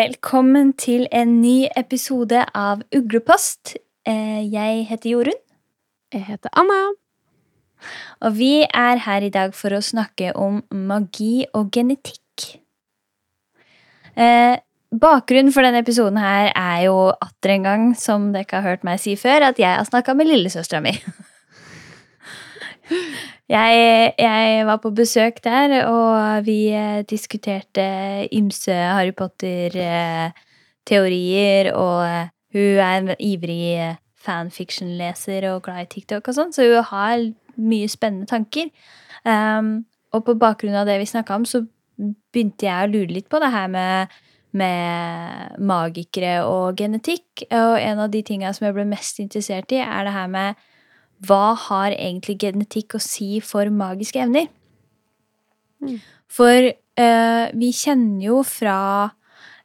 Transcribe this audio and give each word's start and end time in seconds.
velkommen 0.00 0.72
til 0.80 1.02
en 1.12 1.40
ny 1.42 1.66
episode 1.76 2.38
av 2.56 2.80
Uglepost. 2.96 3.74
Eh, 4.08 4.40
Jeg 4.48 4.86
heter 4.88 5.10
Jorunn, 5.10 5.40
Jeg 6.12 6.24
heter 6.24 6.48
Anna. 6.56 6.94
og 8.20 8.36
vi 8.36 8.62
er 8.62 8.96
her 8.96 9.20
i 9.22 9.28
dag 9.28 9.52
for 9.54 9.70
å 9.70 9.82
snakke 9.84 10.32
om 10.36 10.62
magi 10.70 11.46
og 11.54 11.70
genetikk. 11.70 12.60
Eh, 14.16 14.56
Bakgrunnen 14.90 15.52
for 15.52 15.62
denne 15.62 15.82
episoden 15.84 16.18
her 16.18 16.50
er 16.56 16.86
jo 16.86 17.12
atter 17.22 17.50
en 17.50 17.62
gang, 17.62 17.94
som 17.94 18.32
dere 18.32 18.46
har 18.50 18.62
hørt 18.62 18.84
meg 18.84 18.98
si 19.00 19.14
før, 19.16 19.50
at 19.50 19.58
jeg 19.58 19.76
har 19.76 19.84
snakka 19.84 20.16
med 20.16 20.26
lillesøstera 20.26 20.80
mi. 20.82 20.96
Jeg, 23.50 24.14
jeg 24.14 24.62
var 24.66 24.76
på 24.78 24.90
besøk 24.94 25.42
der, 25.42 25.82
og 25.90 26.46
vi 26.46 26.70
eh, 26.70 27.02
diskuterte 27.02 27.82
ymse 28.30 28.70
Harry 28.70 29.10
Potter-teorier, 29.10 31.74
og 31.74 32.06
eh, 32.06 32.30
hun 32.54 32.78
er 32.78 32.94
en 33.00 33.10
ivrig 33.18 33.74
eh, 33.74 33.98
fanfiction-leser 34.22 35.50
og 35.50 35.66
glad 35.66 35.82
i 35.82 35.90
TikTok 35.96 36.30
og 36.30 36.34
sånn, 36.36 36.54
så 36.54 36.62
hun 36.62 36.86
har 36.92 37.18
mye 37.58 37.88
spennende 37.90 38.30
tanker. 38.30 38.70
Um, 39.26 39.82
og 40.14 40.22
på 40.28 40.38
bakgrunn 40.38 40.78
av 40.78 40.86
det 40.86 41.02
vi 41.02 41.10
snakka 41.10 41.34
om, 41.40 41.46
så 41.48 41.64
begynte 41.98 42.68
jeg 42.68 42.86
å 42.86 42.92
lure 42.92 43.14
litt 43.16 43.26
på 43.32 43.40
det 43.42 43.50
her 43.50 43.66
med, 43.72 44.06
med 44.54 45.58
magikere 45.58 46.46
og 46.46 46.78
genetikk. 46.78 47.42
Og 47.50 47.82
en 47.82 47.98
av 48.06 48.10
de 48.14 48.22
tinga 48.22 48.54
som 48.54 48.66
jeg 48.68 48.76
ble 48.78 48.86
mest 48.94 49.18
interessert 49.18 49.72
i, 49.74 49.82
er 49.82 50.06
det 50.06 50.14
her 50.14 50.30
med 50.30 50.54
hva 51.26 51.54
har 51.68 51.92
egentlig 51.92 52.38
genetikk 52.40 52.96
å 52.96 53.02
si 53.02 53.40
for 53.44 53.68
magiske 53.72 54.20
evner? 54.22 54.48
Mm. 55.84 55.98
For 56.30 56.70
eh, 56.70 57.46
vi 57.56 57.72
kjenner 57.76 58.24
jo 58.24 58.42
fra 58.46 58.78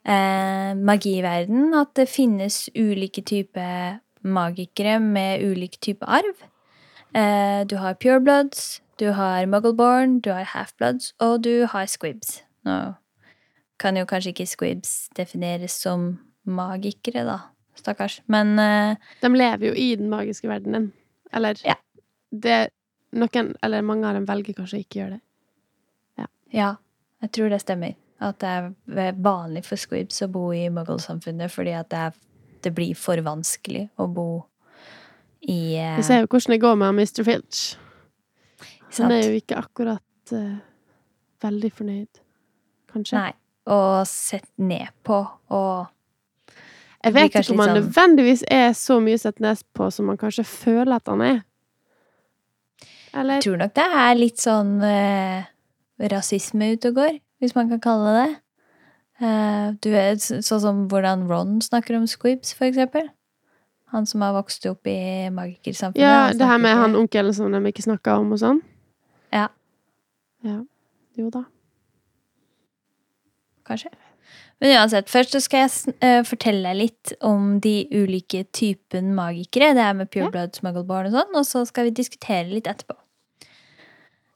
eh, 0.03 0.73
magiverden 0.75 1.75
at 1.77 1.93
det 1.99 2.09
finnes 2.11 2.65
ulike 2.75 3.23
typer 3.25 4.01
magikere 4.25 4.97
med 4.99 5.45
ulik 5.45 5.79
type 5.81 6.05
arv. 6.07 6.35
Eh, 7.15 7.63
du 7.69 7.77
har 7.77 7.95
purebloods, 8.01 8.81
du 8.99 9.11
har 9.13 9.45
muggleborn, 9.45 10.19
du 10.19 10.31
har 10.33 10.47
halfbloods, 10.55 11.13
og 11.19 11.43
du 11.43 11.67
har 11.71 11.85
squibs. 11.85 12.41
Nå 12.65 12.95
kan 13.79 13.97
jo 13.99 14.05
kanskje 14.07 14.31
ikke 14.31 14.47
squibs 14.47 14.93
defineres 15.17 15.75
som 15.83 16.15
magikere, 16.47 17.25
da. 17.27 17.39
Stakkars. 17.75 18.21
Men 18.31 18.59
eh, 18.59 18.95
De 19.21 19.29
lever 19.29 19.67
jo 19.67 19.73
i 19.75 19.95
den 19.99 20.09
magiske 20.09 20.47
verdenen. 20.47 20.93
Eller 21.35 21.59
Ja. 21.65 21.75
det 22.31 22.69
Noen, 23.15 23.53
eller 23.63 23.81
mange 23.81 24.07
av 24.09 24.13
dem 24.17 24.25
velger 24.27 24.53
kanskje 24.57 24.75
å 24.75 24.83
ikke 24.83 24.99
gjøre 24.99 25.13
det. 25.13 25.21
Ja, 26.55 26.75
jeg 27.23 27.31
tror 27.35 27.49
det 27.51 27.61
stemmer. 27.63 27.95
At 28.23 28.39
det 28.39 28.51
er 28.51 29.17
vanlig 29.19 29.65
for 29.67 29.79
squibs 29.79 30.21
å 30.23 30.29
bo 30.31 30.49
i 30.55 30.67
muggle-samfunnet 30.71 31.51
fordi 31.51 31.73
at 31.75 31.89
det, 31.91 32.03
er, 32.09 32.19
det 32.63 32.71
blir 32.75 32.95
for 32.99 33.19
vanskelig 33.25 33.89
å 33.99 34.07
bo 34.11 34.29
i 35.45 35.75
eh, 35.77 35.97
Vi 35.99 36.05
ser 36.07 36.23
jo 36.23 36.29
hvordan 36.29 36.55
det 36.55 36.61
går 36.63 36.77
med 36.81 36.95
Mr. 36.95 37.23
Filch. 37.27 37.63
Han 38.97 39.11
er 39.11 39.25
jo 39.27 39.41
ikke 39.41 39.57
akkurat 39.59 40.31
uh, 40.31 40.55
veldig 41.43 41.71
fornøyd, 41.75 42.21
kanskje. 42.93 43.19
Nei. 43.19 43.33
Og 43.75 44.05
sett 44.07 44.47
ned 44.61 44.93
på 45.03 45.17
og 45.51 45.91
Jeg 47.05 47.13
vet 47.13 47.35
ikke 47.35 47.51
om 47.53 47.59
han 47.59 47.69
sånn- 47.69 47.81
nødvendigvis 47.83 48.43
er 48.51 48.71
så 48.73 48.99
mye 49.03 49.17
sett 49.21 49.39
ned 49.39 49.61
på 49.77 49.91
som 49.93 50.05
man 50.09 50.17
kanskje 50.17 50.45
føler 50.45 50.95
at 50.95 51.07
han 51.07 51.21
er. 51.21 51.43
Eller 53.13 53.33
Jeg 53.39 53.43
tror 53.45 53.57
nok 53.61 53.73
det 53.77 53.85
er 53.95 54.15
litt 54.19 54.37
sånn 54.41 54.71
eh, 54.83 55.45
rasisme 56.11 56.73
ute 56.73 56.89
og 56.91 56.95
går, 56.95 57.19
hvis 57.39 57.55
man 57.55 57.69
kan 57.69 57.79
kalle 57.79 58.15
det 58.15 58.25
det. 58.25 58.41
Eh, 59.21 59.71
du 59.79 59.89
vet, 59.93 60.19
sånn 60.43 60.59
som 60.59 60.87
hvordan 60.91 61.27
Ron 61.29 61.61
snakker 61.63 61.95
om 61.95 62.07
squibs, 62.07 62.53
for 62.53 62.65
eksempel. 62.67 63.07
Han 63.93 64.05
som 64.05 64.19
har 64.25 64.33
vokst 64.33 64.65
opp 64.67 64.85
i 64.87 65.29
magikersamfunnet. 65.31 65.95
Ja, 66.03 66.33
det 66.33 66.41
her 66.41 66.57
med 66.57 66.73
ikke- 66.75 66.81
han 66.81 66.95
onkelen 66.95 67.33
som 67.33 67.51
de 67.51 67.71
ikke 67.71 67.85
snakka 67.85 68.19
om 68.19 68.33
og 68.33 68.39
sånn. 68.39 68.61
Ja. 69.31 69.47
Ja. 70.43 70.63
Jo 71.15 71.29
da. 71.29 71.45
kanskje. 73.65 73.89
Men 74.63 74.71
uansett, 74.77 75.09
først 75.11 75.35
så 75.35 75.41
skal 75.43 75.65
jeg 75.65 75.95
eh, 76.05 76.21
fortelle 76.23 76.63
deg 76.69 76.77
litt 76.79 77.11
om 77.27 77.57
de 77.63 77.73
ulike 77.91 78.45
typen 78.55 79.11
magikere. 79.17 79.73
Det 79.75 79.83
er 79.83 79.97
med 79.97 80.07
Ja. 80.07 80.13
pureblood, 80.13 80.55
smuggleborn 80.55 81.09
og 81.09 81.17
sånn, 81.17 81.35
og 81.35 81.45
så 81.45 81.65
skal 81.67 81.89
vi 81.89 81.97
diskutere 81.99 82.47
litt 82.47 82.69
etterpå. 82.71 82.95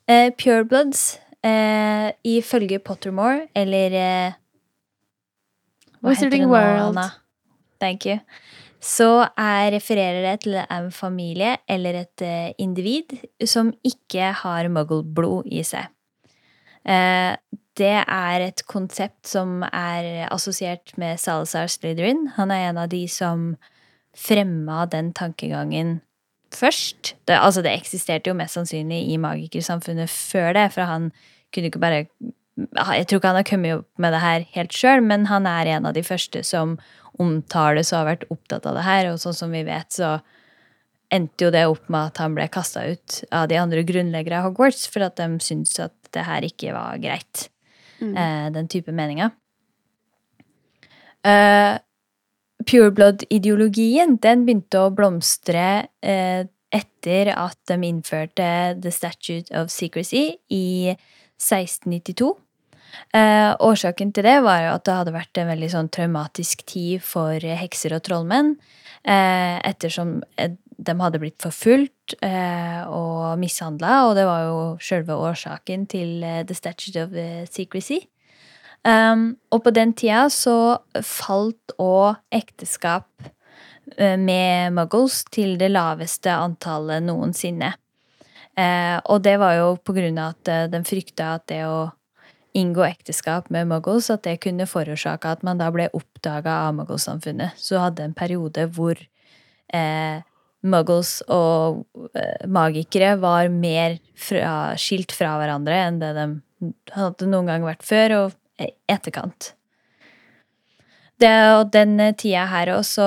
Eh, 0.09 0.31
purebloods, 0.31 1.19
eh, 1.43 2.11
ifølge 2.25 2.79
Pottermore, 2.83 3.47
eller 3.55 3.95
hva 6.01 6.13
heter 6.15 6.29
det 6.31 6.41
nå, 6.41 6.49
World. 6.49 6.97
Anna? 6.97 7.11
Thank 7.79 8.05
you. 8.05 8.19
Så 8.81 9.29
er, 9.37 9.71
refererer 9.71 10.21
det 10.23 10.41
til 10.43 10.55
en 10.55 10.91
familie 10.91 11.57
eller 11.67 12.05
et 12.05 12.55
individ 12.57 13.17
som 13.45 13.73
ikke 13.83 14.33
har 14.33 14.67
muggle-blod 14.71 15.47
i 15.51 15.63
seg. 15.67 15.87
Det 17.79 17.95
er 18.03 18.43
et 18.43 18.65
konsept 18.67 19.29
som 19.29 19.61
er 19.69 20.25
assosiert 20.27 20.91
med 20.99 21.19
Salazar 21.21 21.69
Slytherin. 21.71 22.25
Han 22.35 22.51
er 22.51 22.67
en 22.67 22.79
av 22.81 22.89
de 22.91 23.05
som 23.07 23.53
fremma 24.17 24.83
den 24.91 25.13
tankegangen 25.15 25.99
først. 26.51 27.13
Det, 27.29 27.37
altså, 27.37 27.63
det 27.63 27.71
eksisterte 27.77 28.31
jo 28.31 28.35
mest 28.35 28.57
sannsynlig 28.57 29.05
i 29.13 29.19
magikersamfunnet 29.21 30.11
før 30.11 30.51
det, 30.57 30.65
for 30.75 30.89
han 30.89 31.11
kunne 31.53 31.71
ikke 31.71 31.81
bare 31.81 32.03
Jeg 32.59 33.05
tror 33.07 33.21
ikke 33.21 33.29
han 33.29 33.37
har 33.39 33.47
kommet 33.47 33.73
opp 33.77 34.01
med 34.03 34.11
det 34.11 34.19
her 34.19 34.45
helt 34.51 34.73
sjøl, 34.75 34.99
men 34.99 35.29
han 35.29 35.45
er 35.47 35.69
en 35.77 35.85
av 35.87 35.93
de 35.95 36.01
første 36.03 36.41
som 36.43 36.73
omtales 37.19 37.93
og 37.93 38.01
har 38.01 38.09
vært 38.09 38.25
opptatt 38.33 38.67
av 38.67 38.75
det 38.75 38.83
her, 38.83 39.07
og 39.13 39.21
sånn 39.23 39.37
som 39.37 39.55
vi 39.55 39.61
vet, 39.63 39.87
så 39.95 40.17
endte 41.07 41.47
jo 41.47 41.53
det 41.55 41.61
opp 41.69 41.87
med 41.87 42.11
at 42.11 42.19
han 42.19 42.35
ble 42.35 42.49
kasta 42.51 42.83
ut 42.91 43.21
av 43.31 43.47
de 43.47 43.55
andre 43.61 43.85
grunnleggere 43.87 44.41
av 44.41 44.49
Hogwarts, 44.49 44.89
for 44.91 45.07
at 45.07 45.15
de 45.21 45.29
syntes 45.39 45.79
at 45.79 45.95
det 46.11 46.27
her 46.27 46.43
ikke 46.49 46.75
var 46.75 46.99
greit 46.99 47.47
Mm. 47.99 48.15
eh, 48.17 48.47
den 48.55 48.67
type 48.71 48.91
meninger. 48.95 49.31
Uh, 51.19 51.79
Pureblood-ideologien 52.67 54.17
den 54.21 54.43
begynte 54.47 54.81
å 54.83 54.91
blomstre 54.91 55.87
eh, 56.03 56.43
etter 56.75 57.31
at 57.33 57.57
de 57.71 57.77
innførte 57.87 58.49
The 58.83 58.91
Statute 58.93 59.53
of 59.55 59.71
Secrecy 59.73 60.33
i 60.53 60.91
1692. 61.39 62.33
Eh, 63.15 63.51
årsaken 63.63 64.11
til 64.13 64.27
det 64.27 64.39
var 64.43 64.67
at 64.73 64.83
det 64.85 64.97
hadde 64.97 65.15
vært 65.15 65.39
en 65.39 65.49
veldig 65.53 65.69
sånn 65.71 65.91
traumatisk 65.93 66.65
tid 66.67 67.05
for 67.05 67.39
hekser 67.39 67.95
og 67.95 68.03
trollmenn, 68.05 68.55
eh, 69.05 69.57
ettersom 69.69 70.19
eh, 70.37 70.57
de 70.79 70.95
hadde 70.99 71.19
blitt 71.21 71.41
forfulgt 71.43 72.15
eh, 72.25 72.81
og 72.87 73.39
mishandla, 73.41 74.05
og 74.07 74.15
det 74.17 74.25
var 74.27 74.45
jo 74.47 74.61
sjølve 74.83 75.17
årsaken 75.19 75.85
til 75.91 76.23
eh, 76.23 76.45
The 76.47 76.55
Statute 76.55 77.03
of 77.03 77.17
eh, 77.17 77.43
Secrecy. 77.49 77.99
Um, 78.87 79.33
og 79.51 79.65
på 79.65 79.73
den 79.75 79.91
tida 79.91 80.29
så 80.31 80.79
falt 81.03 81.73
òg 81.83 82.15
ekteskap 82.31 83.09
eh, 83.97 84.15
med 84.15 84.71
muggles 84.77 85.25
til 85.35 85.57
det 85.59 85.67
laveste 85.73 86.31
antallet 86.31 87.03
noensinne. 87.03 87.73
Eh, 88.55 88.97
og 89.11 89.23
det 89.27 89.35
var 89.39 89.57
jo 89.59 89.73
på 89.83 89.95
grunn 89.95 90.19
av 90.19 90.37
at 90.37 90.51
eh, 90.51 90.67
de 90.71 90.79
frykta 90.87 91.33
at 91.37 91.47
det 91.51 91.65
å 91.67 91.89
inngå 92.57 92.85
ekteskap 92.87 93.51
med 93.53 93.67
muggles, 93.69 94.09
at 94.09 94.23
det 94.25 94.39
kunne 94.43 94.67
forårsake 94.67 95.27
at 95.27 95.43
man 95.45 95.59
da 95.59 95.69
ble 95.75 95.89
oppdaga 95.95 96.61
av 96.69 96.79
mugglesamfunnet. 96.79 97.59
Så 97.59 97.83
hadde 97.83 98.07
en 98.07 98.15
periode 98.17 98.65
hvor 98.75 98.95
eh, 98.95 100.23
muggles 100.67 101.19
og 101.31 101.85
eh, 102.17 102.47
magikere 102.51 103.15
var 103.21 103.51
mer 103.53 103.97
fra, 104.19 104.75
skilt 104.79 105.13
fra 105.15 105.37
hverandre 105.39 105.77
enn 105.85 106.01
det 106.01 106.11
de 106.17 106.27
hadde 106.95 107.29
noen 107.29 107.47
gang 107.47 107.63
vært 107.63 107.85
før, 107.87 108.15
og 108.17 108.67
etterkant. 108.91 109.53
Det, 111.19 111.31
og 111.55 111.71
den 111.71 111.97
tida 112.19 112.45
her 112.47 112.71
også 112.77 113.05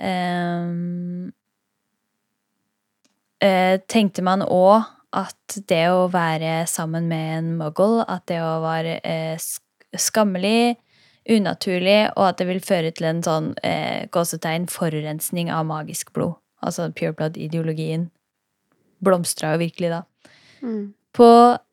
eh, 0.00 0.68
eh, 3.44 3.76
tenkte 3.92 4.24
man 4.24 4.44
òg 4.44 4.92
at 5.16 5.58
det 5.68 5.84
å 5.92 6.08
være 6.12 6.64
sammen 6.68 7.08
med 7.08 7.28
en 7.38 7.52
muggle, 7.60 8.04
at 8.08 8.26
det 8.28 8.40
å 8.44 8.58
være 8.64 8.98
eh, 9.04 9.36
skammelig, 9.96 10.76
unaturlig, 11.26 12.00
og 12.14 12.28
at 12.28 12.40
det 12.40 12.48
vil 12.50 12.64
føre 12.64 12.92
til 12.94 13.08
en 13.10 13.22
sånn 13.24 13.52
eh, 13.66 14.06
gåsetegn 14.12 14.68
forurensning 14.72 15.52
av 15.52 15.66
magisk 15.68 16.12
blod. 16.16 16.36
Altså 16.66 16.90
pureblood-ideologien 16.90 18.08
blomstra 19.04 19.54
jo 19.54 19.62
virkelig 19.62 19.92
da. 19.92 20.02
Mm. 20.64 20.94
På 21.16 21.28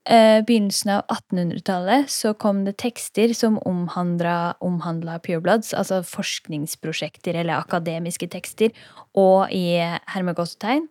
eh, 0.07 0.39
begynnelsen 0.45 0.93
av 0.95 1.01
1800-tallet 1.11 2.11
så 2.11 2.31
kom 2.39 2.61
det 2.63 2.77
tekster 2.79 3.33
som 3.35 3.57
omhandla, 3.67 4.55
omhandla 4.63 5.17
purebloods, 5.25 5.73
altså 5.75 5.99
forskningsprosjekter 6.07 7.35
eller 7.41 7.59
akademiske 7.59 8.29
tekster, 8.31 8.71
og 9.19 9.51
i 9.51 9.81
hermegåsetegn. 10.13 10.87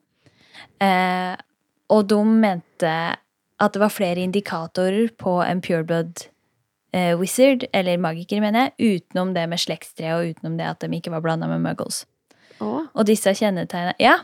Eh, 0.84 1.32
og 1.92 2.04
de 2.12 2.20
mente 2.28 2.92
at 3.62 3.74
det 3.74 3.80
var 3.80 3.94
flere 3.94 4.20
indikatorer 4.20 5.12
på 5.16 5.38
en 5.44 5.64
pureblood 5.64 6.26
eh, 6.92 7.16
wizard, 7.16 7.64
eller 7.72 8.00
magiker, 8.00 8.40
mener 8.44 8.68
jeg, 8.68 8.98
utenom 9.00 9.32
det 9.36 9.48
med 9.48 9.64
slektstre 9.64 10.16
og 10.16 10.32
utenom 10.32 10.58
det 10.60 10.68
at 10.68 10.84
de 10.84 10.98
ikke 10.98 11.14
var 11.14 11.24
blanda 11.24 11.48
med 11.48 11.64
muggles. 11.64 12.04
Å, 12.62 12.84
Og 12.94 13.08
disse 13.08 13.34
kjennetegna 13.34 13.96
Ja. 14.02 14.20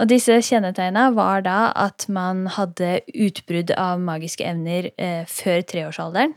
Og 0.00 0.08
disse 0.08 0.38
kjennetegna 0.40 1.10
var 1.14 1.42
da 1.44 1.70
at 1.76 2.06
man 2.08 2.46
hadde 2.50 3.02
utbrudd 3.12 3.74
av 3.76 4.00
magiske 4.00 4.44
evner 4.48 4.88
eh, 4.96 5.24
før 5.28 5.62
treårsalderen. 5.68 6.36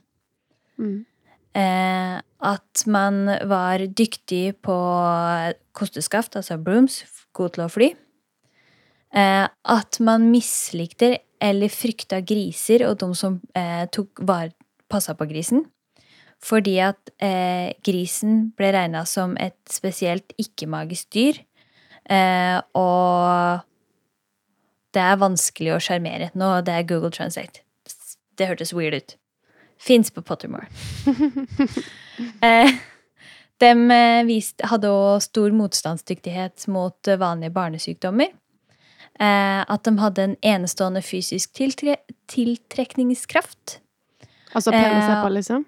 mm. 0.78 1.06
Eh, 1.56 2.18
at 2.46 2.82
man 2.86 3.30
var 3.48 3.80
dyktig 3.80 4.58
på 4.62 4.76
kosteskaft, 5.72 6.36
altså 6.36 6.58
brooms, 6.60 7.06
god 7.34 7.56
til 7.56 7.64
å 7.64 7.70
fly. 7.72 7.88
Eh, 9.16 9.46
at 9.48 10.00
man 10.04 10.28
mislikte 10.34 11.14
eller 11.40 11.72
frykta 11.72 12.20
griser 12.28 12.84
og 12.90 13.00
de 13.00 13.08
som 13.16 13.40
eh, 13.56 13.86
tok 13.88 14.20
var, 14.28 14.52
passa 14.92 15.16
på 15.16 15.28
grisen. 15.30 15.64
Fordi 16.45 16.75
at 16.86 17.12
eh, 17.24 17.74
grisen 17.86 18.51
ble 18.57 18.69
regna 18.75 19.01
som 19.09 19.33
et 19.42 19.57
spesielt 19.71 20.36
ikke-magisk 20.42 21.09
dyr. 21.15 21.39
Eh, 22.06 22.59
og 22.77 23.63
det 24.94 25.03
er 25.03 25.21
vanskelig 25.21 25.74
å 25.74 25.81
sjarmere. 25.81 26.30
Nå, 26.38 26.51
det 26.68 26.75
er 26.75 26.89
Google 26.89 27.13
Translate. 27.13 27.63
Det 28.38 28.50
hørtes 28.50 28.75
weird 28.77 28.97
ut. 29.00 29.15
Fins 29.81 30.12
på 30.13 30.21
Pottermore. 30.24 30.69
eh, 32.45 32.75
de 33.63 33.71
viste, 34.27 34.68
hadde 34.68 34.91
også 34.91 35.30
stor 35.30 35.56
motstandsdyktighet 35.56 36.68
mot 36.71 37.09
eh, 37.09 37.19
vanlige 37.19 37.56
barnesykdommer. 37.56 38.33
Eh, 39.15 39.62
at 39.63 39.83
de 39.88 39.95
hadde 40.01 40.27
en 40.30 40.38
enestående 40.44 41.01
fysisk 41.06 41.53
tiltre 41.56 41.98
tiltrekningskraft. 42.31 43.80
Altså 44.56 44.71
pen 44.71 44.98
å 44.98 45.03
se 45.03 45.13
Eh, 45.13 45.21
på, 45.24 45.30
liksom? 45.38 45.65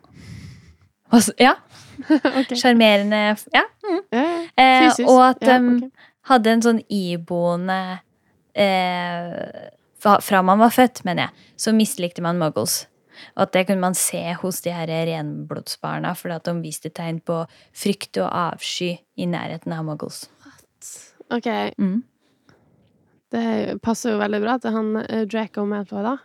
Ja. 1.39 1.55
Sjarmerende 2.61 3.23
okay. 3.33 3.51
Ja, 3.53 3.63
Mm. 3.87 4.01
Eh, 4.59 5.05
og 5.07 5.21
at 5.23 5.39
de 5.39 5.47
ja, 5.47 5.59
ok. 5.87 5.91
hadde 6.27 6.51
en 6.51 6.61
sånn 6.65 6.79
iboende 6.91 7.77
eh, 8.51 9.69
fra, 10.03 10.17
fra 10.21 10.41
man 10.43 10.59
var 10.59 10.73
født, 10.75 11.05
mener 11.07 11.29
jeg, 11.29 11.45
så 11.63 11.71
mislikte 11.73 12.21
man 12.25 12.37
muggles. 12.41 12.81
Og 13.37 13.45
at 13.45 13.53
det 13.55 13.63
kunne 13.69 13.79
man 13.85 13.95
se 13.97 14.19
hos 14.41 14.59
de 14.65 14.73
her 14.75 14.91
renblodsbarna, 15.07 16.11
fordi 16.19 16.35
at 16.35 16.49
de 16.49 16.55
viste 16.65 16.91
tegn 16.93 17.21
på 17.25 17.39
frykt 17.71 18.19
og 18.21 18.27
avsky 18.27 18.91
i 19.17 19.25
nærheten 19.31 19.73
av 19.77 19.85
muggles. 19.87 20.25
Ok, 21.31 21.47
Mm. 21.79 22.03
det 23.31 23.79
passer 23.83 24.11
jo 24.13 24.19
veldig 24.21 24.41
bra 24.43 24.57
til 24.63 24.71
han 24.75 24.93
uh, 24.99 25.23
Draco 25.27 25.65
Malfoy, 25.65 26.03
da. 26.03 26.17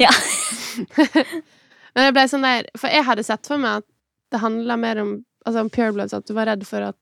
Ja. 0.00 0.12
Men 1.96 2.10
jeg 2.10 2.12
ble 2.16 2.26
sånn 2.28 2.44
der 2.44 2.66
For 2.76 2.92
jeg 2.92 3.04
hadde 3.08 3.22
sett 3.24 3.46
for 3.48 3.56
meg 3.60 3.80
at 3.80 3.86
det 4.32 4.42
handla 4.42 4.76
mer 4.76 5.02
om 5.02 5.16
Altså 5.46 5.60
om 5.62 5.68
Purebloods, 5.70 6.10
at 6.12 6.26
du 6.26 6.32
var 6.34 6.48
redd 6.48 6.64
for 6.66 6.82
at 6.82 6.96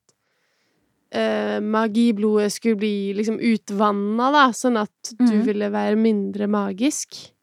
eh, 1.17 1.57
magiblodet 1.65 2.51
skulle 2.53 2.77
bli 2.77 3.13
liksom 3.17 3.39
utvanna, 3.41 4.27
da, 4.35 4.43
sånn 4.53 4.77
at 4.77 5.13
du 5.17 5.23
Mhm. 5.33 5.45
ville 5.47 5.69
være 5.73 5.95
mindre 5.97 6.45
magisk. 6.45 7.33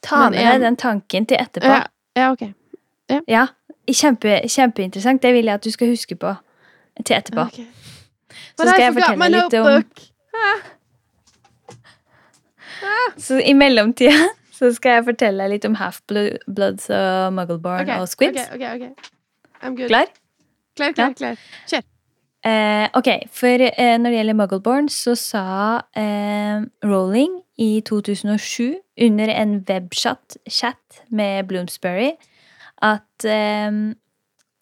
Ta 0.00 0.30
med 0.30 0.38
deg 0.38 0.60
den 0.62 0.76
tanken 0.76 1.26
til 1.26 1.36
etterpå. 1.36 1.66
Ja, 1.66 1.84
ja 2.16 2.32
ok. 2.32 2.54
Ja, 3.28 3.46
kjempe, 3.86 4.40
Kjempeinteressant. 4.48 5.20
Det 5.20 5.32
vil 5.34 5.44
jeg 5.44 5.54
at 5.54 5.62
du 5.62 5.70
skal 5.70 5.88
huske 5.88 6.16
på 6.16 6.32
til 7.04 7.16
etterpå. 7.16 7.46
Okay. 7.52 7.66
Så 8.56 8.64
skal 8.66 8.80
jeg 8.80 8.94
fortelle 8.94 9.28
litt 9.28 9.54
om. 9.60 9.84
Så 13.16 13.40
i 13.40 13.54
mellomtida 13.54 14.28
så 14.56 14.70
skal 14.72 14.98
jeg 14.98 15.08
fortelle 15.10 15.44
deg 15.44 15.56
litt 15.56 15.66
om 15.68 15.76
Half-Bloods 15.76 16.88
og 16.96 17.34
Muggleborn 17.36 17.84
okay, 17.84 18.00
og 18.00 18.08
Squids. 18.08 18.40
Ok, 18.54 18.62
ok, 18.62 18.86
ok. 18.88 19.12
I'm 19.62 19.76
good. 19.76 19.90
Klar? 19.90 20.08
Klar, 20.76 20.96
klar, 20.96 21.12
klar. 21.16 21.44
Kjør. 21.68 21.84
Eh, 22.46 22.86
ok, 22.94 23.08
for 23.34 23.62
eh, 23.66 23.96
når 23.98 24.12
det 24.12 24.18
gjelder 24.20 24.38
Muggleborn, 24.38 24.88
så 24.92 25.16
sa 25.18 25.46
eh, 25.98 26.62
Rowling 26.86 27.40
i 27.58 27.80
2007 27.88 28.76
under 29.06 29.32
en 29.32 29.58
webchat 29.68 30.36
chat 30.48 31.00
med 31.08 31.48
Bloomsbury 31.48 32.12
at 32.84 33.24
eh, 33.24 33.72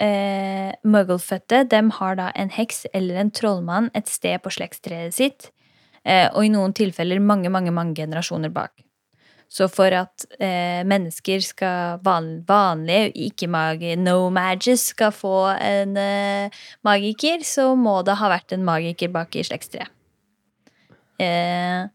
eh, 0.07 0.71
mugglefødte 0.85 1.65
dem 1.71 1.91
har 1.99 2.17
da 2.21 2.31
en 2.35 2.51
heks 2.55 2.87
eller 2.95 3.21
en 3.21 3.35
trollmann 3.35 3.91
et 3.95 4.09
sted 4.09 4.41
på 4.43 4.55
slektstreet 4.55 5.15
sitt, 5.15 5.51
eh, 6.05 6.29
og 6.33 6.47
i 6.47 6.53
noen 6.55 6.75
tilfeller 6.77 7.21
mange, 7.21 7.51
mange, 7.53 7.75
mange 7.75 7.99
generasjoner 7.99 8.55
bak. 8.55 8.84
Så 9.55 9.69
for 9.71 9.95
at 9.95 10.25
eh, 10.43 10.83
mennesker 10.83 11.43
skal 11.47 12.01
van, 12.03 12.41
vanlige, 12.49 13.13
ikke 13.29 13.47
magi, 13.47 13.93
no 13.95 14.27
mages, 14.35 14.89
skal 14.91 15.13
få 15.15 15.37
en 15.55 15.95
eh, 16.01 16.63
magiker, 16.87 17.45
så 17.47 17.69
må 17.79 18.01
det 18.07 18.17
ha 18.19 18.31
vært 18.33 18.57
en 18.57 18.65
magiker 18.67 19.13
bak 19.15 19.39
i 19.39 19.45
slektstreet. 19.47 19.93
Eh, 21.23 21.87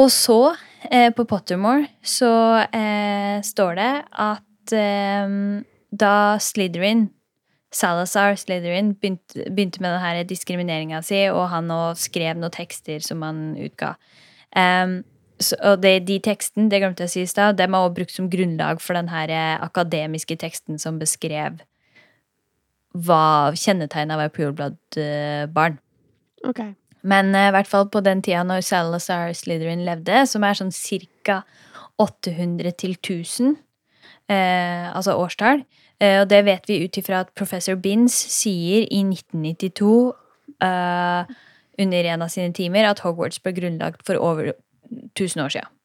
og 0.00 0.10
så, 0.10 0.56
eh, 0.90 1.12
på 1.14 1.28
Pottermore, 1.30 1.86
så 2.02 2.32
eh, 2.74 3.38
står 3.46 3.78
det 3.78 3.92
at 4.10 4.74
eh, 4.74 5.38
da 5.94 6.14
Slytherin 6.42 7.06
Salazar 7.70 8.34
Slytherin 8.34 8.96
begynte, 8.98 9.44
begynte 9.46 9.78
med 9.78 9.94
denne 9.94 10.26
diskrimineringa 10.26 11.04
si, 11.06 11.22
og 11.30 11.46
han 11.52 11.70
skrev 11.94 12.34
noen 12.34 12.50
tekster 12.50 12.98
som 12.98 13.22
han 13.22 13.52
utga. 13.62 13.94
Um, 14.50 15.04
så, 15.40 15.56
og 15.64 15.80
det, 15.82 15.94
de 16.08 16.18
teksten, 16.22 16.68
det 16.70 16.82
glemte 16.82 17.06
jeg 17.06 17.10
å 17.10 17.14
si 17.14 17.24
i 17.24 17.30
stad, 17.30 17.56
dem 17.58 17.74
er 17.74 17.86
også 17.86 17.96
brukt 17.96 18.14
som 18.14 18.28
grunnlag 18.32 18.82
for 18.84 18.98
den 18.98 19.08
her 19.12 19.32
eh, 19.32 19.56
akademiske 19.64 20.36
teksten 20.40 20.80
som 20.80 21.00
beskrev 21.00 21.62
hva 22.90 23.54
kjennetegna 23.54 24.18
var 24.18 24.32
pureblood-barn. 24.34 25.78
Ok. 26.48 26.62
Men 27.06 27.34
eh, 27.34 27.48
i 27.48 27.54
hvert 27.54 27.70
fall 27.70 27.88
på 27.92 28.02
den 28.04 28.22
tida 28.26 28.42
når 28.46 28.66
Salazar 28.66 29.32
Slytherin 29.36 29.86
levde, 29.86 30.24
som 30.28 30.44
er 30.44 30.58
sånn 30.58 30.74
ca. 31.24 31.42
800 32.00 32.72
til 32.80 32.96
1000, 32.96 33.58
eh, 34.32 34.88
altså 34.88 35.18
årstall. 35.20 35.64
Eh, 36.00 36.22
og 36.22 36.30
det 36.32 36.44
vet 36.46 36.68
vi 36.68 36.80
ut 36.84 36.96
ifra 36.96 37.24
at 37.24 37.34
professor 37.36 37.76
Binns 37.76 38.16
sier 38.16 38.86
i 38.88 39.02
1992 39.04 39.90
eh, 40.64 41.32
under 41.80 42.08
en 42.12 42.24
av 42.24 42.32
sine 42.32 42.54
timer 42.56 42.88
at 42.88 43.02
Hogwarts 43.04 43.40
ble 43.44 43.52
grunnlagt 43.56 44.04
for 44.06 44.20
over 44.20 44.54
1000 44.90 45.44
år 45.44 45.54
siden. 45.56 45.76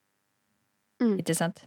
Mm. 1.04 1.16
Ikke 1.20 1.36
sant? 1.38 1.64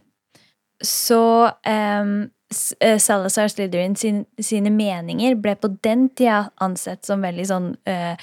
Så 0.83 1.51
um, 1.67 2.13
Salazar 2.51 3.49
Slytherin 3.51 3.95
sin, 3.99 4.23
sine 4.41 4.71
meninger 4.73 5.35
ble 5.37 5.55
på 5.59 5.71
den 5.83 6.07
tida 6.09 6.47
ansett 6.63 7.05
som 7.05 7.25
veldig 7.25 7.45
sånn 7.49 7.73
uh, 7.89 8.15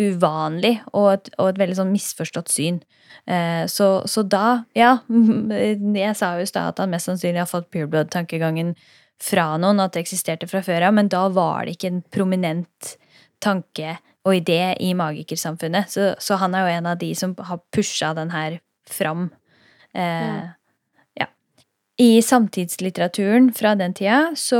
uvanlig 0.00 0.76
og 0.92 1.08
et, 1.12 1.30
og 1.38 1.50
et 1.50 1.60
veldig 1.60 1.78
sånn 1.80 1.92
misforstått 1.92 2.52
syn. 2.52 2.80
Uh, 3.28 3.64
så, 3.68 4.02
så 4.08 4.24
da, 4.24 4.64
ja 4.76 4.96
Jeg 6.02 6.16
sa 6.16 6.32
jo 6.36 6.46
i 6.46 6.48
stad 6.48 6.72
at 6.72 6.80
han 6.82 6.92
mest 6.94 7.10
sannsynlig 7.10 7.42
har 7.42 7.50
fått 7.50 7.68
pureblood-tankegangen 7.74 8.74
fra 9.22 9.52
noen, 9.60 9.82
at 9.82 9.94
det 9.94 10.02
eksisterte 10.02 10.48
fra 10.50 10.62
før 10.66 10.88
av, 10.88 10.96
men 10.96 11.10
da 11.12 11.26
var 11.30 11.66
det 11.66 11.76
ikke 11.76 11.92
en 11.92 12.00
prominent 12.14 12.96
tanke 13.42 13.96
og 14.24 14.36
idé 14.38 14.74
i 14.80 14.92
magikersamfunnet. 14.94 15.90
Så, 15.90 16.12
så 16.22 16.38
han 16.40 16.54
er 16.54 16.66
jo 16.66 16.74
en 16.78 16.90
av 16.92 16.98
de 17.00 17.10
som 17.18 17.34
har 17.38 17.62
pusha 17.74 18.12
den 18.18 18.30
her 18.34 18.60
fram. 18.90 19.30
Eh, 19.94 20.42
Ja. 21.20 21.26
I 22.00 22.22
samtidslitteraturen 22.22 23.50
fra 23.52 23.74
den 23.74 23.92
tida 23.94 24.32
så 24.38 24.58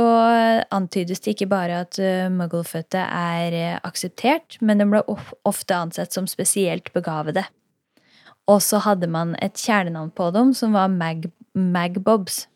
antydes 0.71 1.23
det 1.25 1.33
ikke 1.33 1.49
bare 1.49 1.79
at 1.81 1.97
uh, 1.97 2.29
mugglefødte 2.31 3.01
er 3.01 3.57
eh, 3.57 3.79
akseptert, 3.83 4.59
men 4.61 4.77
de 4.77 4.85
ble 4.85 5.01
of 5.09 5.33
ofte 5.43 5.73
ansett 5.75 6.13
som 6.13 6.27
spesielt 6.29 6.93
begavede. 6.93 7.43
Og 8.47 8.61
så 8.61 8.83
hadde 8.85 9.07
man 9.07 9.35
et 9.41 9.57
kjælenavn 9.57 10.11
på 10.11 10.29
dem 10.35 10.53
som 10.53 10.77
var 10.77 10.87
Mag 10.93 11.25
Magbobs. 11.55 12.47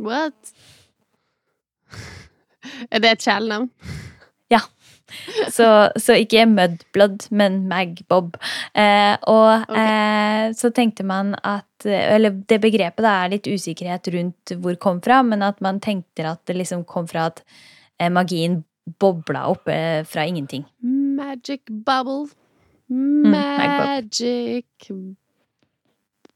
What? 0.00 0.52
Er 2.90 2.98
det 2.98 3.10
et 3.10 3.24
kjælenavn? 3.24 3.70
Så, 5.56 5.66
så 6.00 6.16
ikke 6.16 6.46
Mudblood, 6.48 7.26
men 7.30 7.62
Magbob. 7.68 8.36
Eh, 8.74 9.14
og 9.28 9.66
okay. 9.68 9.82
eh, 9.82 10.46
så 10.56 10.70
tenkte 10.74 11.04
man 11.04 11.34
at 11.44 11.84
Eller 11.84 12.30
det 12.48 12.60
begrepet 12.62 13.02
da 13.02 13.12
er 13.24 13.32
litt 13.34 13.48
usikkerhet 13.50 14.06
rundt 14.14 14.52
hvor 14.54 14.76
det 14.76 14.82
kom 14.82 15.00
fra, 15.02 15.20
men 15.26 15.42
at 15.42 15.58
man 15.64 15.80
tenkte 15.82 16.24
at 16.30 16.40
det 16.46 16.56
liksom 16.60 16.84
kom 16.88 17.08
fra 17.10 17.26
at 17.32 17.42
eh, 17.98 18.10
magien 18.12 18.62
bobla 19.02 19.48
opp 19.50 19.68
eh, 19.68 20.04
fra 20.06 20.26
ingenting. 20.26 20.64
Magic 20.82 21.66
bubble. 21.68 22.30
Magic 22.88 23.82
Magic 23.82 24.66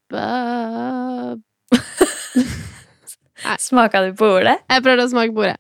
bub... 0.09 1.43
Smaka 3.59 4.03
du 4.03 4.15
på 4.17 4.29
ordet? 4.39 4.57
Jeg 4.71 4.83
prøvde 4.85 5.05
å 5.07 5.11
smake 5.13 5.35
på 5.35 5.45
ordet. 5.45 5.59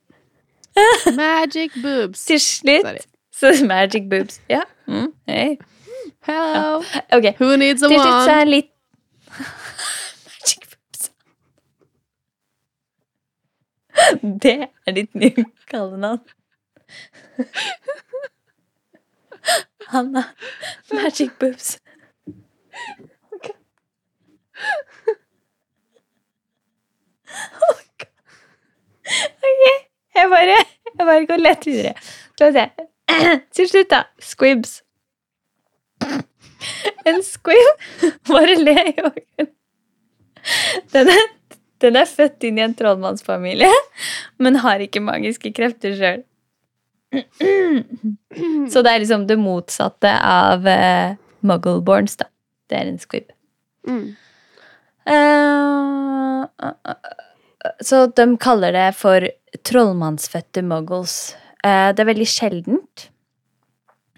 Magic 1.16 1.70
boobs. 1.82 2.24
Til 2.26 2.40
slutt 2.40 3.06
så 3.36 3.52
magic 3.66 4.02
boobs. 4.10 4.40
Ja. 4.50 4.62
Mm, 4.88 5.12
Hey. 5.28 5.56
Hello. 6.26 6.78
Ok. 7.12 7.24
Who 7.40 7.56
needs 7.56 7.82
a 7.82 7.88
Til 7.88 7.98
slutt 7.98 8.24
så 8.24 8.30
wand? 8.30 8.40
er 8.40 8.44
litt 8.44 8.70
Magic 10.26 10.62
boobs. 10.70 11.10
Det 14.44 14.68
er 14.86 14.92
ditt 14.96 15.14
nye 15.14 15.44
kallenavn. 15.70 16.20
Hanna 19.88 20.22
Magic 20.92 21.30
Boobs. 21.40 21.78
Ok, 23.32 23.48
jeg 30.16 30.32
bare, 30.32 30.58
jeg 30.92 31.06
bare 31.06 31.26
går 31.28 31.42
lett 31.42 31.66
videre. 31.68 31.94
Skal 32.34 32.52
vi 32.52 32.60
se. 32.60 32.86
Til 33.56 33.68
slutt, 33.70 33.90
da. 33.92 34.02
Squibs. 34.22 34.80
En 37.06 37.20
squib 37.22 37.68
Bare 38.28 38.56
le, 38.58 38.74
Jørgen. 38.96 39.50
Den 40.92 41.10
er, 41.10 41.26
den 41.82 41.98
er 41.98 42.08
født 42.08 42.44
inn 42.46 42.58
i 42.60 42.64
en 42.64 42.74
trollmannsfamilie, 42.78 43.72
men 44.42 44.60
har 44.62 44.82
ikke 44.84 45.02
magiske 45.02 45.50
krefter 45.56 45.96
sjøl. 45.98 46.22
Så 48.72 48.82
det 48.82 48.92
er 48.92 49.02
liksom 49.02 49.26
det 49.26 49.38
motsatte 49.40 50.10
av 50.10 50.66
uh, 50.66 51.16
muggleborns, 51.46 52.18
da. 52.20 52.30
Det 52.70 52.78
er 52.78 52.90
en 52.90 53.02
squib. 53.02 53.30
Mm. 53.86 54.06
Uh, 55.06 56.46
uh, 56.62 56.74
uh, 56.90 57.14
så 57.80 58.06
de 58.06 58.24
kaller 58.42 58.74
det 58.74 58.88
for 58.98 59.22
trollmannsfødte 59.64 60.62
muggles. 60.66 61.36
Eh, 61.64 61.92
det 61.94 62.02
er 62.02 62.10
veldig 62.10 62.28
sjeldent. 62.30 63.06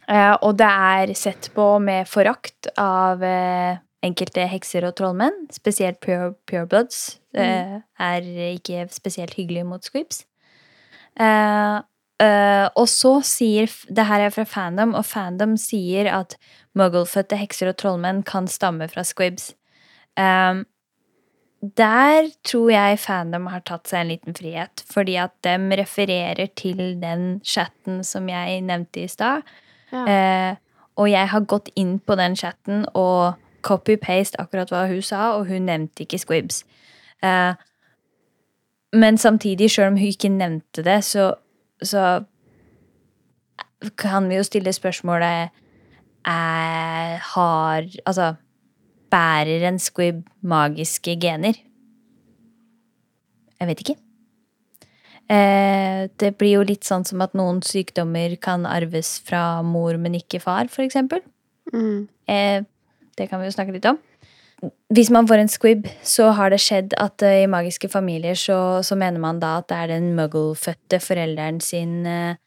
Eh, 0.08 0.34
og 0.42 0.56
det 0.60 0.68
er 0.68 1.12
sett 1.18 1.50
på 1.54 1.66
med 1.84 2.08
forakt 2.08 2.70
av 2.80 3.22
eh, 3.24 3.78
enkelte 4.04 4.46
hekser 4.48 4.86
og 4.88 4.96
trollmenn. 4.98 5.46
Spesielt 5.54 6.00
pure, 6.04 6.32
purebloods 6.48 7.18
mm. 7.36 7.84
er 8.08 8.32
ikke 8.54 8.86
spesielt 8.94 9.36
hyggelig 9.38 9.66
mot 9.68 9.84
squibs. 9.84 10.24
Og 11.18 12.86
så 12.90 13.10
sier 13.26 13.70
Det 13.90 14.04
her 14.06 14.22
er 14.22 14.32
fra 14.34 14.44
fandom, 14.46 14.94
og 14.94 15.06
fandom 15.06 15.56
sier 15.58 16.06
at 16.14 16.36
mugglefødte 16.78 17.38
hekser 17.38 17.72
og 17.72 17.78
trollmenn 17.78 18.22
kan 18.26 18.46
stamme 18.50 18.88
fra 18.90 19.04
squibs. 19.06 19.52
Eh, 20.18 20.62
der 21.60 22.28
tror 22.46 22.70
jeg 22.70 23.00
fandom 23.02 23.48
har 23.50 23.64
tatt 23.66 23.90
seg 23.90 24.04
en 24.04 24.12
liten 24.12 24.36
frihet, 24.38 24.84
fordi 24.86 25.16
at 25.18 25.34
dem 25.42 25.70
refererer 25.74 26.46
til 26.56 27.00
den 27.02 27.40
chatten 27.44 28.04
som 28.06 28.28
jeg 28.30 28.60
nevnte 28.62 29.02
i 29.02 29.10
stad. 29.10 29.42
Ja. 29.92 30.04
Eh, 30.06 30.56
og 30.98 31.10
jeg 31.10 31.28
har 31.28 31.46
gått 31.50 31.70
inn 31.76 31.98
på 31.98 32.14
den 32.18 32.36
chatten 32.36 32.86
og 32.94 33.34
copy-paste 33.66 34.38
akkurat 34.38 34.70
hva 34.70 34.86
hun 34.86 35.02
sa, 35.02 35.32
og 35.38 35.48
hun 35.50 35.66
nevnte 35.66 36.06
ikke 36.06 36.22
squibs. 36.22 36.62
Eh, 37.22 37.54
men 38.92 39.18
samtidig, 39.18 39.70
sjøl 39.70 39.92
om 39.92 39.98
hun 39.98 40.12
ikke 40.12 40.30
nevnte 40.32 40.82
det, 40.86 41.02
så, 41.04 41.32
så 41.82 42.22
kan 43.98 44.28
vi 44.30 44.38
jo 44.38 44.46
stille 44.46 44.72
spørsmålet 44.72 45.50
er, 46.26 47.18
Har 47.34 47.84
Altså 48.06 48.34
Bærer 49.12 49.64
en 49.68 49.80
squib 49.80 50.24
magiske 50.42 51.16
gener? 51.20 51.56
Jeg 53.58 53.70
vet 53.70 53.82
ikke. 53.82 53.96
Eh, 55.28 56.08
det 56.20 56.32
blir 56.40 56.56
jo 56.56 56.64
litt 56.64 56.88
sånn 56.88 57.04
som 57.04 57.20
at 57.24 57.34
noen 57.36 57.60
sykdommer 57.64 58.36
kan 58.40 58.64
arves 58.68 59.18
fra 59.26 59.60
mor, 59.66 59.98
men 60.00 60.16
ikke 60.16 60.40
far, 60.40 60.70
for 60.72 60.86
eksempel. 60.86 61.20
Mm. 61.72 62.08
Eh, 62.28 62.60
det 63.18 63.28
kan 63.28 63.40
vi 63.40 63.48
jo 63.48 63.56
snakke 63.56 63.74
litt 63.76 63.88
om. 63.90 63.98
Hvis 64.90 65.10
man 65.14 65.28
får 65.28 65.42
en 65.42 65.52
squib, 65.52 65.86
så 66.02 66.32
har 66.34 66.50
det 66.50 66.62
skjedd 66.64 66.96
at 66.98 67.22
eh, 67.22 67.44
i 67.44 67.50
magiske 67.50 67.90
familier 67.92 68.38
så, 68.38 68.80
så 68.82 68.96
mener 68.98 69.22
man 69.22 69.38
da 69.42 69.58
at 69.60 69.68
det 69.70 69.78
er 69.78 69.92
den 69.92 70.14
muggle-fødte 70.18 70.98
forelderen 71.04 71.60
sin 71.62 72.08
eh, 72.08 72.38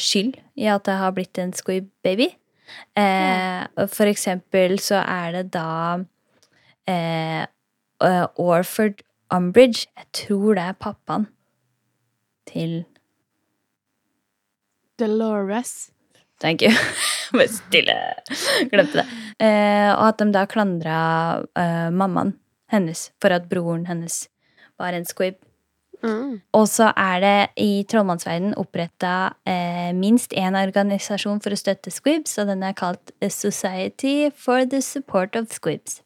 skyld 0.00 0.38
i 0.56 0.70
at 0.72 0.86
det 0.86 0.96
har 0.96 1.12
blitt 1.16 1.42
en 1.42 1.52
squib-baby. 1.56 2.30
Eh, 2.98 3.86
for 3.92 4.10
eksempel 4.10 4.78
så 4.82 5.02
er 5.02 5.38
det 5.38 5.44
da 5.54 5.70
eh, 6.88 7.44
eh, 8.02 8.26
Orford 8.36 9.02
Umbridge 9.34 9.86
Jeg 9.96 10.06
tror 10.14 10.54
det 10.58 10.64
er 10.68 10.78
pappaen 10.78 11.26
til 12.46 12.84
Dolores. 14.98 15.90
Thank 16.40 16.62
you. 16.62 16.70
Bare 17.32 17.48
stille. 17.48 17.96
Glemte 18.70 19.02
det. 19.02 19.06
Eh, 19.42 19.90
og 19.92 20.04
at 20.08 20.20
de 20.22 20.30
da 20.32 20.44
klandra 20.48 20.98
eh, 21.58 21.88
mammaen 21.92 22.36
hennes 22.72 23.10
for 23.22 23.34
at 23.34 23.48
broren 23.50 23.86
hennes 23.90 24.26
var 24.80 24.96
en 24.96 25.04
squib. 25.08 25.36
Og 26.56 26.66
så 26.70 26.90
er 26.96 27.20
det 27.22 27.36
i 27.62 27.84
trollmannsverdenen 27.88 28.56
oppretta 28.60 29.34
eh, 29.48 29.92
minst 29.96 30.34
én 30.36 30.58
organisasjon 30.58 31.40
for 31.44 31.54
å 31.54 31.60
støtte 31.60 31.92
squibs, 31.94 32.36
og 32.40 32.50
den 32.52 32.64
er 32.66 32.76
kalt 32.76 33.14
A 33.20 33.30
Society 33.32 34.30
for 34.34 34.64
the 34.64 34.82
Support 34.84 35.36
of 35.38 35.52
Squibs. 35.54 36.00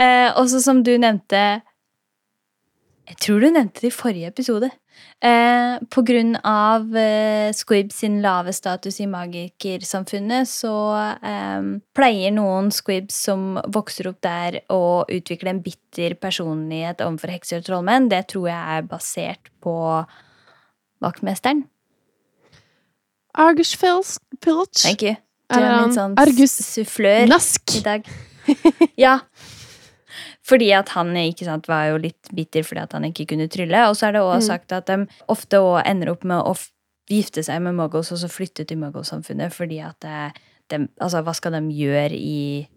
Eh, 0.00 0.28
også 0.32 0.62
som 0.64 0.82
du 0.84 0.94
nevnte 0.96 1.60
Jeg 3.06 3.16
tror 3.22 3.38
du 3.42 3.46
nevnte 3.54 3.84
det 3.84 3.92
i 3.92 3.94
forrige 3.94 4.30
episode. 4.32 4.68
Eh, 5.22 5.76
på 5.92 6.02
grunn 6.08 6.32
av 6.42 6.88
eh, 6.98 7.52
squibs 7.54 8.00
sin 8.02 8.16
lave 8.24 8.50
status 8.56 8.98
i 9.04 9.06
magikersamfunnet, 9.06 10.48
så 10.50 10.72
eh, 11.22 11.68
pleier 11.94 12.34
noen 12.34 12.72
squibs 12.74 13.18
som 13.28 13.60
vokser 13.72 14.08
opp 14.10 14.18
der, 14.26 14.58
å 14.72 15.04
utvikle 15.12 15.52
en 15.52 15.62
bitter 15.62 16.16
personlighet 16.18 17.04
overfor 17.04 17.34
hekser 17.36 17.62
og 17.62 17.68
trollmenn. 17.68 18.08
Det 18.10 18.24
tror 18.32 18.48
jeg 18.50 18.78
er 18.78 18.88
basert 18.90 19.52
på 19.62 19.76
vaktmesteren. 21.04 21.62
Argus 23.36 23.74
Fils- 23.76 24.18
Pilch. 24.40 24.82
Thank 24.82 25.02
you. 25.04 25.14
Du 25.52 25.60
er 25.60 25.76
min 25.84 25.92
sånn 25.94 26.16
Argus 26.18 26.56
sufflør 26.66 27.28
Nask. 27.30 27.76
i 27.78 27.84
dag. 27.84 28.08
Ja. 28.98 29.18
Fordi 30.46 30.68
at 30.78 30.92
han 30.94 31.10
ikke 31.18 31.44
sant, 31.48 31.66
var 31.66 31.88
jo 31.90 31.96
litt 32.04 32.30
bitter 32.36 32.62
fordi 32.62 32.82
at 32.84 32.92
han 32.94 33.02
ikke 33.08 33.26
kunne 33.32 33.48
trylle. 33.50 33.80
Og 33.90 33.96
så 33.98 34.08
er 34.08 34.12
det 34.16 34.20
også 34.22 34.36
Mm. 34.44 34.46
sagt 34.46 34.72
at 34.72 34.86
de 34.86 35.06
ofte 35.28 35.58
òg 35.58 35.82
ender 35.86 36.12
opp 36.12 36.22
med 36.24 36.38
å 36.44 36.54
gifte 37.10 37.42
seg 37.42 37.60
med 37.62 37.74
muggles 37.74 38.12
og 38.12 38.18
så 38.18 38.28
flytte 38.30 38.66
til 38.66 38.78
muggelsamfunnet 38.78 39.52
fordi 39.54 39.80
at 39.82 39.98
det, 40.00 40.40
dem- 40.70 40.88
altså, 41.00 41.22
hva 41.22 41.34
skal 41.34 41.52
de 41.52 41.60
gjøre 41.74 42.12
i 42.14 42.68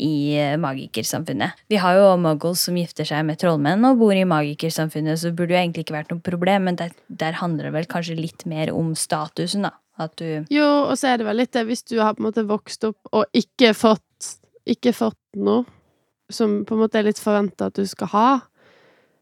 i 0.00 0.38
magikersamfunnet. 0.58 1.52
Vi 1.68 1.76
har 1.76 1.94
jo 1.98 2.16
muggles 2.16 2.62
som 2.66 2.74
gifter 2.78 3.04
seg 3.04 3.24
med 3.28 3.38
trollmenn 3.38 3.84
og 3.84 3.98
bor 4.00 4.12
i 4.16 4.24
magikersamfunnet, 4.24 5.18
så 5.20 5.28
det 5.30 5.36
burde 5.36 5.52
jo 5.52 5.60
egentlig 5.60 5.84
ikke 5.84 5.96
vært 5.98 6.10
noe 6.10 6.24
problem, 6.24 6.64
men 6.70 6.76
der, 6.80 6.90
der 7.10 7.32
handler 7.32 7.68
det 7.68 7.72
vel 7.76 7.84
kanskje 7.90 8.16
litt 8.18 8.46
mer 8.48 8.72
om 8.74 8.94
statusen, 8.94 9.62
da. 9.68 9.70
At 9.98 10.16
du 10.16 10.44
Jo, 10.50 10.64
og 10.90 10.96
så 10.96 11.08
er 11.12 11.18
det 11.18 11.26
vel 11.26 11.36
litt 11.36 11.52
det 11.52 11.66
hvis 11.66 11.84
du 11.88 11.98
har 12.00 12.14
på 12.14 12.20
en 12.24 12.30
måte 12.30 12.46
vokst 12.48 12.84
opp 12.84 12.96
og 13.12 13.24
ikke 13.36 13.72
fått 13.76 14.02
Ikke 14.66 14.92
fått 14.92 15.16
noe 15.38 15.64
som 16.30 16.64
på 16.66 16.74
en 16.74 16.82
måte 16.84 16.98
er 16.98 17.06
litt 17.08 17.20
forventa 17.22 17.68
at 17.70 17.74
du 17.78 17.86
skal 17.86 18.10
ha, 18.12 18.28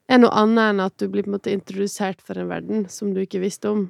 er 0.08 0.18
noe 0.20 0.32
annet 0.36 0.74
enn 0.74 0.80
at 0.84 0.96
du 1.00 1.08
blir 1.08 1.24
på 1.24 1.32
en 1.32 1.36
måte 1.38 1.52
introdusert 1.52 2.20
for 2.24 2.38
en 2.40 2.48
verden 2.50 2.88
som 2.92 3.14
du 3.14 3.22
ikke 3.22 3.40
visste 3.40 3.70
om 3.70 3.86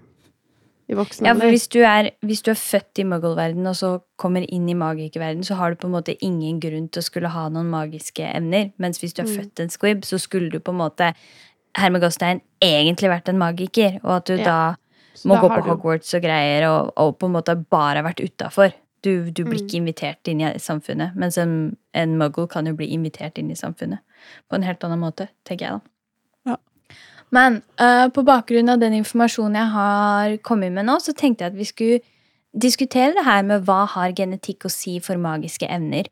i 0.87 0.95
voksen 0.95 1.27
Ja, 1.27 1.33
for 1.33 1.49
hvis 1.49 1.67
du 1.73 1.81
er, 1.81 2.11
hvis 2.23 2.43
du 2.45 2.51
er 2.53 2.59
født 2.61 3.01
i 3.01 3.07
muggle-verden 3.09 3.67
og 3.67 3.77
så 3.79 3.91
kommer 4.21 4.45
inn 4.53 4.69
i 4.69 4.77
magikerverden, 4.77 5.43
så 5.47 5.57
har 5.57 5.73
du 5.73 5.81
på 5.81 5.89
en 5.89 5.97
måte 5.97 6.17
ingen 6.21 6.61
grunn 6.61 6.91
til 6.93 7.01
å 7.01 7.07
skulle 7.07 7.33
ha 7.33 7.47
noen 7.49 7.71
magiske 7.73 8.27
evner. 8.29 8.73
Mens 8.79 9.01
hvis 9.01 9.15
du 9.17 9.23
er 9.23 9.27
Mm. 9.31 9.37
født 9.39 9.61
en 9.61 9.71
squib, 9.71 10.05
så 10.05 10.21
skulle 10.21 10.51
du 10.51 10.61
på 10.61 10.73
en 10.73 10.83
måte 10.83 11.15
Hermed 11.75 12.03
Gostein 12.03 12.41
egentlig 12.63 13.09
vært 13.11 13.29
en 13.29 13.39
magiker, 13.39 13.99
og 14.05 14.11
at 14.17 14.25
du 14.27 14.37
Ja. 14.37 14.45
da 14.45 14.77
må 15.25 15.35
da 15.35 15.41
gå 15.41 15.49
på 15.49 15.63
Hogwarts 15.69 16.15
og 16.15 16.23
greier, 16.23 16.69
og, 16.69 16.93
og 16.97 17.19
på 17.19 17.27
en 17.27 17.33
måte 17.33 17.57
bare 17.71 18.05
vært 18.05 18.21
utafor. 18.21 18.73
Du, 19.05 19.31
du 19.31 19.43
blir 19.45 19.61
Mm. 19.61 19.67
ikke 19.67 19.77
invitert 19.77 20.29
inn 20.33 20.41
i 20.41 20.53
samfunnet, 20.59 21.17
mens 21.21 21.37
en, 21.39 21.77
en 21.93 22.17
muggle 22.17 22.49
kan 22.49 22.67
jo 22.67 22.73
bli 22.79 22.87
invitert 22.95 23.37
inn 23.39 23.51
i 23.53 23.59
samfunnet 23.59 24.01
på 24.49 24.57
en 24.57 24.65
helt 24.65 24.85
annen 24.87 25.03
måte, 25.03 25.29
tenker 25.45 25.67
jeg 25.67 25.77
da. 25.77 25.81
Ja. 26.53 26.57
Men 27.35 27.61
uh, 27.81 28.09
på 28.15 28.25
bakgrunn 28.25 28.73
av 28.73 28.81
den 28.81 28.97
informasjonen 29.03 29.61
jeg 29.61 29.73
har 29.75 30.37
kommet 30.47 30.73
med 30.73 30.89
nå, 30.89 30.97
så 31.05 31.13
tenkte 31.13 31.45
jeg 31.45 31.53
at 31.53 31.59
vi 31.59 31.69
skulle 31.69 32.01
diskutere 32.55 33.13
det 33.17 33.27
her 33.27 33.43
med 33.43 33.67
hva 33.67 33.83
har 33.91 34.15
genetikk 34.17 34.65
å 34.65 34.73
si 34.73 34.97
for 35.03 35.21
magiske 35.21 35.69
evner. 35.69 36.09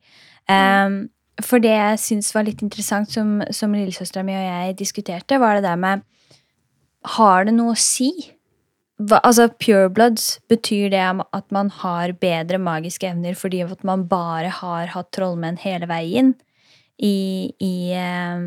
Um, 0.51 1.07
for 1.41 1.63
det 1.63 1.71
jeg 1.73 2.01
syns 2.03 2.33
var 2.35 2.45
litt 2.45 2.63
interessant, 2.63 3.09
som, 3.15 3.41
som 3.55 3.73
lillesøstera 3.73 4.25
mi 4.27 4.35
og 4.37 4.45
jeg 4.45 4.79
diskuterte, 4.83 5.39
var 5.41 5.57
det 5.57 5.65
der 5.65 5.79
med 5.81 6.03
Har 7.17 7.45
det 7.49 7.55
noe 7.55 7.73
å 7.73 7.79
si? 7.79 8.11
Hva, 9.03 9.19
altså 9.25 9.49
Purebloods, 9.59 10.37
betyr 10.53 10.91
det 10.93 11.01
at 11.03 11.47
man 11.55 11.71
har 11.81 12.13
bedre 12.23 12.59
magiske 12.63 13.09
evner 13.09 13.35
fordi 13.39 13.63
at 13.65 13.85
man 13.87 14.09
bare 14.11 14.51
har 14.61 14.85
hatt 14.95 15.11
trollmenn 15.17 15.59
hele 15.63 15.87
veien 15.91 16.29
i, 17.03 17.51
i 17.59 17.93
eh, 17.97 18.39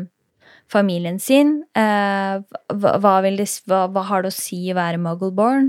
familien 0.72 1.18
sin? 1.20 1.64
Eh, 1.76 2.34
hva, 2.72 2.90
hva, 3.02 3.14
vil 3.26 3.36
det, 3.42 3.48
hva, 3.68 4.02
har 4.08 4.20
det 4.24 4.30
å 4.32 4.38
si 4.38 4.72
å 4.72 4.78
være 4.78 5.02
muggleborn? 5.02 5.66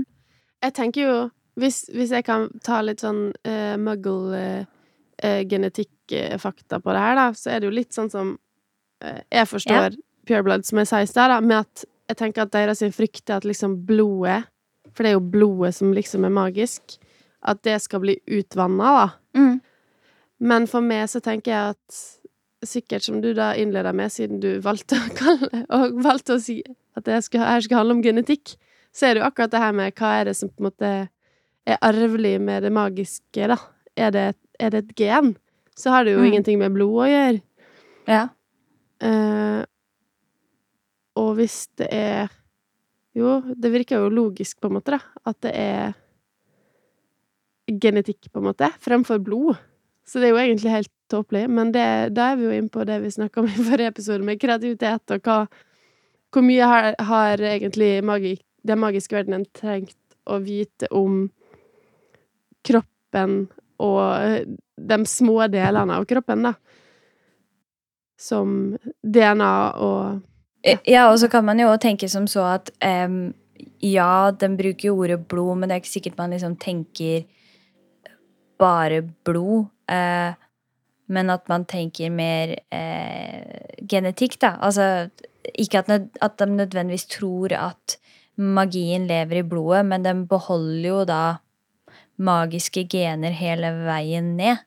Jeg 0.64 0.72
tenker 0.74 1.00
jo 1.02 1.30
Hvis, 1.58 1.90
hvis 1.90 2.14
jeg 2.14 2.22
kan 2.22 2.46
ta 2.62 2.78
litt 2.86 3.02
sånn 3.02 3.34
uh, 3.34 3.74
muggle-genetikk-fakta 3.82 6.78
på 6.78 6.94
det 6.94 7.02
her, 7.02 7.18
da, 7.18 7.34
så 7.34 7.50
er 7.50 7.58
det 7.58 7.66
jo 7.66 7.74
litt 7.74 7.90
sånn 7.96 8.10
som 8.12 8.38
eh, 9.02 9.26
jeg 9.34 9.42
forstår 9.50 9.98
purebloods 10.28 10.68
som 10.70 10.78
jeg 10.78 10.86
sa 10.86 11.02
i 11.02 11.10
stad, 11.10 11.34
med 11.42 11.58
at 11.64 11.82
jeg 12.12 12.16
tenker 12.20 12.46
at 12.46 12.54
deres 12.54 12.78
frykt 12.94 13.26
er 13.26 13.36
at 13.40 13.48
liksom 13.48 13.74
blodet 13.88 14.46
For 14.98 15.06
det 15.06 15.12
er 15.12 15.18
jo 15.20 15.30
blodet 15.30 15.76
som 15.78 15.92
liksom 15.94 16.24
er 16.26 16.32
magisk. 16.34 16.96
At 17.46 17.60
det 17.62 17.76
skal 17.84 18.00
bli 18.02 18.16
utvanna, 18.34 18.90
da. 18.98 19.08
Mm. 19.38 19.60
Men 20.50 20.66
for 20.66 20.82
meg 20.82 21.04
så 21.12 21.22
tenker 21.22 21.54
jeg 21.54 21.76
at 21.76 22.00
Sikkert 22.66 23.04
som 23.06 23.20
du 23.22 23.28
da 23.38 23.52
innleda 23.54 23.92
med, 23.94 24.10
siden 24.10 24.40
du 24.42 24.56
valgte 24.64 24.96
å 24.98 25.10
kalle 25.14 25.60
Og 25.76 26.00
valgte 26.02 26.34
å 26.34 26.40
si 26.42 26.56
at 26.98 27.04
det 27.06 27.20
skal, 27.22 27.44
her 27.46 27.62
skal 27.62 27.78
handle 27.84 27.94
om 27.94 28.00
genetikk, 28.02 28.56
så 28.90 29.06
er 29.06 29.14
det 29.14 29.20
jo 29.22 29.28
akkurat 29.28 29.52
det 29.52 29.60
her 29.62 29.76
med 29.78 29.94
hva 29.94 30.08
er 30.18 30.24
det 30.26 30.32
som 30.34 30.50
på 30.50 30.58
en 30.58 30.66
måte 30.66 30.90
er 31.70 31.78
arvelig 31.86 32.32
med 32.42 32.64
det 32.66 32.72
magiske, 32.74 33.46
da. 33.52 33.60
Er 33.94 34.10
det, 34.10 34.24
er 34.58 34.74
det 34.74 34.80
et 34.82 34.90
gen, 34.98 35.36
så 35.78 35.94
har 35.94 36.02
det 36.08 36.16
jo 36.16 36.24
Mm. 36.24 36.26
ingenting 36.32 36.58
med 36.58 36.74
blod 36.74 36.96
å 37.04 37.06
gjøre. 37.06 37.42
Ja. 38.10 38.24
Eh, 39.06 39.62
og 41.14 41.30
hvis 41.38 41.68
det 41.78 41.86
er 41.94 42.26
Jo, 43.18 43.38
det 43.54 43.72
virker 43.74 44.04
jo 44.04 44.12
logisk, 44.12 44.60
på 44.60 44.70
en 44.70 44.76
måte, 44.78 44.94
da. 44.94 45.24
At 45.26 45.40
det 45.44 45.54
er 45.58 45.96
genetikk, 47.68 48.30
på 48.32 48.40
en 48.40 48.48
måte, 48.50 48.70
fremfor 48.84 49.20
blod. 49.22 49.58
Så 50.08 50.20
det 50.20 50.28
er 50.28 50.36
jo 50.36 50.42
egentlig 50.42 50.72
helt 50.72 50.92
tåpelig. 51.12 51.46
Men 51.52 51.72
det, 51.74 51.86
da 52.16 52.30
er 52.32 52.38
vi 52.38 52.46
jo 52.46 52.54
inne 52.56 52.72
på 52.72 52.84
det 52.88 53.00
vi 53.02 53.12
snakka 53.12 53.42
om 53.42 53.48
i 53.50 53.56
forrige 53.70 53.94
episode, 53.94 54.24
med 54.24 54.40
kreativitet, 54.40 55.16
og 55.16 55.24
hva 55.24 55.40
Hvor 56.28 56.44
mye 56.44 56.64
har, 56.68 56.94
har 57.00 57.40
egentlig 57.40 58.04
magi, 58.04 58.34
den 58.60 58.78
magiske 58.82 59.16
verdenen 59.16 59.46
trengt 59.56 59.96
å 60.28 60.36
vite 60.44 60.90
om 60.92 61.30
kroppen 62.68 63.46
og 63.80 64.02
eh, 64.20 64.42
de 64.76 64.98
små 65.08 65.46
delene 65.48 65.96
av 65.96 66.04
kroppen, 66.10 66.44
da? 66.50 66.52
Som 68.20 68.76
DNA 69.00 69.54
og 69.80 70.20
Ja, 70.86 71.08
og 71.10 71.18
så 71.22 71.28
kan 71.32 71.44
man 71.44 71.60
jo 71.60 71.70
tenke 71.80 72.08
som 72.08 72.26
så 72.30 72.44
at 72.54 72.70
um, 72.84 73.34
ja, 73.82 74.30
den 74.30 74.56
bruker 74.58 74.90
ordet 74.90 75.26
blod, 75.30 75.56
men 75.58 75.68
det 75.68 75.76
er 75.76 75.82
ikke 75.82 75.96
sikkert 75.96 76.18
man 76.18 76.34
liksom 76.34 76.56
tenker 76.60 77.24
bare 78.58 79.02
blod. 79.24 79.68
Uh, 79.88 80.34
men 81.08 81.32
at 81.32 81.48
man 81.48 81.64
tenker 81.64 82.12
mer 82.12 82.52
uh, 82.74 83.78
genetikk, 83.88 84.36
da. 84.42 84.56
Altså 84.60 85.08
ikke 85.54 85.82
at, 85.82 85.88
nød, 85.88 86.08
at 86.20 86.38
de 86.38 86.46
nødvendigvis 86.46 87.08
tror 87.08 87.54
at 87.56 87.98
magien 88.36 89.06
lever 89.06 89.40
i 89.40 89.42
blodet, 89.42 89.86
men 89.86 90.04
de 90.04 90.14
beholder 90.28 90.88
jo 90.88 91.04
da 91.08 91.22
magiske 92.18 92.84
gener 92.90 93.34
hele 93.34 93.72
veien 93.86 94.36
ned. 94.36 94.64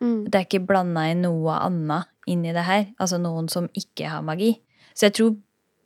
mm. 0.00 0.24
Det 0.26 0.34
er 0.34 0.46
ikke 0.46 0.66
blanda 0.66 1.08
inn 1.10 1.24
noe 1.26 1.56
annet 1.62 2.10
inn 2.28 2.44
i 2.44 2.54
det 2.54 2.66
her. 2.66 2.86
Altså 3.00 3.18
noen 3.22 3.48
som 3.48 3.70
ikke 3.74 4.10
har 4.12 4.22
magi. 4.22 4.56
Så 4.98 5.06
jeg 5.06 5.14
tror 5.18 5.36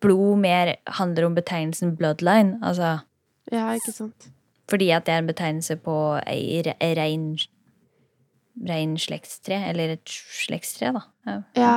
blod 0.03 0.39
mer 0.41 0.75
handler 0.99 1.27
om 1.29 1.35
betegnelsen 1.37 1.97
bloodline. 1.99 2.57
Altså 2.65 2.95
Ja, 3.53 3.67
ikke 3.77 3.93
sant. 3.93 4.31
fordi 4.71 4.89
at 4.91 5.05
det 5.07 5.13
er 5.15 5.19
en 5.21 5.29
betegnelse 5.29 5.77
på 5.85 5.97
ei 6.27 6.63
re- 6.65 6.79
rein 6.97 7.37
rein 8.69 8.97
slektstre, 9.01 9.57
eller 9.71 9.95
et 9.95 10.09
slektstre, 10.09 10.91
da. 10.93 11.01
Ja. 11.27 11.37
Ja. 11.57 11.75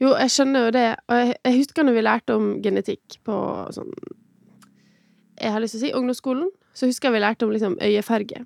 Jo, 0.00 0.12
jeg 0.14 0.30
skjønner 0.30 0.66
jo 0.66 0.70
det. 0.76 0.84
Og 1.08 1.16
jeg, 1.16 1.34
jeg 1.44 1.56
husker 1.56 1.82
når 1.86 1.96
vi 1.96 2.02
lærte 2.04 2.34
om 2.36 2.50
genetikk 2.62 3.16
på 3.26 3.38
sånn 3.74 3.90
Jeg 5.40 5.52
har 5.52 5.60
lyst 5.60 5.74
til 5.74 5.80
å 5.80 5.84
si 5.86 5.92
ungdomsskolen. 5.98 6.50
Så 6.76 6.86
husker 6.90 7.08
jeg 7.08 7.16
vi 7.16 7.22
lærte 7.24 7.44
om 7.46 7.50
liksom 7.54 7.78
øyefarge. 7.82 8.44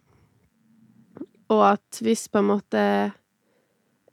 Og 1.50 1.64
at 1.72 2.00
hvis 2.02 2.28
på 2.30 2.38
en 2.38 2.48
måte 2.52 2.84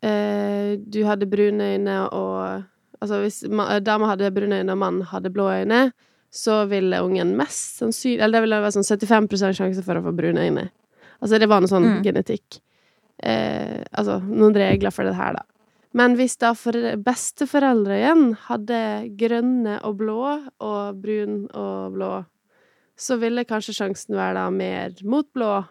eh, 0.01 0.75
du 0.77 0.99
hadde 1.05 1.29
brune 1.29 1.63
øyne 1.75 1.97
og 2.09 2.63
Altså 3.01 3.19
hvis 3.21 3.43
dama 3.85 4.07
hadde 4.11 4.31
brune 4.33 4.59
øyne 4.61 4.71
og 4.73 4.77
mannen 4.81 5.01
hadde 5.11 5.29
blå 5.33 5.49
øyne, 5.53 5.91
så 6.33 6.65
ville 6.69 6.97
ungen 7.05 7.35
mest 7.37 7.77
sannsynlig 7.79 8.19
Eller 8.21 8.39
det 8.39 8.41
ville 8.47 8.61
være 8.61 8.75
sånn 8.75 8.87
75% 8.87 9.55
sjanse 9.57 9.83
for 9.85 9.95
å 9.99 10.03
få 10.03 10.15
brune 10.17 10.41
øyne. 10.43 10.69
Altså 11.21 11.39
det 11.39 11.47
var 11.49 11.61
noe 11.61 11.69
sånn 11.71 11.85
Mm. 11.97 12.01
genetikk. 12.03 12.59
Eh, 13.23 13.83
altså 13.97 14.19
noen 14.21 14.53
regler 14.53 14.91
for 14.91 15.03
det 15.03 15.15
her, 15.15 15.33
da. 15.33 15.41
Men 15.93 16.15
hvis 16.15 16.35
da 16.37 16.51
for 16.53 16.73
besteforeldre 16.73 17.95
igjen 17.97 18.35
hadde 18.47 18.81
grønne 19.17 19.79
og 19.83 19.97
blå 19.97 20.49
og 20.59 21.01
brun 21.01 21.47
og 21.53 21.93
blå, 21.95 22.25
så 22.97 23.17
ville 23.19 23.45
kanskje 23.45 23.73
sjansen 23.77 24.13
være 24.15 24.33
da 24.35 24.49
mer 24.49 24.91
mot 25.03 25.25
blå. 25.33 25.65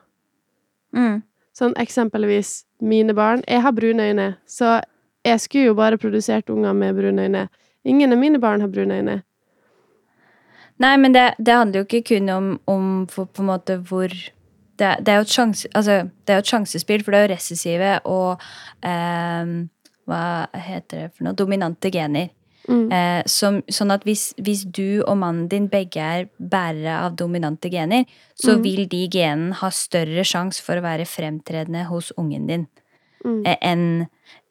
Mm. 0.94 1.22
Sånn 1.56 1.74
eksempelvis 1.80 2.64
mine 2.80 3.14
barn. 3.14 3.42
Jeg 3.46 3.62
har 3.62 3.72
brune 3.72 4.02
øyne, 4.10 4.36
så 4.46 4.80
jeg 5.26 5.40
skulle 5.42 5.70
jo 5.70 5.74
bare 5.78 5.98
produsert 5.98 6.50
unger 6.52 6.72
med 6.76 6.94
brune 6.98 7.26
øyne. 7.26 7.48
Ingen 7.86 8.12
av 8.14 8.18
mine 8.18 8.38
barn 8.42 8.60
har 8.64 8.70
brune 8.70 8.94
øyne. 9.00 9.22
Nei, 10.82 10.96
men 11.00 11.14
det, 11.14 11.34
det 11.40 11.54
handler 11.56 11.80
jo 11.82 11.86
ikke 11.88 12.02
kun 12.14 12.28
om, 12.34 12.48
om 12.68 12.88
for, 13.08 13.28
på 13.32 13.42
en 13.42 13.48
måte 13.48 13.78
hvor 13.88 14.12
det, 14.12 14.90
det, 15.06 15.12
er 15.12 15.24
sjanse, 15.24 15.68
altså, 15.74 16.02
det 16.26 16.34
er 16.34 16.40
jo 16.40 16.44
et 16.44 16.50
sjansespill, 16.52 17.04
for 17.04 17.14
det 17.14 17.20
er 17.20 17.28
jo 17.28 17.32
recessive 17.34 17.92
og 18.12 18.42
eh, 18.84 19.54
Hva 20.06 20.24
heter 20.68 21.00
det 21.00 21.06
for 21.16 21.26
noe? 21.26 21.34
Dominante 21.34 21.90
gener. 21.90 22.28
Mm. 22.68 22.84
Eh, 22.94 23.22
som, 23.30 23.60
sånn 23.70 23.90
at 23.94 24.04
hvis, 24.06 24.28
hvis 24.42 24.64
du 24.68 25.00
og 25.06 25.16
mannen 25.18 25.48
din 25.50 25.66
begge 25.70 26.02
er 26.02 26.28
bærere 26.38 26.98
av 27.06 27.16
dominante 27.18 27.70
gener, 27.72 28.04
så 28.38 28.54
Mm. 28.56 28.62
vil 28.62 28.86
de 28.92 29.00
genene 29.10 29.54
ha 29.62 29.70
større 29.70 30.22
sjanse 30.26 30.62
for 30.62 30.76
å 30.78 30.84
være 30.84 31.06
fremtredende 31.08 31.86
hos 31.88 32.12
ungen 32.18 32.46
din 32.46 32.66
Mm. 33.24 33.42
eh, 33.46 33.56
enn 33.62 34.06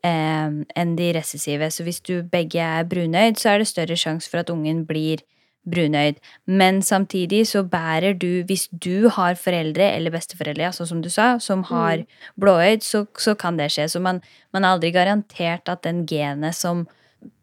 enn 0.06 0.96
de 1.00 1.12
recessive. 1.16 1.72
Så 1.72 1.86
hvis 1.88 2.02
du 2.06 2.20
begge 2.24 2.62
er 2.62 2.86
brunøyd, 2.90 3.40
så 3.42 3.54
er 3.54 3.64
det 3.64 3.70
større 3.72 3.98
sjanse 3.98 4.30
for 4.30 4.44
at 4.44 4.52
ungen 4.54 4.84
blir 4.88 5.24
brunøyd. 5.66 6.20
Men 6.46 6.82
samtidig 6.86 7.48
så 7.50 7.64
bærer 7.66 8.14
du, 8.22 8.44
hvis 8.46 8.68
du 8.70 9.10
har 9.10 9.34
foreldre 9.40 9.88
eller 9.96 10.14
besteforeldre, 10.14 10.70
sånn 10.78 10.88
som 10.92 11.02
du 11.02 11.10
sa, 11.10 11.40
som 11.40 11.64
har 11.72 12.04
Mm. 12.04 12.06
blåøyd, 12.40 12.84
så, 12.86 13.08
så 13.18 13.34
kan 13.36 13.58
det 13.58 13.72
skje. 13.74 13.88
Så 13.90 14.02
man, 14.02 14.22
man 14.54 14.64
er 14.64 14.76
aldri 14.76 14.92
garantert 14.94 15.68
at 15.68 15.82
den 15.82 16.06
genet 16.06 16.54
som, 16.54 16.88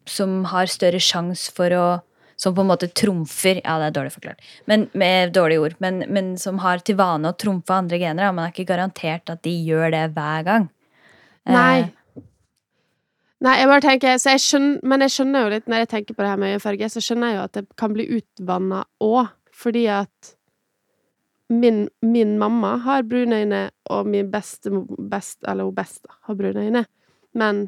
som 0.07 0.45
har 0.45 0.67
større 0.71 1.01
sjanse 1.03 1.51
for 1.53 1.71
å 1.71 1.87
som 2.43 2.55
på 2.57 2.63
en 2.65 2.71
måte 2.73 2.89
trumfer 2.91 3.61
Ja, 3.63 3.77
det 3.79 3.91
er 3.93 4.01
dårlig 4.01 4.13
forklart, 4.17 4.41
men 4.67 4.89
med 4.99 5.33
dårlige 5.33 5.61
ord. 5.63 5.75
Men, 5.79 6.01
men 6.09 6.37
som 6.37 6.59
har 6.59 6.79
til 6.83 6.97
vane 6.99 7.31
å 7.31 7.37
trumfe 7.39 7.71
andre 7.71 8.01
gener. 8.03 8.33
Man 8.35 8.49
er 8.49 8.51
ikke 8.51 8.67
garantert 8.67 9.31
at 9.31 9.43
de 9.47 9.53
gjør 9.63 9.93
det 9.95 10.01
hver 10.17 10.43
gang. 10.49 10.65
Eh, 11.47 11.53
Nei. 11.55 11.93
Nei, 13.43 13.57
jeg 13.59 13.71
bare 13.71 13.83
tenker 13.83 14.21
så 14.23 14.37
jeg 14.37 14.43
skjønner, 14.45 14.85
Men 14.87 15.03
jeg 15.03 15.15
skjønner 15.17 15.45
jo 15.45 15.51
litt, 15.57 15.65
når 15.71 15.83
jeg 15.83 15.91
tenker 15.91 16.15
på 16.15 16.23
det 16.23 16.31
her 16.31 16.39
med 16.39 16.55
øyefarge, 16.55 16.89
så 16.93 17.03
skjønner 17.03 17.33
jeg 17.33 17.39
jo 17.39 17.47
at 17.49 17.57
det 17.57 17.65
kan 17.81 17.95
bli 17.97 18.07
utvanna 18.19 18.85
òg, 19.03 19.33
fordi 19.63 19.83
at 19.91 20.35
min, 21.53 21.89
min 22.01 22.37
mamma 22.41 22.77
har 22.85 23.03
brune 23.05 23.43
øyne, 23.43 23.63
og 23.91 24.07
min 24.09 24.31
beste 24.33 24.71
best, 25.11 25.41
Eller 25.49 25.65
hun 25.69 25.75
beste 25.75 26.09
har 26.29 26.39
brune 26.39 26.63
øyne. 26.65 26.85
Men 27.35 27.67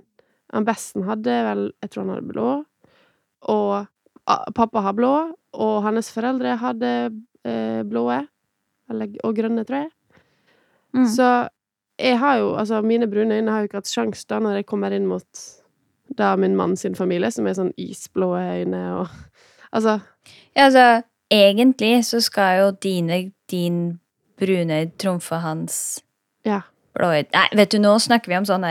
han 0.52 0.64
besten 0.64 1.04
hadde 1.08 1.34
vel 1.48 1.72
Jeg 1.82 1.90
tror 1.90 2.04
han 2.04 2.14
hadde 2.14 2.28
blå. 2.28 2.52
Og 3.42 3.72
a, 4.26 4.36
pappa 4.54 4.80
har 4.80 4.94
blå, 4.96 5.12
og 5.52 5.82
hans 5.82 6.12
foreldre 6.14 6.56
hadde 6.56 6.92
eh, 7.44 7.82
blåe. 7.82 8.22
Eller, 8.90 9.12
og 9.24 9.36
grønne, 9.36 9.64
tror 9.64 9.84
jeg. 9.84 9.90
mm. 10.94 11.06
Så 11.06 11.28
jeg 11.98 12.18
har 12.18 12.38
jo, 12.40 12.54
altså 12.54 12.80
mine 12.82 13.10
brune 13.10 13.36
øyne 13.36 13.50
har 13.50 13.60
jo 13.60 13.68
ikke 13.68 13.82
hatt 13.82 13.90
sjanse 13.90 14.26
da 14.28 14.40
når 14.42 14.60
jeg 14.60 14.66
kommer 14.66 14.94
inn 14.94 15.06
mot 15.06 15.44
da 16.18 16.36
min 16.36 16.56
mann 16.56 16.76
sin 16.76 16.94
familie, 16.94 17.30
som 17.30 17.46
er 17.46 17.54
sånn 17.58 17.72
isblå 17.80 18.34
øyne 18.38 18.84
og 19.00 19.08
Altså, 19.74 19.98
Ja, 20.56 20.64
altså, 20.68 21.02
egentlig 21.30 22.04
så 22.06 22.20
skal 22.22 22.60
jo 22.60 22.70
dine, 22.82 23.32
din 23.50 23.98
brunøyd 24.38 24.92
trumfe 24.98 25.34
hans 25.42 26.00
ja. 26.46 26.60
blåøyde 26.94 27.26
Nei, 27.34 27.48
vet 27.58 27.72
du, 27.72 27.78
nå 27.82 27.96
snakker 27.98 28.30
vi 28.30 28.36
om 28.38 28.44
sånn 28.46 28.62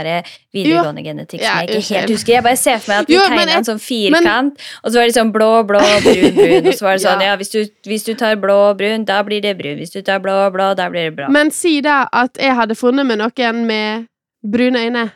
videregående 0.54 1.04
genetikk 1.04 1.42
som 1.42 1.48
Ja, 1.50 1.58
jeg 1.60 1.68
ikke 1.70 1.76
unnskyld. 1.82 1.98
helt 2.00 2.14
husker. 2.14 2.34
Jeg 2.34 2.44
bare 2.44 2.60
ser 2.62 2.78
for 2.78 2.92
meg 2.94 3.02
at 3.04 3.10
vi 3.10 3.18
tegner 3.18 3.38
tegna 3.42 3.58
en 3.58 3.68
sånn 3.68 3.82
firkant, 3.84 4.62
og 4.84 4.92
så 4.92 5.00
var 5.02 5.10
det 5.10 5.16
sånn 5.18 5.34
blå, 5.36 5.50
blå, 5.68 5.82
brun, 6.06 6.36
brun. 6.38 6.68
Og 6.72 6.78
så 6.80 6.86
var 6.88 6.96
det 6.96 7.04
sånn, 7.08 7.22
Ja. 7.26 7.32
ja, 7.34 7.36
hvis 7.42 7.52
du, 7.52 7.60
hvis 7.90 8.08
du 8.08 8.14
tar 8.16 8.36
blå 8.40 8.60
brun, 8.80 9.04
da 9.10 9.20
blir 9.28 9.42
det 9.44 9.58
brun. 9.60 9.76
Hvis 9.82 9.92
du 9.92 10.02
tar 10.02 10.20
blå 10.24 10.38
blå, 10.56 10.70
da 10.80 10.88
blir 10.94 11.10
det 11.10 11.16
blå. 11.18 11.28
Men 11.36 11.52
si 11.52 11.82
da 11.82 12.06
at 12.14 12.38
jeg 12.40 12.56
hadde 12.56 12.76
funnet 12.80 13.06
med 13.06 13.20
noen 13.20 13.66
med 13.68 14.08
brune 14.44 14.80
øyne. 14.88 15.10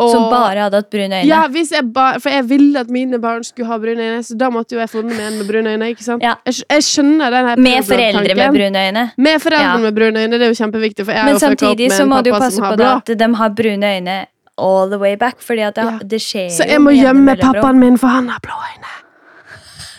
Og, 0.00 0.08
Som 0.14 0.30
bare 0.32 0.62
hadde 0.64 0.78
hatt 0.80 0.88
brune 0.92 1.18
øyne. 1.18 1.26
Ja, 1.28 1.42
jeg 1.52 1.84
ba, 1.92 2.06
for 2.22 2.32
jeg 2.32 2.46
ville 2.48 2.80
at 2.80 2.88
mine 2.92 3.18
barn 3.20 3.44
skulle 3.44 3.68
ha 3.68 3.76
brune 3.82 4.00
øyne, 4.06 4.22
så 4.24 4.36
da 4.40 4.48
måtte 4.54 4.72
jo 4.76 4.80
jeg 4.80 4.88
funnet 4.88 5.12
meg 5.12 5.26
en 5.26 5.38
med 5.42 5.48
brune 5.50 5.74
øyne. 5.74 5.90
ikke 5.92 6.06
sant? 6.06 6.24
Ja. 6.24 6.34
Jeg, 6.48 6.62
jeg 6.70 6.86
skjønner 6.88 7.34
den 7.34 7.50
her 7.50 7.56
Med 7.68 7.84
foreldre 7.84 8.36
med 8.38 8.56
brune 8.56 8.84
øyne. 8.86 9.04
Med 9.18 9.44
foreldre 9.44 9.68
Ja. 9.74 9.76
med 9.84 9.94
brune 9.98 10.24
øyne, 10.24 10.38
det 10.40 10.48
er 10.48 10.52
jo 10.54 10.58
kjempeviktig. 10.62 11.06
Men 11.06 11.38
samtidig 11.42 11.92
så 11.92 12.06
må 12.08 12.22
du 12.24 12.32
passe 12.32 12.60
på 12.62 12.76
det 12.80 12.86
at 12.86 13.12
de 13.18 13.30
har 13.42 13.56
brune 13.60 13.94
øyne 13.96 14.18
all 14.60 14.90
the 14.90 14.98
way 14.98 15.16
back, 15.16 15.40
fordi 15.40 15.60
at 15.68 15.76
det, 15.76 15.84
Ja. 15.84 15.98
det 16.10 16.20
skjer 16.20 16.48
Så 16.50 16.64
jeg 16.68 16.80
må 16.80 16.90
gjemme 16.96 17.36
pappaen 17.40 17.78
min, 17.78 17.96
for 17.98 18.08
han 18.08 18.28
har 18.28 18.40
blå 18.40 18.56
øyne. 18.56 18.92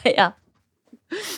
Ja. 0.18 0.32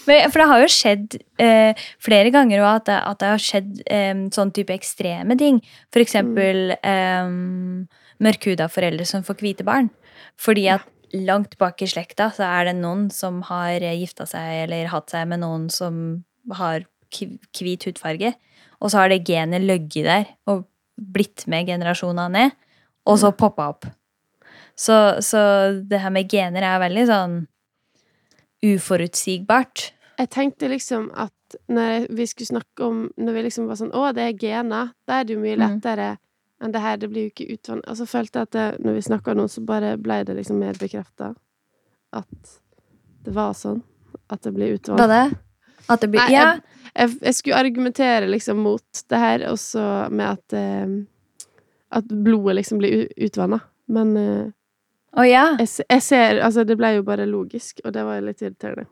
Men, 0.08 0.30
for 0.32 0.40
det 0.40 0.48
har 0.48 0.60
jo 0.62 0.68
skjedd 0.70 1.16
eh, 1.42 1.74
flere 2.00 2.30
ganger 2.32 2.62
også 2.62 2.76
at 2.76 2.86
det, 2.86 3.00
at 3.10 3.20
det 3.20 3.28
har 3.28 3.42
skjedd 3.42 3.82
eh, 3.90 4.14
sånn 4.36 4.52
type 4.54 4.74
ekstreme 4.76 5.38
ting. 5.38 5.60
For 5.92 6.00
eksempel 6.04 6.76
eh, 6.78 7.28
mørkhuda 8.22 8.68
foreldre 8.72 9.06
som 9.08 9.24
får 9.26 9.40
hvite 9.42 9.66
barn. 9.68 9.90
Fordi 10.40 10.68
at 10.74 10.86
langt 11.14 11.58
bak 11.62 11.82
i 11.82 11.90
slekta 11.90 12.30
så 12.34 12.46
er 12.48 12.70
det 12.70 12.78
noen 12.80 13.10
som 13.14 13.42
har 13.50 13.84
gifta 13.84 14.26
seg 14.30 14.66
eller 14.66 14.90
hatt 14.92 15.14
seg 15.14 15.28
med 15.30 15.44
noen 15.44 15.70
som 15.74 16.24
har 16.58 16.86
hvit 17.14 17.88
hudfarge. 17.88 18.34
Og 18.82 18.92
så 18.92 19.04
har 19.04 19.12
det 19.14 19.24
genet 19.28 19.64
ligget 19.64 20.08
der 20.10 20.26
og 20.50 20.66
blitt 20.98 21.46
med 21.50 21.70
generasjoner 21.70 22.30
ned, 22.30 22.56
og 23.10 23.18
så 23.20 23.32
poppa 23.36 23.70
opp. 23.74 23.88
Så, 24.76 25.22
så 25.22 25.40
det 25.86 26.02
her 26.02 26.14
med 26.14 26.30
gener 26.32 26.66
er 26.66 26.82
veldig 26.82 27.06
sånn 27.10 27.36
uforutsigbart. 28.64 29.92
Jeg 30.18 30.30
tenkte 30.34 30.70
liksom 30.72 31.10
at 31.18 31.34
når 31.70 32.08
vi 32.14 32.26
skulle 32.26 32.50
snakke 32.50 32.86
om 32.86 33.00
Når 33.18 33.34
vi 33.36 33.42
liksom 33.46 33.68
var 33.70 33.78
sånn 33.78 33.92
Å, 33.94 34.08
det 34.16 34.24
er 34.26 34.38
gener. 34.42 34.94
Da 35.06 35.20
er 35.20 35.28
det 35.28 35.36
jo 35.36 35.42
mye 35.42 35.58
Mm. 35.58 36.18
Enn 36.64 36.74
det 36.74 36.82
her. 36.84 36.98
Det 36.98 37.10
blir 37.12 37.28
jo 37.28 37.34
ikke 37.34 37.48
utvannet. 37.54 37.88
Og 37.92 38.00
så 38.00 38.08
følte 38.10 38.40
jeg 38.40 38.50
at 38.50 38.58
det, 38.58 38.68
når 38.86 38.98
vi 38.98 39.08
snakka 39.08 39.36
nå, 39.38 39.48
så 39.52 39.64
bare 39.68 39.96
ble 40.02 40.22
det 40.28 40.38
liksom 40.40 40.62
mer 40.62 40.78
bekrefta 40.80 41.34
at 42.14 42.54
det 43.24 43.34
var 43.34 43.56
sånn. 43.58 43.82
At 44.32 44.44
det 44.46 44.54
blir 44.56 44.76
utvannet. 44.78 45.02
utvannet. 45.02 45.34
det? 45.34 45.88
At 45.94 46.02
det 46.02 46.10
blir 46.14 46.24
Nei, 46.24 46.32
Ja. 46.38 46.54
Jeg, 46.94 47.10
jeg 47.26 47.34
skulle 47.34 47.58
argumentere 47.58 48.28
liksom 48.30 48.60
mot 48.62 49.00
det 49.10 49.18
her, 49.18 49.44
også 49.50 50.10
med 50.14 50.28
at 50.36 50.54
eh, 50.54 50.92
At 51.90 52.06
blodet 52.06 52.56
liksom 52.56 52.78
blir 52.78 53.08
utvanna. 53.18 53.60
Men 53.88 54.18
eh, 54.18 54.52
Å 55.18 55.26
ja. 55.26 55.46
jeg, 55.60 55.70
jeg 55.90 56.04
ser 56.06 56.42
Altså, 56.42 56.64
det 56.64 56.78
ble 56.78 56.96
jo 57.00 57.06
bare 57.08 57.26
logisk, 57.26 57.82
og 57.84 57.94
det 57.94 58.06
var 58.06 58.22
litt 58.22 58.42
irriterende. 58.42 58.86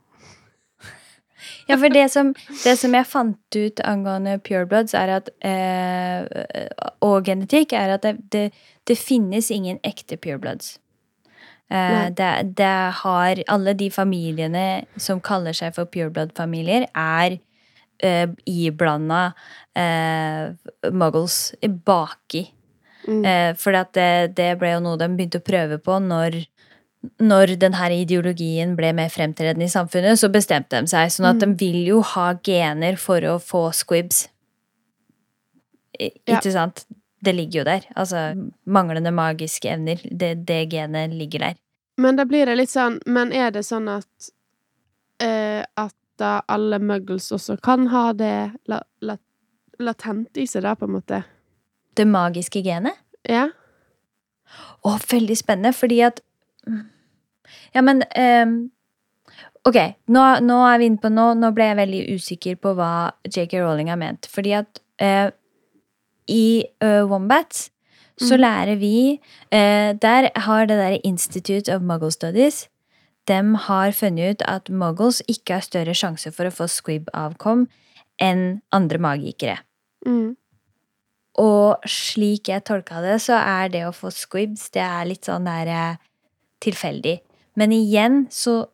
Ja, 1.68 1.78
for 1.78 1.94
det 1.94 2.08
som, 2.14 2.34
det 2.64 2.76
som 2.80 2.96
jeg 2.98 3.08
fant 3.10 3.58
ut 3.58 3.82
angående 3.88 4.38
purebloods, 4.44 4.94
er 4.98 5.16
at 5.20 5.32
eh, 5.46 6.26
Og 7.02 7.26
genetikk, 7.26 7.74
er 7.74 7.96
at 7.96 8.06
det, 8.06 8.18
det, 8.34 8.50
det 8.88 8.98
finnes 8.98 9.52
ingen 9.52 9.80
ekte 9.88 10.18
purebloods. 10.18 10.78
Eh, 11.72 12.08
det, 12.18 12.32
det 12.58 12.74
har 13.04 13.44
Alle 13.48 13.74
de 13.74 13.92
familiene 13.92 14.86
som 14.98 15.22
kaller 15.24 15.56
seg 15.58 15.76
for 15.78 15.90
pureblood-familier, 15.90 16.88
er 16.96 17.40
eh, 18.04 18.30
iblanda 18.46 19.32
eh, 19.76 20.52
muggles 20.92 21.54
baki. 21.62 22.48
Mm. 23.08 23.26
Eh, 23.26 23.52
for 23.58 23.74
det, 23.74 24.36
det 24.38 24.56
ble 24.62 24.76
jo 24.76 24.84
noe 24.84 25.00
de 25.00 25.10
begynte 25.10 25.42
å 25.42 25.46
prøve 25.46 25.80
på 25.82 25.98
når 26.04 26.44
når 27.02 27.56
denne 27.62 27.88
ideologien 27.98 28.76
ble 28.78 28.92
mer 28.94 29.10
fremtredende 29.10 29.66
i 29.66 29.74
samfunnet, 29.74 30.20
så 30.22 30.30
bestemte 30.34 30.78
de 30.78 30.92
seg. 30.92 31.10
Sånn 31.14 31.32
at 31.32 31.42
de 31.42 31.50
vil 31.58 31.80
jo 31.88 32.02
ha 32.14 32.32
gener 32.46 32.98
for 33.02 33.26
å 33.26 33.38
få 33.42 33.70
squibs. 33.76 34.28
I, 35.98 36.12
Ja. 36.28 36.38
Ikke 36.38 36.54
sant? 36.54 36.86
Det 37.22 37.36
ligger 37.36 37.60
jo 37.60 37.64
der. 37.66 37.84
Altså, 37.96 38.34
manglende 38.66 39.12
magiske 39.14 39.70
evner. 39.70 40.02
Det, 40.10 40.46
det 40.48 40.72
genet 40.72 41.14
ligger 41.14 41.40
der. 41.40 41.58
Men 41.98 42.18
da 42.18 42.26
blir 42.26 42.50
det 42.50 42.56
litt 42.56 42.72
sånn 42.72 42.96
Men 43.06 43.34
er 43.36 43.52
det 43.52 43.62
sånn 43.68 43.90
at 43.92 44.30
uh, 45.22 45.62
At 45.78 45.94
da 46.18 46.40
alle 46.50 46.80
muggles 46.80 47.28
også 47.36 47.58
kan 47.62 47.90
ha 47.92 48.14
det 48.14 48.54
la, 48.70 48.80
la, 49.02 49.18
latent 49.78 50.38
i 50.38 50.48
seg, 50.48 50.64
da, 50.66 50.74
på 50.78 50.86
en 50.86 50.96
måte? 50.96 51.24
Det 51.98 52.06
magiske 52.08 52.62
genet. 52.66 52.98
Ja? 53.28 53.50
Å, 54.82 54.98
veldig 55.12 55.38
spennende, 55.38 55.74
fordi 55.74 56.02
at 56.06 56.22
Ja, 57.76 57.82
men 57.82 58.04
um, 58.16 58.72
Ok, 59.68 59.78
nå, 60.10 60.22
nå 60.42 60.56
er 60.66 60.80
vi 60.82 60.88
inne 60.90 61.02
på 61.02 61.10
nå, 61.14 61.34
nå 61.38 61.52
ble 61.54 61.68
jeg 61.70 61.78
veldig 61.78 62.02
usikker 62.18 62.56
på 62.58 62.72
hva 62.78 63.12
JK 63.30 63.60
Rowling 63.62 63.92
har 63.92 64.00
ment. 64.02 64.26
Fordi 64.32 64.56
at 64.58 64.82
uh, 65.04 65.30
i 66.30 66.66
uh, 66.84 67.04
Wombats 67.10 67.70
så 68.22 68.36
Mm. 68.38 68.42
lærer 68.42 68.76
vi 68.78 69.20
uh, 69.54 69.98
Der 69.98 70.30
har 70.36 70.66
det 70.66 70.78
der 70.78 71.00
Institute 71.04 71.74
of 71.74 71.82
Muggle 71.82 72.12
Studies 72.12 72.68
De 73.28 73.56
har 73.56 73.92
funnet 73.92 74.30
ut 74.30 74.42
at 74.46 74.70
muggles 74.70 75.22
ikke 75.28 75.54
har 75.54 75.62
større 75.66 75.94
sjanse 75.94 76.32
for 76.32 76.46
å 76.46 76.54
få 76.54 76.68
squib-avkom 76.68 77.68
enn 78.22 78.62
andre 78.72 78.98
magikere. 78.98 79.58
Mm. 80.06 80.36
Og 81.40 81.86
slik 81.88 82.50
jeg 82.50 82.66
tolka 82.68 83.02
det, 83.02 83.22
så 83.22 83.38
er 83.40 83.70
det 83.70 83.86
å 83.88 83.94
få 83.96 84.12
squibs, 84.12 84.70
det 84.74 84.82
er 84.82 85.06
litt 85.06 85.26
sånn 85.30 85.46
der 85.46 85.70
eh, 85.70 86.02
tilfeldig. 86.64 87.20
Men 87.60 87.74
igjen 87.76 88.26
så 88.32 88.66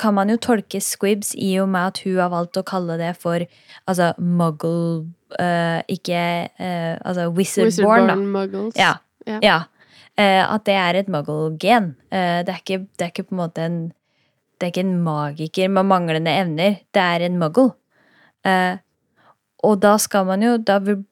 kan 0.00 0.14
man 0.16 0.30
jo 0.32 0.38
tolke 0.40 0.80
squibs 0.82 1.32
i 1.38 1.54
og 1.62 1.68
med 1.72 1.92
at 1.92 2.00
hun 2.04 2.18
har 2.18 2.32
valgt 2.32 2.58
å 2.58 2.64
kalle 2.66 2.96
det 3.00 3.12
for 3.20 3.44
altså 3.90 4.12
muggle 4.18 5.04
uh, 5.38 5.80
Ikke 5.92 6.22
uh, 6.58 6.94
altså 6.98 7.28
wizardborn, 7.36 8.08
da. 8.10 8.16
Muggles. 8.16 8.78
Ja. 8.78 8.96
Ja. 9.28 9.38
ja. 9.44 9.58
Uh, 10.18 10.44
at 10.44 10.64
det 10.68 10.76
er 10.76 10.98
et 11.00 11.12
muggle-gen. 11.12 11.92
Det, 12.10 12.54
det 12.68 13.04
er 13.06 13.12
ikke 13.12 13.28
på 13.28 13.36
en 13.36 13.42
måte 13.44 13.66
en 13.66 13.78
Det 14.58 14.68
er 14.68 14.72
ikke 14.74 14.86
en 14.86 14.98
magiker 15.02 15.70
med 15.72 15.88
manglende 15.90 16.34
evner. 16.38 16.80
Det 16.94 17.02
er 17.02 17.26
en 17.26 17.38
muggle. 17.40 17.72
Og 19.62 19.78
da 19.82 19.96
skal 20.02 20.26
man 20.26 20.42
jo 20.42 20.56
Da 20.58 20.78
vil, 20.82 21.04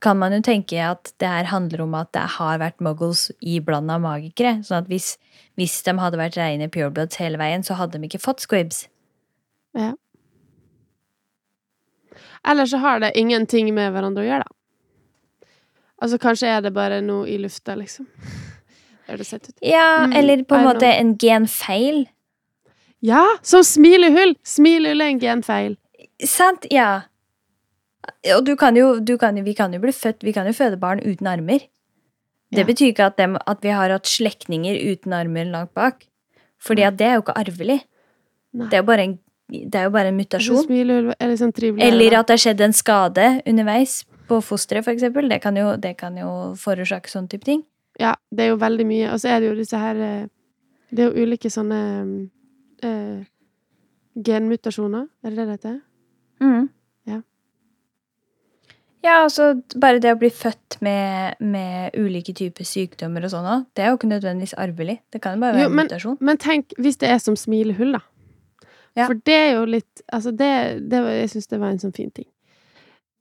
kan 0.00 0.18
man 0.18 0.32
jo 0.36 0.40
tenke 0.46 0.78
at 0.84 1.12
det 1.18 1.28
her 1.28 1.48
handler 1.50 1.82
om 1.84 1.94
at 1.98 2.12
det 2.14 2.26
har 2.36 2.60
vært 2.62 2.82
muggles 2.84 3.28
iblanda 3.40 3.96
magikere. 4.02 4.60
Sånn 4.66 4.84
at 4.84 4.90
hvis, 4.90 5.16
hvis 5.58 5.80
de 5.86 5.94
hadde 5.98 6.20
vært 6.20 6.38
reine 6.38 6.68
purebloods 6.70 7.18
hele 7.18 7.40
veien, 7.40 7.64
så 7.66 7.74
hadde 7.80 7.98
de 7.98 8.06
ikke 8.10 8.22
fått 8.22 8.44
squibs. 8.44 8.84
Ja. 9.74 9.94
Eller 12.46 12.66
så 12.66 12.78
har 12.78 13.00
det 13.02 13.12
ingenting 13.18 13.72
med 13.74 13.92
hverandre 13.92 14.22
å 14.24 14.28
gjøre, 14.28 14.46
da. 14.46 14.54
Altså, 15.98 16.18
kanskje 16.22 16.50
er 16.54 16.62
det 16.62 16.70
bare 16.76 17.00
noe 17.02 17.26
i 17.26 17.38
lufta, 17.42 17.74
liksom. 17.78 18.06
Det 19.08 19.24
sett 19.24 19.48
ut. 19.48 19.54
Ja, 19.64 20.04
Mm, 20.04 20.12
eller 20.12 20.42
på 20.44 20.54
en 20.54 20.66
måte 20.66 20.84
know. 20.84 21.00
en 21.00 21.14
genfeil. 21.16 22.02
Ja! 23.00 23.22
Som 23.42 23.62
smilehull! 23.64 24.34
Smilehull 24.44 25.00
er 25.00 25.12
en 25.14 25.20
genfeil. 25.22 25.76
Sant? 26.28 26.66
Ja. 26.70 27.08
Og 28.36 28.44
du 28.46 28.54
kan 28.56 28.76
jo, 28.76 28.98
du 29.00 29.16
kan, 29.18 29.34
vi 29.44 29.54
kan 29.54 29.72
jo 29.72 29.80
bli 29.82 29.92
født 29.92 30.22
Vi 30.24 30.32
kan 30.32 30.46
jo 30.46 30.52
føde 30.56 30.78
barn 30.80 31.00
uten 31.04 31.26
armer. 31.26 31.60
Det 32.50 32.62
Ja. 32.62 32.64
betyr 32.64 32.92
ikke 32.94 33.04
at, 33.06 33.16
dem, 33.18 33.36
at 33.46 33.58
vi 33.62 33.68
har 33.68 33.90
hatt 33.90 34.06
slektninger 34.08 34.78
uten 34.92 35.12
armer 35.12 35.44
langt 35.44 35.74
bak. 35.74 36.06
Fordi 36.58 36.82
at 36.82 36.96
det 36.96 37.06
er 37.06 37.14
jo 37.18 37.22
ikke 37.22 37.36
arvelig. 37.36 37.80
Nei. 38.54 38.68
Det 38.68 38.74
er 38.78 38.82
jo 38.82 38.86
bare 38.88 39.04
en, 39.04 39.18
det 39.52 39.74
er 39.74 39.84
jo 39.84 39.90
bare 39.90 40.08
en 40.08 40.16
mutasjon. 40.16 40.64
Smilehull 40.64 41.12
er 41.20 41.34
sånn 41.36 41.52
trivelig. 41.52 41.84
Eller 41.84 42.16
at 42.18 42.26
det 42.26 42.38
har 42.38 42.42
skjedd 42.46 42.60
en 42.64 42.72
skade 42.72 43.26
underveis 43.46 44.04
på 44.28 44.40
fosteret, 44.42 44.84
for 44.84 44.92
eksempel. 44.96 45.28
Det 45.28 45.40
kan 45.42 45.56
jo, 45.56 45.76
det 45.76 45.96
kan 45.98 46.16
jo 46.16 46.54
forårsake 46.56 47.08
sånn 47.12 47.28
type 47.28 47.44
ting. 47.44 47.62
Ja, 48.00 48.14
det 48.32 48.44
er 48.46 48.48
jo 48.54 48.56
veldig 48.56 48.86
mye. 48.88 49.12
Og 49.12 49.20
så 49.20 49.28
er 49.36 49.40
det 49.40 49.48
jo 49.50 49.54
disse 49.60 49.76
her 49.78 49.96
eh, 49.96 50.26
Det 50.90 51.04
er 51.04 51.10
jo 51.12 51.26
ulike 51.26 51.50
sånne 51.52 51.78
eh, 52.82 53.24
genmutasjoner, 54.16 55.06
er 55.24 55.30
det 55.30 55.36
det 55.36 55.46
det 55.46 55.56
heter? 55.58 55.80
Mhm. 56.40 56.68
Ja. 59.04 59.22
Altså 59.22 59.50
bare 59.78 60.00
det 60.02 60.12
å 60.14 60.18
bli 60.20 60.30
født 60.34 60.78
med, 60.84 61.38
med 61.40 61.96
ulike 61.98 62.34
typer 62.36 62.66
sykdommer 62.66 63.24
og 63.26 63.32
sånn 63.32 63.46
òg, 63.46 63.66
det 63.76 63.84
er 63.84 63.92
jo 63.92 63.98
ikke 63.98 64.10
nødvendigvis 64.10 64.56
arvelig. 64.58 64.98
Det 65.12 65.20
kan 65.22 65.36
jo 65.36 65.44
bare 65.44 65.56
være 65.56 65.66
Jo, 65.66 65.72
en 65.72 65.78
mutasjon. 65.82 66.18
Men 66.20 66.40
tenk 66.42 66.74
hvis 66.78 66.98
det 67.02 67.10
er 67.12 67.20
som 67.22 67.36
smilehull, 67.38 67.94
da. 67.98 68.02
Ja. 68.98 69.06
For 69.06 69.20
det 69.28 69.36
er 69.36 69.52
jo 69.54 69.66
litt 69.68 70.00
Altså, 70.10 70.32
det, 70.34 70.48
det 70.90 70.98
Jeg 71.20 71.28
syns 71.30 71.46
det 71.52 71.58
var 71.60 71.70
en 71.70 71.78
sånn 71.78 71.94
fin 71.94 72.10
ting. 72.10 72.26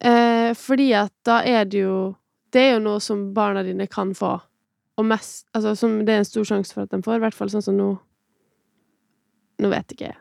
Eh, 0.02 0.52
fordi 0.58 0.88
at 0.98 1.14
da 1.26 1.42
er 1.46 1.66
det 1.66 1.84
jo 1.84 2.16
Det 2.54 2.62
er 2.62 2.72
jo 2.76 2.84
noe 2.86 3.02
som 3.04 3.28
barna 3.36 3.64
dine 3.66 3.86
kan 3.92 4.14
få. 4.18 4.38
Og 4.98 5.06
mest 5.06 5.46
Altså, 5.54 5.76
som 5.78 6.00
det 6.06 6.16
er 6.16 6.24
en 6.24 6.30
stor 6.30 6.48
sjanse 6.50 6.74
for 6.74 6.88
at 6.88 6.94
de 6.96 7.02
får, 7.06 7.20
i 7.20 7.26
hvert 7.28 7.38
fall 7.38 7.52
sånn 7.54 7.66
som 7.66 7.78
nå. 7.78 7.92
Nå 9.62 9.70
vet 9.74 9.94
ikke 9.94 10.10
jeg. 10.10 10.18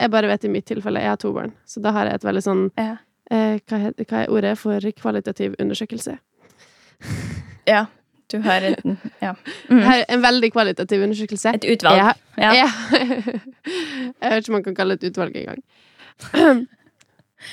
Jeg 0.00 0.12
bare 0.12 0.28
vet 0.30 0.44
i 0.44 0.52
mitt 0.52 0.66
tilfelle. 0.68 1.00
Jeg 1.00 1.12
har 1.12 1.20
to 1.20 1.32
barn, 1.36 1.52
så 1.68 1.82
da 1.84 1.92
har 1.92 2.08
jeg 2.08 2.20
et 2.20 2.26
veldig 2.28 2.44
sånn 2.44 2.62
Ja. 2.80 2.96
Eh, 3.30 3.60
hva, 3.68 3.78
hva 3.96 4.20
er 4.24 4.30
ordet 4.30 4.58
for 4.58 4.80
kvalitativ 4.98 5.54
undersøkelse? 5.60 6.18
Ja, 7.66 7.86
du 8.32 8.38
har 8.44 8.62
en 8.62 8.98
Ja. 9.22 9.34
Mm. 9.70 9.82
En 10.08 10.22
veldig 10.22 10.52
kvalitativ 10.52 11.02
undersøkelse. 11.02 11.54
Et 11.54 11.64
utvalg. 11.64 11.96
Jeg, 11.96 12.14
Ja. 12.38 12.52
Ja. 12.54 12.68
jeg 14.22 14.30
vet 14.30 14.42
ikke 14.42 14.50
om 14.50 14.58
man 14.58 14.62
kan 14.64 14.74
kalle 14.74 14.96
det 14.96 15.04
et 15.06 15.10
utvalg 15.12 15.36
engang. 15.36 15.62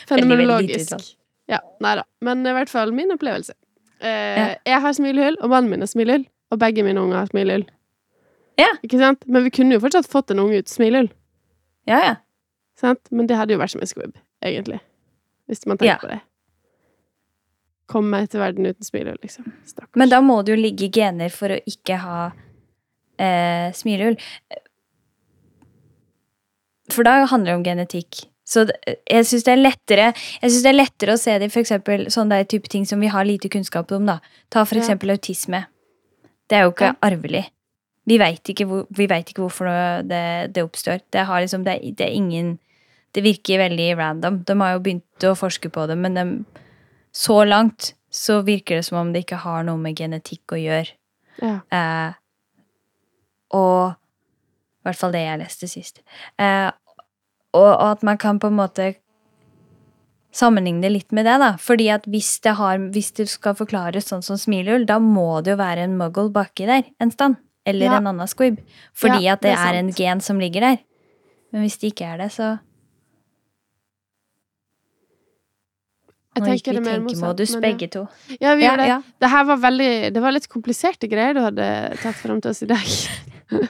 Fenomenologisk. 0.10 1.16
Ja, 1.48 1.60
nei 1.84 1.96
da. 2.00 2.04
Men 2.26 2.42
i 2.48 2.54
hvert 2.58 2.70
fall 2.72 2.92
min 2.96 3.12
opplevelse. 3.13 3.54
Eh, 4.02 4.08
Ja. 4.10 4.48
Jeg 4.66 4.82
har 4.84 4.94
smilehull, 4.94 5.38
og 5.42 5.50
mannen 5.50 5.70
min 5.72 5.80
har 5.82 5.88
smilehull. 5.88 6.26
Og 6.52 6.60
begge 6.60 6.84
mine 6.84 7.02
unger 7.02 7.18
har 7.22 7.26
smilehull. 7.32 7.66
Ja. 8.60 8.68
Ikke 8.84 8.98
sant? 9.00 9.24
Men 9.28 9.44
vi 9.46 9.50
kunne 9.54 9.74
jo 9.78 9.80
fortsatt 9.84 10.08
fått 10.10 10.32
en 10.32 10.40
unge 10.40 10.60
ut 10.60 10.70
smilehull. 10.70 11.10
ja, 11.88 12.00
ja. 12.06 12.16
Sant? 12.78 13.00
Men 13.12 13.26
det 13.28 13.38
hadde 13.40 13.54
jo 13.56 13.58
vært 13.60 13.72
som 13.74 13.82
en 13.82 13.88
squib, 13.90 14.12
egentlig. 14.46 14.78
Hvis 15.48 15.66
man 15.66 15.78
tenker 15.78 15.94
Ja. 15.94 15.98
på 16.02 16.08
det. 16.12 16.20
Kom 17.88 18.10
meg 18.12 18.30
til 18.30 18.42
verden 18.42 18.66
uten 18.68 18.84
smilehull, 18.84 19.18
liksom. 19.24 19.46
Stakkars. 19.66 19.96
Men 19.96 20.10
da 20.10 20.20
må 20.22 20.44
det 20.44 20.56
jo 20.58 20.62
ligge 20.62 20.90
gener 20.92 21.30
for 21.32 21.50
å 21.56 21.60
ikke 21.66 21.98
ha 22.04 22.32
eh, 23.18 23.72
smilehull. 23.72 24.18
For 26.92 27.04
da 27.08 27.26
handler 27.26 27.52
det 27.54 27.56
om 27.60 27.64
genetikk. 27.64 28.26
Så 28.48 28.64
jeg 28.88 29.26
syns 29.28 29.44
det 29.44 29.52
er 29.52 29.60
lettere 29.60 30.06
Jeg 30.16 30.52
synes 30.52 30.62
det 30.64 30.70
er 30.72 30.78
lettere 30.78 31.16
å 31.18 31.20
se 31.20 31.34
det 31.40 31.50
i 31.50 31.52
for 31.52 31.60
eksempel 31.60 32.06
sånne 32.14 32.38
type 32.48 32.70
ting 32.72 32.86
som 32.88 33.02
vi 33.04 33.10
har 33.12 33.26
lite 33.28 33.50
kunnskap 33.52 33.92
om. 33.92 34.06
da. 34.06 34.20
Ta 34.50 34.64
for 34.64 34.76
Ja. 34.78 34.96
autisme. 34.96 35.66
Det 36.48 36.56
er 36.56 36.64
jo 36.64 36.72
ikke 36.72 36.94
Ja. 36.94 36.96
arvelig. 37.02 37.50
Vi 38.08 38.18
veit 38.18 38.44
ikke, 38.44 38.66
hvor, 38.66 38.88
vet 38.90 39.28
ikke 39.28 39.44
hvorfor 39.44 39.68
det, 40.08 40.54
det 40.54 40.64
oppstår. 40.64 41.02
Det, 41.12 41.26
har 41.26 41.42
liksom, 41.42 41.66
det, 41.66 41.96
det, 41.98 42.08
er 42.08 42.14
ingen 42.16 42.58
Det 43.15 43.24
virker 43.24 43.58
veldig 43.63 43.98
random. 43.98 44.41
De 44.46 44.56
har 44.62 44.74
jo 44.76 44.80
begynt 44.86 45.26
å 45.26 45.36
forske 45.38 45.70
på 45.74 45.86
det, 45.89 45.96
men 45.98 46.13
de, 46.17 46.26
så 47.15 47.43
langt 47.48 47.93
så 48.13 48.41
virker 48.46 48.78
det 48.80 48.86
som 48.88 49.00
om 49.02 49.13
det 49.13 49.26
ikke 49.26 49.39
har 49.43 49.63
noe 49.67 49.78
med 49.82 49.98
genetikk 50.00 50.54
å 50.56 50.60
gjøre. 50.60 50.93
Ja. 51.41 51.56
Eh, 51.72 52.13
og 53.58 53.96
I 53.96 54.89
hvert 54.89 55.00
fall 55.00 55.15
det 55.15 55.24
jeg 55.26 55.39
leste 55.41 55.67
sist. 55.72 56.02
Eh, 56.39 56.70
og, 57.56 57.67
og 57.74 57.86
at 57.93 58.04
man 58.08 58.17
kan 58.22 58.39
på 58.39 58.48
en 58.52 58.58
måte 58.60 58.91
sammenligne 60.38 60.89
litt 60.91 61.12
med 61.15 61.26
det, 61.26 61.38
da. 61.41 61.54
Fordi 61.62 61.88
at 61.93 62.06
hvis 62.12 62.30
det, 62.46 62.54
har, 62.60 62.78
hvis 62.93 63.12
det 63.17 63.28
skal 63.32 63.56
forklares 63.58 64.10
sånn 64.12 64.24
som 64.26 64.38
smilehull, 64.39 64.86
da 64.89 65.00
må 65.02 65.41
det 65.41 65.56
jo 65.56 65.60
være 65.62 65.88
en 65.88 65.98
muggle 66.00 66.30
baki 66.36 66.67
der 66.70 66.84
en 67.02 67.12
stand. 67.13 67.39
Eller 67.67 67.89
Ja. 67.89 67.98
en 67.98 68.08
annen 68.08 68.28
squib. 68.32 68.60
Fordi 68.96 69.26
Ja, 69.26 69.34
at 69.34 69.41
det, 69.41 69.52
det 69.52 69.58
er 69.60 69.74
er, 69.74 69.80
en 69.82 69.91
gen 69.91 70.22
som 70.24 70.39
ligger 70.39 70.62
der. 70.62 70.78
Men 71.52 71.65
hvis 71.65 71.78
det 71.82 71.93
ikke 71.93 72.06
er 72.13 72.17
det, 72.22 72.32
så 72.32 72.60
Jeg 76.38 76.45
tenker 76.63 76.78
det 76.80 76.84
mer 76.86 77.00
motsatt, 77.06 77.43
men 77.58 77.62
begge 77.67 77.89
to. 77.93 78.06
Ja, 78.39 78.56
vi 78.56 78.63
Ja, 78.63 78.71
gjør 78.71 78.78
det. 78.84 78.88
ja. 78.88 79.00
Det 79.19 79.30
her 79.34 79.43
var 79.45 79.58
veldig 79.58 79.91
Det 80.13 80.21
var 80.21 80.32
litt 80.36 80.47
kompliserte 80.50 81.10
greier 81.10 81.34
du 81.34 81.41
hadde 81.41 81.67
tatt 82.02 82.15
frem 82.21 82.41
til 82.41 82.52
oss 82.52 82.63
i 82.63 82.69
dag. 82.69 82.88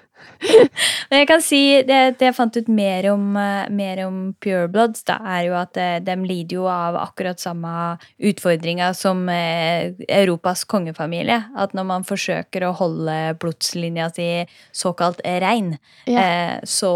Men 1.09 1.21
jeg 1.21 1.27
kan 1.29 1.41
si 1.41 1.59
det, 1.87 1.97
det 2.19 2.27
jeg 2.27 2.35
fant 2.37 2.57
ut 2.59 2.67
mer 2.69 3.07
om, 3.13 3.23
eh, 3.39 3.69
mer 3.73 4.01
om 4.05 4.17
purebloods, 4.43 5.03
da, 5.07 5.15
er 5.37 5.47
jo 5.47 5.55
at 5.57 5.77
eh, 5.81 5.95
de 6.03 6.15
lider 6.27 6.57
jo 6.59 6.67
av 6.69 6.97
akkurat 6.99 7.39
samme 7.41 7.71
utfordringa 8.19 8.91
som 8.97 9.23
eh, 9.33 9.93
Europas 10.09 10.63
kongefamilie. 10.69 11.39
At 11.57 11.73
når 11.77 11.87
man 11.89 12.05
forsøker 12.07 12.67
å 12.67 12.73
holde 12.77 13.17
blodslinja 13.41 14.11
si 14.13 14.29
såkalt 14.77 15.21
rein, 15.25 15.77
Ja. 16.05 16.59
så 16.65 16.91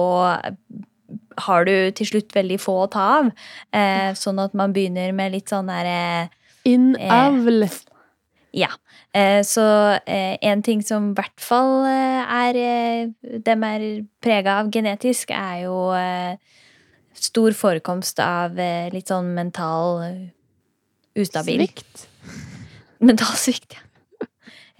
har 1.47 1.65
du 1.67 1.73
til 1.97 2.09
slutt 2.09 2.35
veldig 2.35 2.59
få 2.61 2.77
å 2.83 2.91
ta 2.91 3.07
av. 3.19 3.31
Eh, 3.73 4.11
sånn 4.17 4.41
at 4.43 4.55
man 4.57 4.73
begynner 4.75 5.13
med 5.15 5.35
litt 5.35 5.51
sånn 5.51 5.71
derre 5.71 6.29
Innavl. 6.67 7.65
ja. 8.53 8.69
Eh, 9.13 9.41
så 9.43 9.63
eh, 10.05 10.37
en 10.47 10.61
ting 10.63 10.79
som 10.85 11.09
i 11.11 11.15
hvert 11.17 11.41
fall 11.43 11.83
eh, 11.83 12.35
er 12.45 12.59
eh, 12.61 13.39
dem 13.43 13.65
er 13.67 13.85
prega 14.23 14.61
av 14.61 14.69
genetisk, 14.71 15.33
er 15.35 15.65
jo 15.65 15.89
eh, 15.97 16.37
stor 17.17 17.51
forekomst 17.57 18.21
av 18.23 18.55
eh, 18.59 18.87
litt 18.93 19.11
sånn 19.11 19.33
mental 19.35 20.03
eh, 20.05 20.21
ustabil 21.19 21.65
Svikt. 21.65 22.07
Mental 23.09 23.33
svikt, 23.35 23.75
ja. 23.75 24.27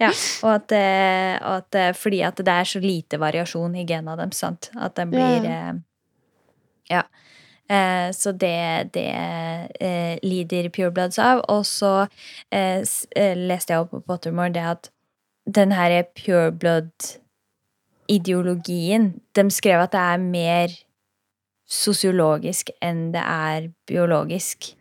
ja. 0.06 0.10
Og 0.46 0.52
at, 0.54 0.72
eh, 0.78 1.36
og 1.42 1.56
at 1.58 1.78
eh, 1.80 1.92
fordi 1.98 2.22
at 2.24 2.38
det 2.38 2.54
er 2.54 2.68
så 2.70 2.80
lite 2.80 3.18
variasjon 3.20 3.74
i 3.82 3.84
gena 3.84 4.14
deres, 4.16 4.40
sant. 4.40 4.70
At 4.78 4.94
den 4.96 5.12
blir 5.12 5.44
ja. 5.44 5.72
Ja. 6.92 7.02
Eh, 7.72 8.12
så 8.12 8.32
det, 8.32 8.90
det 8.94 9.06
eh, 9.80 10.18
lider 10.22 10.68
purebloods 10.68 11.18
av. 11.22 11.40
Og 11.48 11.66
så 11.66 12.06
eh, 12.52 12.82
eh, 13.16 13.36
leste 13.38 13.72
jeg 13.72 13.80
opp 13.84 13.90
på 13.94 14.00
Pottermore 14.06 14.52
det 14.54 14.62
at 14.74 14.90
den 15.46 15.72
her 15.74 16.02
Pure 16.14 16.52
Blood-ideologien 16.52 19.14
De 19.34 19.50
skrev 19.50 19.80
at 19.82 19.92
det 19.92 20.00
er 20.00 20.18
mer 20.22 20.68
sosiologisk 21.72 22.70
enn 22.84 23.12
det 23.14 23.22
er 23.24 23.68
biologisk. 23.88 24.76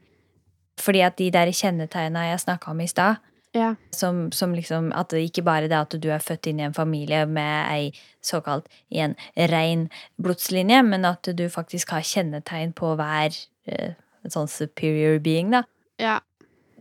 Fordi 0.82 1.00
at 1.06 1.18
de 1.18 1.32
der 1.32 1.52
kjennetegna 1.56 2.20
jeg 2.28 2.40
snakka 2.44 2.72
om 2.72 2.82
i 2.82 2.88
stad, 2.88 3.16
Ja. 3.52 3.76
som, 3.92 4.32
som 4.32 4.54
liksom 4.56 4.94
At 4.96 5.10
det 5.12 5.26
ikke 5.26 5.44
bare 5.44 5.68
det 5.68 5.76
at 5.76 5.96
du 6.00 6.08
er 6.08 6.24
født 6.24 6.48
inn 6.48 6.62
i 6.62 6.64
en 6.70 6.76
familie 6.76 7.26
med 7.28 7.68
ei 7.68 7.90
såkalt 8.24 8.70
i 8.88 9.02
en 9.04 9.16
rein 9.52 9.90
blodslinje, 10.22 10.80
men 10.88 11.04
at 11.06 11.28
du 11.36 11.50
faktisk 11.50 11.92
har 11.92 12.06
kjennetegn 12.06 12.72
på 12.78 12.94
hver 12.96 13.36
eh, 13.68 13.98
sånn 14.30 14.48
superior 14.48 15.20
being, 15.20 15.52
da. 15.52 15.66
ja. 16.00 16.20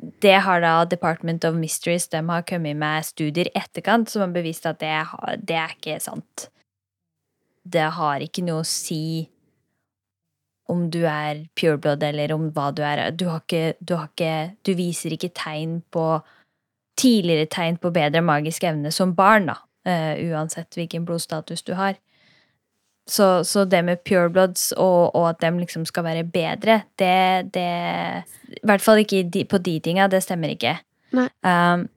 Det 0.01 0.39
har 0.47 0.63
da 0.65 0.87
Department 0.89 1.45
of 1.45 1.59
Mysteries 1.61 2.07
de 2.09 2.23
har 2.25 2.47
kommet 2.49 2.79
med 2.81 3.05
studier 3.05 3.51
i 3.51 3.59
etterkant 3.59 4.09
som 4.09 4.23
har 4.25 4.31
bevist 4.33 4.65
at 4.65 4.79
det, 4.81 4.95
har, 5.11 5.35
det 5.37 5.59
er 5.61 5.75
ikke 5.75 5.99
sant. 6.01 6.47
Det 7.69 7.85
har 7.99 8.25
ikke 8.25 8.47
noe 8.47 8.63
å 8.63 8.69
si 8.69 9.29
om 10.73 10.87
du 10.89 11.03
er 11.05 11.43
pureblood 11.59 12.03
eller 12.07 12.33
om 12.33 12.49
hva 12.55 12.71
du 12.73 12.81
er. 12.87 13.11
Du, 13.13 13.27
har 13.29 13.43
ikke, 13.43 13.75
du, 13.81 13.97
har 13.99 14.09
ikke, 14.09 14.57
du 14.65 14.73
viser 14.79 15.13
ikke 15.17 15.35
tegn 15.37 15.81
på 15.93 16.07
tidligere 17.01 17.49
tegn 17.51 17.81
på 17.81 17.93
bedre 17.95 18.23
magisk 18.25 18.65
evne 18.69 18.93
som 18.95 19.17
barn, 19.17 19.51
da. 19.51 19.59
Uh, 19.89 20.15
uansett 20.29 20.77
hvilken 20.77 21.07
blodstatus 21.09 21.65
du 21.65 21.73
har. 21.79 21.97
Så, 23.11 23.45
så 23.45 23.65
det 23.65 23.81
med 23.83 24.03
purebloods 24.07 24.71
og, 24.77 25.17
og 25.17 25.25
at 25.33 25.41
dem 25.43 25.59
liksom 25.59 25.87
skal 25.89 26.05
være 26.07 26.25
bedre, 26.31 26.83
det, 27.01 27.55
det 27.55 27.65
I 28.61 28.61
hvert 28.69 28.85
fall 28.85 29.01
ikke 29.03 29.25
de, 29.33 29.45
på 29.49 29.59
de 29.59 29.79
tinga. 29.83 30.07
Det 30.13 30.21
stemmer 30.23 30.53
ikke. 30.53 30.77
Nei. 31.17 31.27
Um, 31.43 31.89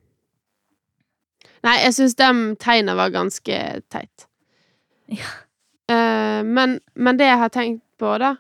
Nei, 1.64 1.78
jeg 1.86 1.96
syns 1.96 2.18
de 2.20 2.30
tegna 2.60 2.96
var 3.00 3.14
ganske 3.14 3.60
teit. 3.94 4.26
Ja. 5.12 5.36
Uh, 5.92 6.42
men, 6.48 6.80
men 6.96 7.20
det 7.20 7.30
jeg 7.30 7.40
har 7.44 7.54
tenkt 7.54 7.84
på, 8.00 8.16
da, 8.20 8.34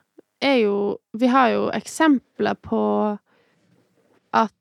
er 0.43 0.57
jo 0.63 0.97
Vi 1.19 1.29
har 1.31 1.53
jo 1.53 1.67
eksempler 1.71 2.57
på 2.59 2.81
at 4.33 4.53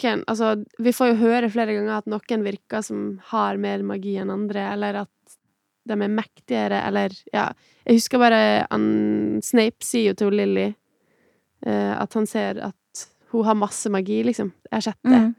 noen 0.00 0.24
Altså, 0.30 0.64
vi 0.78 0.92
får 0.92 1.12
jo 1.12 1.20
høre 1.20 1.50
flere 1.52 1.74
ganger 1.76 1.98
at 1.98 2.10
noen 2.10 2.44
virker 2.46 2.84
som 2.86 3.20
har 3.32 3.60
mer 3.60 3.82
magi 3.86 4.16
enn 4.20 4.32
andre, 4.32 4.66
eller 4.74 5.02
at 5.04 5.38
de 5.88 5.96
er 5.96 6.12
mektigere, 6.12 6.82
eller 6.86 7.14
Ja, 7.32 7.50
jeg 7.86 8.00
husker 8.00 8.20
bare 8.20 8.66
han 8.70 9.40
Snape 9.42 9.84
sier 9.84 10.12
jo 10.12 10.18
til 10.18 10.36
Lilly 10.36 10.68
uh, 11.66 11.94
at 11.96 12.14
han 12.14 12.28
ser 12.28 12.60
at 12.70 13.06
hun 13.30 13.46
har 13.46 13.54
masse 13.54 13.86
magi, 13.90 14.22
liksom. 14.26 14.50
Jeg 14.66 14.76
har 14.76 14.80
sett 14.80 14.98
det. 15.06 15.20
mm. 15.20 15.34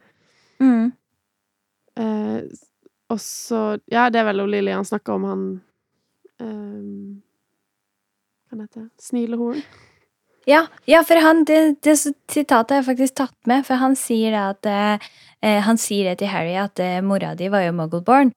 Mm. 0.62 0.92
Uh, 2.00 2.42
og 3.12 3.20
så 3.20 3.78
Ja, 3.92 4.10
det 4.10 4.22
er 4.22 4.30
vel 4.30 4.46
Lilly 4.48 4.72
han 4.72 4.88
snakker 4.88 5.18
om, 5.18 5.26
han 5.28 5.44
eh, 6.40 7.22
Hva 8.52 8.62
heter 8.62 8.86
det? 8.86 8.90
Snilehorn? 9.04 9.60
Ja, 10.50 10.66
ja, 10.90 11.04
for 11.06 11.22
han, 11.22 11.44
det, 11.46 11.84
det 11.86 11.96
sitatet 12.00 12.74
har 12.74 12.80
jeg 12.80 12.88
faktisk 12.88 13.18
tatt 13.20 13.38
med, 13.50 13.66
for 13.68 13.78
han 13.78 13.94
sier 14.00 14.34
at 14.40 14.66
eh, 14.66 15.10
Han 15.66 15.78
sier 15.78 16.12
det 16.12 16.22
til 16.22 16.32
Harry 16.34 16.56
at 16.58 16.80
eh, 16.82 17.02
mora 17.06 17.36
di 17.38 17.50
var 17.50 17.66
jo 17.66 17.76
muggleborn. 17.78 18.34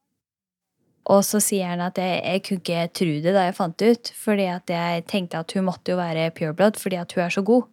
Og 1.13 1.21
så 1.25 1.41
sier 1.45 1.69
han 1.69 1.83
at 1.85 1.99
jeg, 2.01 2.21
jeg 2.25 2.43
kunne 2.45 2.63
ikke 2.63 2.85
tro 2.97 3.17
det 3.25 3.35
da 3.37 3.45
jeg 3.45 3.57
fant 3.57 3.77
det 3.81 3.91
ut, 3.93 4.13
fordi 4.17 4.47
at 4.49 4.73
jeg 4.73 5.05
tenkte 5.11 5.41
at 5.41 5.53
hun 5.53 5.67
måtte 5.69 5.93
jo 5.93 6.01
være 6.01 6.31
pureblood 6.37 6.81
fordi 6.81 7.01
at 7.01 7.13
hun 7.13 7.25
er 7.27 7.35
så 7.35 7.45
god. 7.45 7.69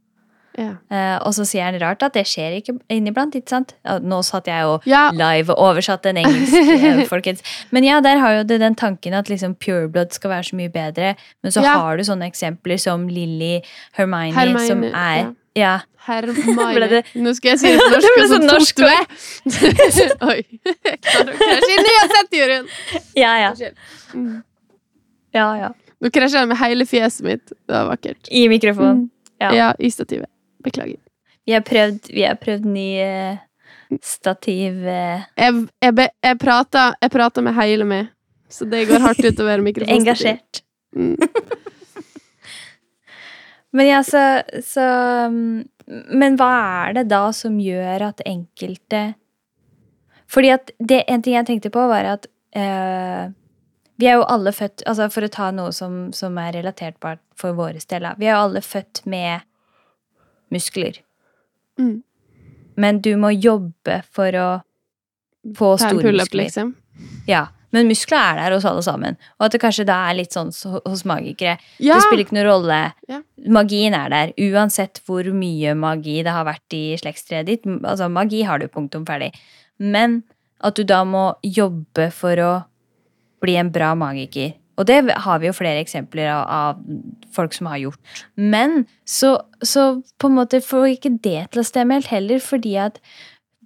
Ja. 0.60 0.72
Eh, 0.92 1.18
og 1.24 1.32
så 1.36 1.46
sier 1.48 1.64
han 1.70 1.78
rart 1.80 2.04
at 2.04 2.16
det 2.18 2.26
skjer 2.28 2.58
ikke 2.58 2.76
inniblant, 2.92 3.36
ikke 3.38 3.54
sant? 3.54 3.74
Nå 4.04 4.20
satt 4.28 4.50
jeg 4.52 4.68
og 4.68 4.88
ja. 4.90 5.06
live 5.16 5.56
oversatt 5.56 6.06
en 6.10 6.20
engelsk, 6.22 6.58
eh, 6.90 7.04
folkens. 7.10 7.44
Men 7.72 7.88
ja, 7.88 8.02
der 8.04 8.20
har 8.20 8.40
jo 8.40 8.48
det 8.50 8.60
den 8.64 8.76
tanken 8.76 9.16
at 9.18 9.32
liksom 9.32 9.56
pureblood 9.64 10.12
skal 10.18 10.34
være 10.36 10.50
så 10.52 10.60
mye 10.60 10.72
bedre. 10.74 11.14
Men 11.44 11.56
så 11.56 11.64
Ja. 11.64 11.78
har 11.80 11.98
du 11.98 12.04
sånne 12.08 12.28
eksempler 12.28 12.80
som 12.82 13.08
Lily, 13.08 13.62
Hermione, 13.96 14.36
Hermione, 14.36 14.68
som 14.68 14.84
er 14.90 15.32
ja. 15.56 15.78
Hermione. 16.08 17.04
Nå 17.24 17.34
skal 17.38 17.54
jeg 17.54 17.60
si 17.62 17.72
det 17.72 17.80
på 17.80 17.90
norsk, 17.96 18.08
Det 18.08 18.14
ble 18.18 18.28
så 18.28 18.36
så 18.36 18.50
norsk 18.50 18.76
du 18.76 18.86
det! 18.88 20.10
Oi. 20.32 20.40
Inn 21.72 21.86
i 21.86 21.96
uansett, 21.96 22.36
Jørund? 22.42 22.76
Ja, 23.16 23.38
ja. 23.46 23.54
Mm. 24.14 24.42
ja, 25.36 25.48
ja. 25.64 25.72
Nå 26.02 26.10
krasja 26.10 26.42
jeg 26.42 26.50
med 26.50 26.58
hele 26.58 26.86
fjeset 26.90 27.26
mitt. 27.28 27.52
Det 27.54 27.76
var 27.76 27.92
vakkert. 27.92 28.28
I 28.34 28.48
mikrofonen. 28.50 29.10
Ja. 29.42 29.52
Ja, 29.54 29.74
i 29.80 29.90
stativet. 29.94 30.30
Beklager. 30.64 31.00
Vi 31.46 31.56
har 31.56 31.64
prøvd, 31.66 32.12
vi 32.14 32.26
har 32.26 32.38
prøvd 32.42 32.68
ny 32.70 32.88
eh, 33.02 33.40
stativ 34.04 34.86
eh, 34.88 35.24
Jeg, 35.38 35.64
jeg, 35.82 35.96
be, 35.98 36.08
jeg 36.24 36.38
prater 36.42 36.96
jeg 37.02 37.14
prater 37.14 37.46
med 37.46 37.58
hele 37.58 37.88
meg, 37.88 38.12
så 38.52 38.68
det 38.70 38.86
går 38.90 39.04
hardt 39.04 39.26
utover 39.26 39.64
mikrofonstativet. 39.68 39.98
engasjert. 40.00 40.64
Mm. 40.96 41.16
Men 43.72 43.88
ja, 43.88 44.04
så, 44.04 44.42
så 44.68 44.86
mm, 45.32 45.64
Men 46.12 46.36
hva 46.40 46.50
er 46.88 46.98
det 46.98 47.06
da 47.12 47.30
som 47.36 47.60
gjør 47.64 48.10
at 48.10 48.24
enkelte 48.28 49.14
Fordi 50.32 50.52
at 50.52 50.74
det, 50.80 51.06
en 51.08 51.24
ting 51.24 51.38
jeg 51.38 51.48
tenkte 51.48 51.72
på, 51.72 51.86
var 51.88 52.10
at 52.18 52.28
eh, 52.52 53.32
vi 54.02 54.10
er 54.10 54.18
jo 54.20 54.28
alle 54.28 54.52
født 54.56 54.84
altså 54.90 55.08
For 55.14 55.28
å 55.28 55.32
ta 55.32 55.52
noe 55.56 55.72
som, 55.76 56.10
som 56.16 56.36
er 56.42 56.58
relaterbart 56.58 57.24
for 57.40 57.56
våre 57.58 57.80
steder. 57.80 58.20
Vi 58.20 58.28
er 58.28 58.36
jo 58.36 58.44
alle 58.50 58.64
født 58.66 59.06
med 59.10 59.48
muskler. 60.52 61.00
Mm. 61.80 62.02
Men 62.82 63.02
du 63.04 63.16
må 63.20 63.32
jobbe 63.36 64.02
for 64.12 64.36
å 64.38 64.50
få 65.58 65.74
store 65.82 66.14
muskler. 66.14 66.46
liksom. 66.46 66.76
Ja, 67.28 67.48
Men 67.72 67.88
muskler 67.88 68.20
er 68.20 68.36
der 68.36 68.52
hos 68.58 68.66
alle 68.68 68.82
sammen. 68.84 69.16
Og 69.40 69.46
at 69.46 69.54
det 69.56 69.62
kanskje 69.64 69.86
da 69.88 69.96
er 70.10 70.18
litt 70.18 70.34
sånn 70.36 70.50
hos 70.52 71.06
magikere. 71.08 71.54
Ja! 71.80 71.96
Det 71.96 72.04
spiller 72.04 72.26
ikke 72.26 72.36
noen 72.36 72.50
rolle. 72.50 72.80
Ja. 73.08 73.22
Magien 73.48 73.96
er 73.96 74.12
der, 74.12 74.34
uansett 74.52 75.00
hvor 75.08 75.24
mye 75.32 75.72
magi 75.80 76.18
det 76.20 76.34
har 76.36 76.44
vært 76.50 76.76
i 76.76 76.98
slektstreet 77.00 77.48
ditt. 77.48 77.64
Altså, 77.80 78.10
magi 78.12 78.42
har 78.44 78.60
du, 78.60 78.68
punktum 78.68 79.06
ferdig. 79.08 79.32
Men 79.80 80.20
at 80.60 80.76
du 80.76 80.84
da 80.84 81.06
må 81.08 81.30
jobbe 81.48 82.10
for 82.12 82.44
å 82.44 82.52
bli 83.42 83.56
en 83.56 83.72
bra 83.72 83.94
magiker. 83.96 84.52
Og 84.80 84.88
det 84.88 85.02
har 85.26 85.42
vi 85.42 85.50
jo 85.50 85.56
flere 85.56 85.82
eksempler 85.84 86.30
av, 86.32 86.46
av 86.48 87.34
folk 87.36 87.54
som 87.54 87.68
har 87.72 87.82
gjort. 87.82 88.00
Men 88.36 88.86
så, 89.06 89.36
så 89.62 90.02
på 90.22 90.30
en 90.32 90.38
måte 90.40 90.62
får 90.64 90.96
ikke 90.96 91.14
det 91.24 91.52
til 91.52 91.62
å 91.62 91.68
stemme 91.68 92.00
helt 92.00 92.12
heller, 92.12 92.42
fordi 92.44 92.78
at 92.82 93.02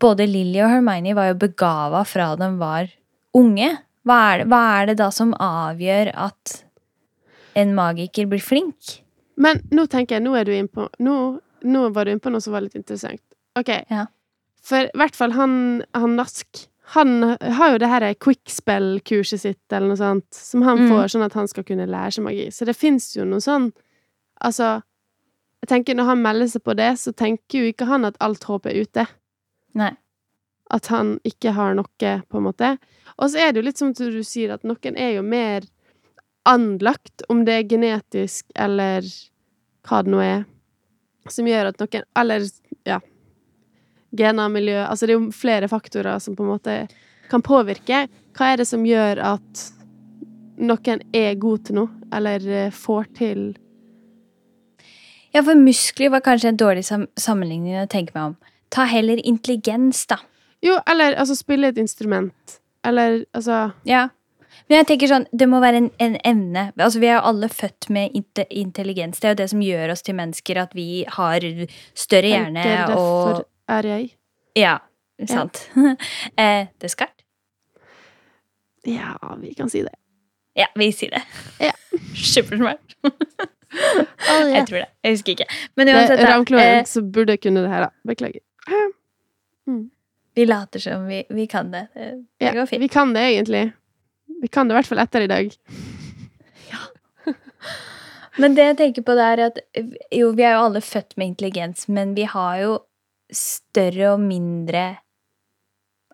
både 0.02 0.28
Lily 0.28 0.60
og 0.66 0.74
Hermione 0.74 1.16
var 1.18 1.32
jo 1.32 1.40
begava 1.46 2.04
fra 2.08 2.34
de 2.40 2.50
var 2.60 2.90
unge. 3.38 3.72
Hva 4.06 4.20
er, 4.32 4.42
det, 4.42 4.50
hva 4.52 4.62
er 4.80 4.92
det 4.92 4.98
da 5.02 5.10
som 5.14 5.34
avgjør 5.42 6.12
at 6.28 6.60
en 7.58 7.72
magiker 7.78 8.28
blir 8.30 8.44
flink? 8.44 9.00
Men 9.42 9.64
nå 9.74 9.88
tenker 9.92 10.18
jeg, 10.18 10.26
nå 10.26 10.36
er 10.38 10.48
du 10.48 10.54
inn 10.56 10.70
på 10.72 10.88
Nå, 11.04 11.16
nå 11.66 11.88
var 11.96 12.06
du 12.06 12.14
inne 12.14 12.24
på 12.24 12.32
noe 12.32 12.44
som 12.44 12.54
var 12.56 12.64
litt 12.64 12.78
interessant. 12.78 13.22
OK. 13.60 13.72
Ja. 13.92 14.06
For 14.66 14.88
i 14.88 14.98
hvert 14.98 15.18
fall 15.18 15.34
han, 15.36 15.58
han 15.96 16.16
Nask 16.20 16.66
Han 16.94 17.38
har 17.42 17.72
jo 17.72 17.78
det 17.82 17.88
her 17.90 18.04
quickspell-kurset 18.14 19.42
sitt, 19.42 19.64
eller 19.74 19.88
noe 19.90 19.98
sånt, 19.98 20.28
som 20.34 20.62
han 20.62 20.78
Mm. 20.84 20.90
får, 20.92 21.08
sånn 21.16 21.26
at 21.26 21.34
han 21.34 21.48
skal 21.48 21.64
kunne 21.64 21.88
lære 21.90 22.12
seg 22.14 22.24
magi. 22.24 22.48
Så 22.52 22.66
det 22.66 22.76
fins 22.76 23.16
jo 23.16 23.26
noe 23.26 23.40
sånn 23.42 23.72
Altså 24.44 24.84
Jeg 25.64 25.70
tenker 25.70 25.96
Når 25.96 26.06
han 26.06 26.22
melder 26.22 26.46
seg 26.48 26.62
på 26.64 26.76
det, 26.76 26.92
så 27.00 27.12
tenker 27.16 27.58
jo 27.64 27.72
ikke 27.72 27.88
han 27.88 28.06
at 28.06 28.18
alt 28.22 28.44
håp 28.44 28.66
er 28.68 28.82
ute. 28.84 29.08
Nei. 29.74 29.96
At 30.70 30.88
han 30.88 31.20
ikke 31.26 31.54
har 31.54 31.74
noe, 31.74 31.88
på 32.00 32.38
en 32.38 32.44
måte. 32.44 32.78
Og 33.18 33.30
så 33.32 33.40
er 33.40 33.52
det 33.52 33.64
jo 33.64 33.66
litt 33.66 33.78
som 33.78 33.92
du 33.94 34.22
sier, 34.24 34.52
at 34.54 34.64
noen 34.64 34.96
er 34.98 35.16
jo 35.16 35.24
mer 35.24 35.62
anlagt, 36.46 37.24
om 37.30 37.46
det 37.46 37.54
er 37.54 37.64
genetisk 37.70 38.46
eller 38.56 39.02
hva 39.88 40.04
det 40.04 40.12
nå 40.14 40.20
er, 40.22 40.46
som 41.30 41.46
gjør 41.46 41.68
at 41.72 41.80
noen 41.82 42.04
Eller, 42.16 42.46
ja 42.86 43.00
Gener, 44.18 44.52
miljø 44.52 44.80
Altså, 44.86 45.06
det 45.06 45.16
er 45.16 45.20
jo 45.20 45.32
flere 45.36 45.70
faktorer 45.72 46.20
som 46.24 46.36
på 46.38 46.46
en 46.46 46.54
måte 46.56 46.78
kan 47.30 47.44
påvirke. 47.46 48.06
Hva 48.38 48.52
er 48.52 48.62
det 48.62 48.68
som 48.70 48.86
gjør 48.86 49.22
at 49.34 49.64
noen 50.62 51.02
er 51.16 51.36
god 51.40 51.66
til 51.68 51.80
noe, 51.82 52.10
eller 52.16 52.44
eh, 52.48 52.74
får 52.74 53.08
til 53.18 53.46
Ja, 55.36 55.42
for 55.44 55.58
muskler 55.60 56.14
var 56.14 56.24
kanskje 56.24 56.54
en 56.54 56.60
dårlig 56.60 56.86
sam 56.88 57.10
sammenligning 57.20 57.82
å 57.82 57.90
tenke 57.92 58.16
meg 58.16 58.32
om. 58.32 58.36
Ta 58.72 58.86
heller 58.88 59.20
intelligens, 59.28 60.06
da. 60.08 60.22
Jo, 60.64 60.78
eller 60.88 61.18
altså 61.20 61.36
spille 61.36 61.74
et 61.74 61.82
instrument. 61.82 62.60
Eller 62.88 63.26
altså 63.34 63.72
Ja. 63.88 64.10
Men 64.70 64.80
jeg 64.80 64.88
tenker 64.90 65.10
sånn, 65.12 65.26
det 65.36 65.46
må 65.52 65.60
være 65.62 65.78
en, 65.78 65.90
en 66.02 66.16
evne. 66.26 66.62
Altså, 66.80 67.02
Vi 67.04 67.10
er 67.10 67.20
jo 67.20 67.26
alle 67.30 67.50
født 67.52 67.90
med 67.94 68.16
inte 68.18 68.48
intelligens. 68.50 69.20
Det 69.20 69.28
er 69.28 69.36
jo 69.36 69.42
det 69.44 69.50
som 69.52 69.62
gjør 69.62 69.92
oss 69.94 70.02
til 70.02 70.16
mennesker, 70.18 70.58
at 70.58 70.72
vi 70.74 71.04
har 71.18 71.46
større 71.94 72.32
hjerne 72.32 72.64
og 72.96 73.44
er 73.70 73.88
jeg 73.90 74.10
Ja, 74.56 74.78
sant. 75.28 75.70
eh, 76.38 76.68
Descartes? 76.82 77.26
Ja, 78.86 79.16
vi 79.42 79.54
kan 79.58 79.70
si 79.70 79.82
det. 79.82 79.94
Ja, 80.56 80.68
vi 80.78 80.92
sier 80.94 81.10
det. 81.16 81.24
Ja. 81.60 81.72
Supersmart. 82.34 82.96
Oh, 83.76 84.46
Jeg 84.48 84.68
tror 84.70 84.78
det. 84.78 84.88
Jeg 85.04 85.12
husker 85.18 85.34
ikke. 85.34 85.46
Men 85.76 85.90
uansett, 85.92 86.22
da, 86.22 86.28
Ravnkloen 86.30 86.62
eh, 86.78 86.86
så 86.88 87.02
burde 87.04 87.34
kunne 87.44 87.60
det 87.66 87.68
her, 87.74 87.82
da. 87.84 87.90
Beklager. 88.08 88.40
vi 90.38 90.46
later 90.46 90.80
som 90.80 91.04
vi, 91.10 91.18
vi 91.30 91.46
kan 91.52 91.74
det. 91.74 91.82
Det, 91.94 92.06
det 92.40 92.46
Ja, 92.46 92.54
går 92.56 92.70
fint. 92.70 92.82
vi 92.82 92.88
kan 92.88 93.12
det 93.14 93.26
egentlig. 93.34 93.66
Vi 94.42 94.48
kan 94.48 94.70
det 94.70 94.74
i 94.74 94.78
hvert 94.78 94.88
fall 94.88 95.02
etter 95.04 95.26
i 95.26 95.28
dag. 95.28 95.52
Ja. 96.72 97.34
Men 98.40 98.56
det 98.56 98.70
jeg 98.70 98.78
tenker 98.80 99.04
på, 99.10 99.18
det 99.20 99.28
er 99.34 99.44
at 99.50 99.60
jo, 100.12 100.32
vi 100.38 100.44
er 100.48 100.56
jo 100.56 100.64
alle 100.70 100.82
født 100.84 101.18
med 101.18 101.34
intelligens, 101.34 101.90
men 101.92 102.16
vi 102.16 102.30
har 102.32 102.62
jo 102.62 102.78
større 103.32 104.14
og 104.14 104.20
mindre 104.20 104.98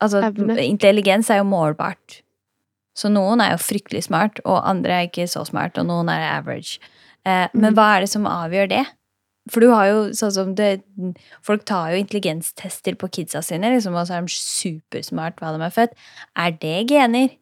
Altså, 0.02 0.18
Evne. 0.26 0.56
intelligens 0.66 1.30
er 1.30 1.38
jo 1.38 1.44
målbart. 1.46 2.22
Så 2.98 3.08
noen 3.12 3.40
er 3.40 3.52
jo 3.52 3.58
fryktelig 3.62 4.04
smart, 4.08 4.40
og 4.46 4.64
andre 4.68 4.90
er 4.92 5.08
ikke 5.08 5.28
så 5.30 5.46
smart, 5.46 5.78
og 5.78 5.86
noen 5.86 6.10
er 6.10 6.40
average. 6.40 6.80
Eh, 7.26 7.48
Men 7.54 7.74
Mhm. 7.74 7.76
hva 7.76 7.98
er 7.98 8.00
det 8.02 8.10
som 8.10 8.26
avgjør 8.26 8.70
det? 8.70 8.86
For 9.50 9.60
du 9.60 9.70
har 9.72 9.86
jo 9.88 10.10
sånn 10.10 10.32
som 10.32 10.56
det 10.56 10.84
Folk 11.44 11.66
tar 11.66 11.92
jo 11.92 12.04
intelligenstester 12.04 12.96
på 12.96 13.10
kidsa 13.12 13.42
sine, 13.44 13.70
liksom, 13.74 13.94
og 13.96 14.08
så 14.08 14.18
er 14.18 14.22
de 14.22 14.28
supersmart 14.28 15.36
hva 15.38 15.56
de 15.58 15.64
er 15.64 15.70
født. 15.70 15.94
Er 16.36 16.52
det 16.52 16.88
gener? 16.90 17.38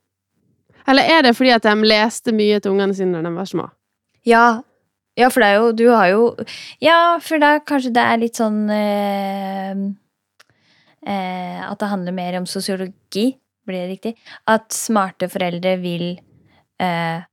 Eller 0.87 1.03
er 1.03 1.21
det 1.23 1.35
fordi 1.35 1.51
at 1.53 1.61
de 1.63 1.75
leste 1.75 2.31
mye 2.33 2.59
til 2.61 2.71
ungene 2.71 2.93
sine 2.95 3.13
da 3.13 3.29
de 3.29 3.35
var 3.35 3.45
små? 3.45 3.69
Ja. 4.25 4.61
Ja, 5.19 5.27
for 5.27 5.43
det 5.43 5.49
er 5.49 5.57
jo 5.59 5.71
Du 5.75 5.87
har 5.91 6.07
jo 6.13 6.23
Ja, 6.83 6.99
for 7.23 7.41
da 7.41 7.57
kanskje 7.59 7.93
det 7.95 8.05
er 8.05 8.21
litt 8.21 8.39
sånn 8.39 8.61
eh, 8.73 9.73
eh, 11.03 11.59
At 11.65 11.79
det 11.81 11.91
handler 11.91 12.15
mer 12.15 12.39
om 12.39 12.47
sosiologi, 12.49 13.33
blir 13.67 13.83
det 13.83 13.89
riktig? 13.97 14.15
At 14.47 14.71
smarte 14.75 15.29
foreldre 15.31 15.75
vil 15.81 16.07
eh, 16.79 17.25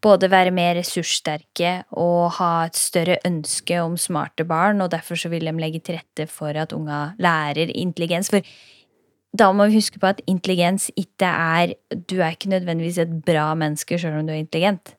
både 0.00 0.30
være 0.32 0.52
mer 0.54 0.78
ressurssterke 0.78 1.72
og 2.00 2.36
ha 2.38 2.50
et 2.66 2.78
større 2.78 3.18
ønske 3.28 3.76
om 3.82 3.98
smarte 4.00 4.46
barn, 4.48 4.80
og 4.80 4.92
derfor 4.94 5.18
så 5.20 5.28
vil 5.32 5.44
de 5.44 5.52
legge 5.60 5.82
til 5.84 5.98
rette 5.98 6.24
for 6.30 6.56
at 6.56 6.72
unga 6.72 7.10
lærer 7.20 7.72
intelligens. 7.74 8.30
For 8.32 8.40
da 9.36 9.50
må 9.52 9.68
vi 9.68 9.76
huske 9.76 10.00
på 10.00 10.08
at 10.08 10.22
intelligens 10.26 10.88
ikke 10.98 11.28
er 11.28 11.74
Du 12.08 12.16
er 12.18 12.32
ikke 12.32 12.50
nødvendigvis 12.50 12.98
et 12.98 13.12
bra 13.24 13.52
menneske 13.54 13.98
selv 13.98 14.18
om 14.18 14.26
du 14.26 14.32
er 14.32 14.40
intelligent. 14.40 14.96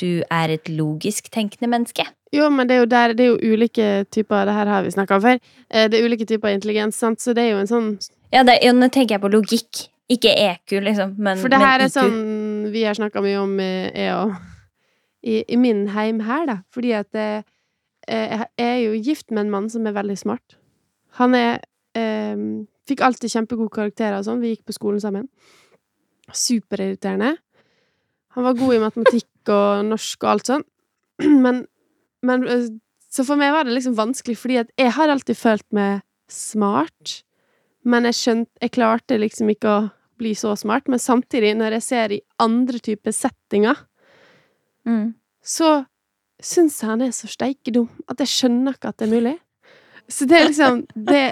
Du 0.00 0.22
er 0.30 0.48
et 0.54 0.68
logisk 0.72 1.28
tenkende 1.30 1.68
menneske. 1.70 2.06
Jo, 2.32 2.48
men 2.50 2.68
det 2.68 2.76
er 2.76 2.80
jo, 2.80 2.88
der, 2.88 3.12
det 3.14 3.26
er 3.26 3.30
jo 3.34 3.52
ulike 3.54 3.88
typer 4.10 4.46
Det 4.48 4.54
her 4.56 4.66
har 4.66 4.82
vi 4.82 4.90
snakka 4.94 5.18
om 5.18 5.22
før. 5.22 5.40
Eh, 5.70 5.88
Det 5.92 5.98
er 5.98 6.06
ulike 6.06 6.26
typer 6.26 6.48
intelligens, 6.54 6.96
sant? 6.96 7.20
så 7.20 7.34
det 7.36 7.44
er 7.44 7.50
jo 7.52 7.58
en 7.60 7.68
sånn 7.70 7.88
Ja, 8.32 8.42
det, 8.42 8.56
nå 8.72 8.88
tenker 8.88 9.18
jeg 9.18 9.20
på 9.20 9.28
logikk. 9.32 9.88
Ikke 10.12 10.32
EQ, 10.32 10.80
liksom, 10.84 11.14
men, 11.18 11.38
For 11.38 11.52
det 11.52 11.60
her 11.60 11.84
er 11.84 11.92
sånn 11.92 12.70
vi 12.72 12.84
har 12.84 12.96
snakka 12.96 13.20
mye 13.24 13.38
om, 13.40 13.52
eh, 13.60 13.90
jeg 13.92 14.14
og 14.16 14.32
i, 15.22 15.44
I 15.46 15.56
min 15.56 15.86
heim 15.94 16.20
her, 16.26 16.46
da. 16.48 16.56
Fordi 16.72 16.92
at 16.98 17.14
eh, 17.14 17.42
jeg 18.08 18.48
er 18.58 18.78
jo 18.82 18.96
gift 18.98 19.30
med 19.30 19.44
en 19.44 19.50
mann 19.52 19.68
som 19.70 19.86
er 19.86 19.94
veldig 19.94 20.16
smart. 20.18 20.56
Han 21.20 21.34
er 21.38 21.60
eh, 21.94 22.36
Fikk 22.88 22.98
alltid 23.06 23.30
kjempegode 23.30 23.70
karakterer 23.70 24.16
og 24.18 24.24
sånn. 24.26 24.40
Vi 24.42 24.56
gikk 24.56 24.64
på 24.66 24.74
skolen 24.74 24.98
sammen. 25.00 25.28
Superirriterende. 26.34 27.36
Han 28.36 28.46
var 28.46 28.56
god 28.58 28.74
i 28.74 28.80
matematikk 28.82 29.52
og 29.52 29.84
norsk 29.88 30.24
og 30.24 30.30
alt 30.34 30.50
sånn. 30.52 30.64
Men, 31.44 31.66
men 32.24 32.46
eh, 32.48 32.70
Så 33.12 33.26
for 33.28 33.38
meg 33.38 33.52
var 33.52 33.66
det 33.66 33.74
liksom 33.76 33.94
vanskelig, 33.98 34.38
fordi 34.40 34.56
at 34.62 34.70
jeg 34.80 34.94
har 34.96 35.10
alltid 35.12 35.36
følt 35.36 35.66
meg 35.74 36.00
smart. 36.32 37.22
Men 37.84 38.08
jeg 38.08 38.16
skjønte 38.18 38.62
Jeg 38.62 38.72
klarte 38.78 39.18
liksom 39.20 39.50
ikke 39.52 39.68
å 39.68 39.80
bli 40.22 40.32
så 40.38 40.54
smart. 40.56 40.88
Men 40.88 41.02
samtidig, 41.02 41.52
når 41.58 41.78
jeg 41.78 41.86
ser 41.86 42.14
i 42.16 42.20
andre 42.42 42.78
typer 42.78 43.14
settinger, 43.14 43.84
mm. 44.88 45.12
så 45.42 45.82
syns 46.42 46.80
jeg 46.82 46.90
han 46.90 47.02
er 47.04 47.12
så 47.14 47.30
steikedum 47.30 47.88
at 48.10 48.22
jeg 48.22 48.30
skjønner 48.30 48.78
ikke 48.78 48.92
at 48.92 48.98
det 48.98 49.06
er 49.08 49.12
mulig. 49.12 49.36
Så 50.10 50.26
det 50.26 50.38
er 50.38 50.48
liksom 50.48 50.82
det, 50.94 51.24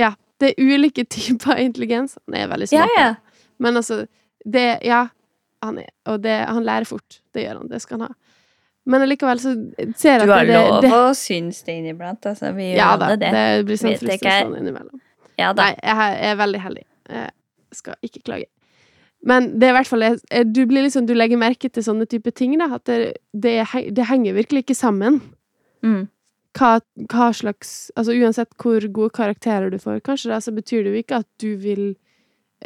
Ja, 0.00 0.14
det 0.40 0.52
er 0.52 0.62
ulike 0.62 1.04
typer 1.04 1.60
intelligens. 1.66 2.16
Han 2.26 2.38
er 2.38 2.52
veldig 2.52 2.70
smart. 2.72 2.96
ja. 2.96 3.08
ja. 3.08 3.14
Men 3.62 3.76
altså 3.76 4.04
det 4.44 4.78
Ja, 4.82 5.06
han 5.62 5.78
er 5.82 5.90
Og 6.10 6.22
det, 6.22 6.36
han 6.48 6.64
lærer 6.66 6.88
fort. 6.88 7.20
Det 7.34 7.44
gjør 7.46 7.62
han. 7.62 7.68
Det 7.70 7.82
skal 7.82 8.00
han 8.00 8.10
ha. 8.10 8.38
Men 8.92 9.04
allikevel 9.04 9.38
så 9.38 9.52
ser 9.94 10.16
jeg 10.18 10.24
at 10.24 10.26
det 10.26 10.26
Du 10.26 10.32
har 10.34 10.48
lov 10.48 10.80
det, 10.82 10.90
å 10.90 11.12
synes 11.14 11.60
det 11.66 11.76
inniblant. 11.78 12.26
Altså, 12.26 12.50
vi 12.56 12.72
gjør 12.72 12.80
Ja 12.80 12.88
da, 12.96 13.10
alle 13.12 13.20
det. 13.20 13.30
det 13.36 13.66
blir 13.68 13.78
sånn 13.78 14.00
frustrasjon 14.00 14.56
innimellom. 14.58 15.04
Ja 15.38 15.52
da. 15.54 15.68
Nei, 15.68 15.76
jeg 15.78 16.32
er 16.32 16.40
veldig 16.40 16.62
heldig. 16.64 16.82
Jeg 17.12 17.78
skal 17.78 18.08
ikke 18.08 18.24
klage. 18.26 18.48
Men 19.22 19.52
det 19.54 19.68
er 19.68 19.70
i 19.72 19.76
hvert 19.76 19.90
fall 19.90 20.04
Du 20.50 20.64
blir 20.66 20.82
liksom, 20.82 21.06
du 21.06 21.14
legger 21.14 21.38
merke 21.38 21.70
til 21.70 21.84
sånne 21.86 22.08
type 22.10 22.32
ting, 22.34 22.56
da. 22.58 22.72
At 22.74 22.90
det, 22.90 22.98
det, 23.30 23.60
det 23.94 24.08
henger 24.10 24.34
virkelig 24.40 24.64
ikke 24.66 24.78
sammen. 24.78 25.20
Mm. 25.86 26.08
Hva, 26.58 26.74
hva 27.08 27.30
slags 27.34 27.90
Altså 27.96 28.12
uansett 28.18 28.50
hvor 28.60 28.84
gode 28.92 29.14
karakterer 29.14 29.70
du 29.72 29.78
får, 29.80 30.02
kanskje 30.04 30.34
da, 30.34 30.40
så 30.42 30.52
betyr 30.54 30.84
det 30.84 30.92
jo 30.92 31.00
ikke 31.04 31.22
at 31.22 31.28
du 31.40 31.54
vil 31.62 31.84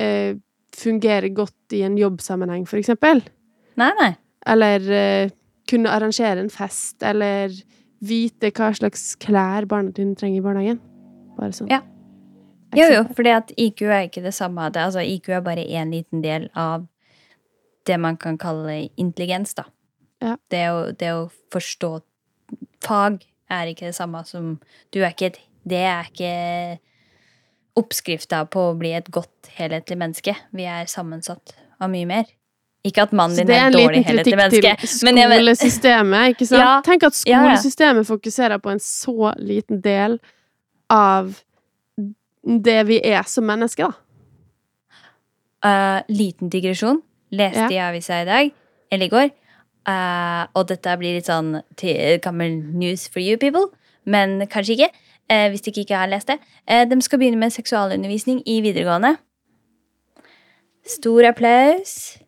eh, 0.00 0.34
fungere 0.76 1.32
godt 1.34 1.76
i 1.76 1.82
en 1.86 1.96
jobbsammenheng, 1.98 2.66
for 2.68 2.80
eksempel. 2.80 3.22
Nei, 3.80 3.90
nei. 4.00 4.12
Eller 4.46 4.86
uh, 4.86 5.34
kunne 5.70 5.92
arrangere 5.92 6.42
en 6.42 6.52
fest, 6.52 7.00
eller 7.02 7.54
vite 8.06 8.52
hva 8.54 8.70
slags 8.76 9.14
klær 9.22 9.66
barna 9.68 9.94
dine 9.96 10.16
trenger 10.18 10.42
i 10.42 10.44
barnehagen. 10.44 10.80
Bare 11.36 11.56
sånn. 11.56 11.70
Ja. 11.72 11.82
Jo, 12.76 12.88
jo, 12.92 13.04
fordi 13.16 13.32
at 13.32 13.52
IQ 13.56 13.86
er 13.86 14.08
ikke 14.08 14.24
det 14.24 14.34
samme. 14.36 14.68
Det, 14.74 14.82
altså, 14.82 15.00
IQ 15.00 15.30
er 15.32 15.44
bare 15.44 15.64
én 15.64 15.94
liten 15.94 16.22
del 16.24 16.50
av 16.58 16.84
det 17.86 17.96
man 18.02 18.18
kan 18.20 18.36
kalle 18.38 18.88
intelligens, 18.98 19.54
da. 19.56 19.68
Ja. 20.22 20.34
Det, 20.50 20.62
å, 20.72 20.78
det 20.96 21.12
å 21.12 21.26
forstå 21.52 21.90
fag 22.84 23.20
er 23.52 23.70
ikke 23.70 23.90
det 23.90 23.96
samme 23.96 24.22
som 24.24 24.54
Du 24.94 25.02
er 25.02 25.10
ikke 25.12 25.28
et 25.28 25.40
Det 25.68 25.82
er 25.84 26.08
ikke 26.08 26.30
oppskrifta 27.76 28.44
på 28.50 28.70
å 28.70 28.76
bli 28.78 28.92
et 28.96 29.08
godt, 29.12 29.50
helhetlig 29.58 29.98
menneske. 30.00 30.34
Vi 30.56 30.64
er 30.64 30.86
sammensatt 30.90 31.54
av 31.80 31.90
mye 31.92 32.06
mer. 32.08 32.24
Ikke 32.86 33.02
at 33.02 33.12
mannen 33.12 33.36
din 33.36 33.50
er 33.50 33.54
er 33.56 33.66
en 33.66 33.74
et 33.74 33.74
dårlig, 33.74 33.96
liten 33.96 34.04
helhetlig 34.04 34.32
kritikk 34.32 34.64
menneske. 34.64 34.86
til 34.86 35.04
Men 35.08 35.16
jeg 35.20 35.28
vet- 35.28 35.40
skolesystemet, 35.42 36.28
ikke 36.36 36.46
sant? 36.50 36.62
Ja. 36.62 36.80
Tenk 36.86 37.02
at 37.08 37.22
Ja, 37.26 37.32
ja. 37.32 37.56
skolesystemet 37.56 38.06
fokuserer 38.06 38.58
på 38.62 38.70
en 38.70 38.78
så 38.80 39.32
liten 39.38 39.80
del 39.82 40.18
av 40.90 41.42
det 42.46 42.86
vi 42.86 43.00
er 43.02 43.22
som 43.26 43.44
mennesker, 43.44 43.90
da. 43.90 44.02
Uh, 45.66 46.02
liten 46.08 46.48
digresjon. 46.52 47.00
Leste 47.34 47.66
Ja. 47.74 47.90
i 47.90 47.90
avisa 47.90 48.20
i 48.22 48.24
dag, 48.24 48.52
eller 48.92 49.06
i 49.06 49.08
går. 49.10 49.30
uh, 49.88 50.46
og 50.54 50.66
dette 50.68 50.96
blir 50.98 51.14
litt 51.14 51.26
sånn 51.26 51.60
gammel 52.22 52.56
news 52.74 53.08
for 53.08 53.20
you 53.20 53.36
people, 53.36 53.66
men 54.04 54.40
kanskje 54.46 54.74
ikke. 54.76 54.88
Eh, 55.30 55.48
hvis 55.50 55.60
de 55.66 55.72
ikke 55.82 55.96
har 55.96 56.06
lest 56.10 56.28
det. 56.28 56.38
Eh, 56.68 56.84
de 56.88 57.00
skal 57.02 57.18
begynne 57.18 57.40
med 57.40 57.50
seksualundervisning 57.54 58.42
i 58.46 58.60
videregående. 58.64 59.16
Stor 60.86 61.26
applaus 61.32 62.18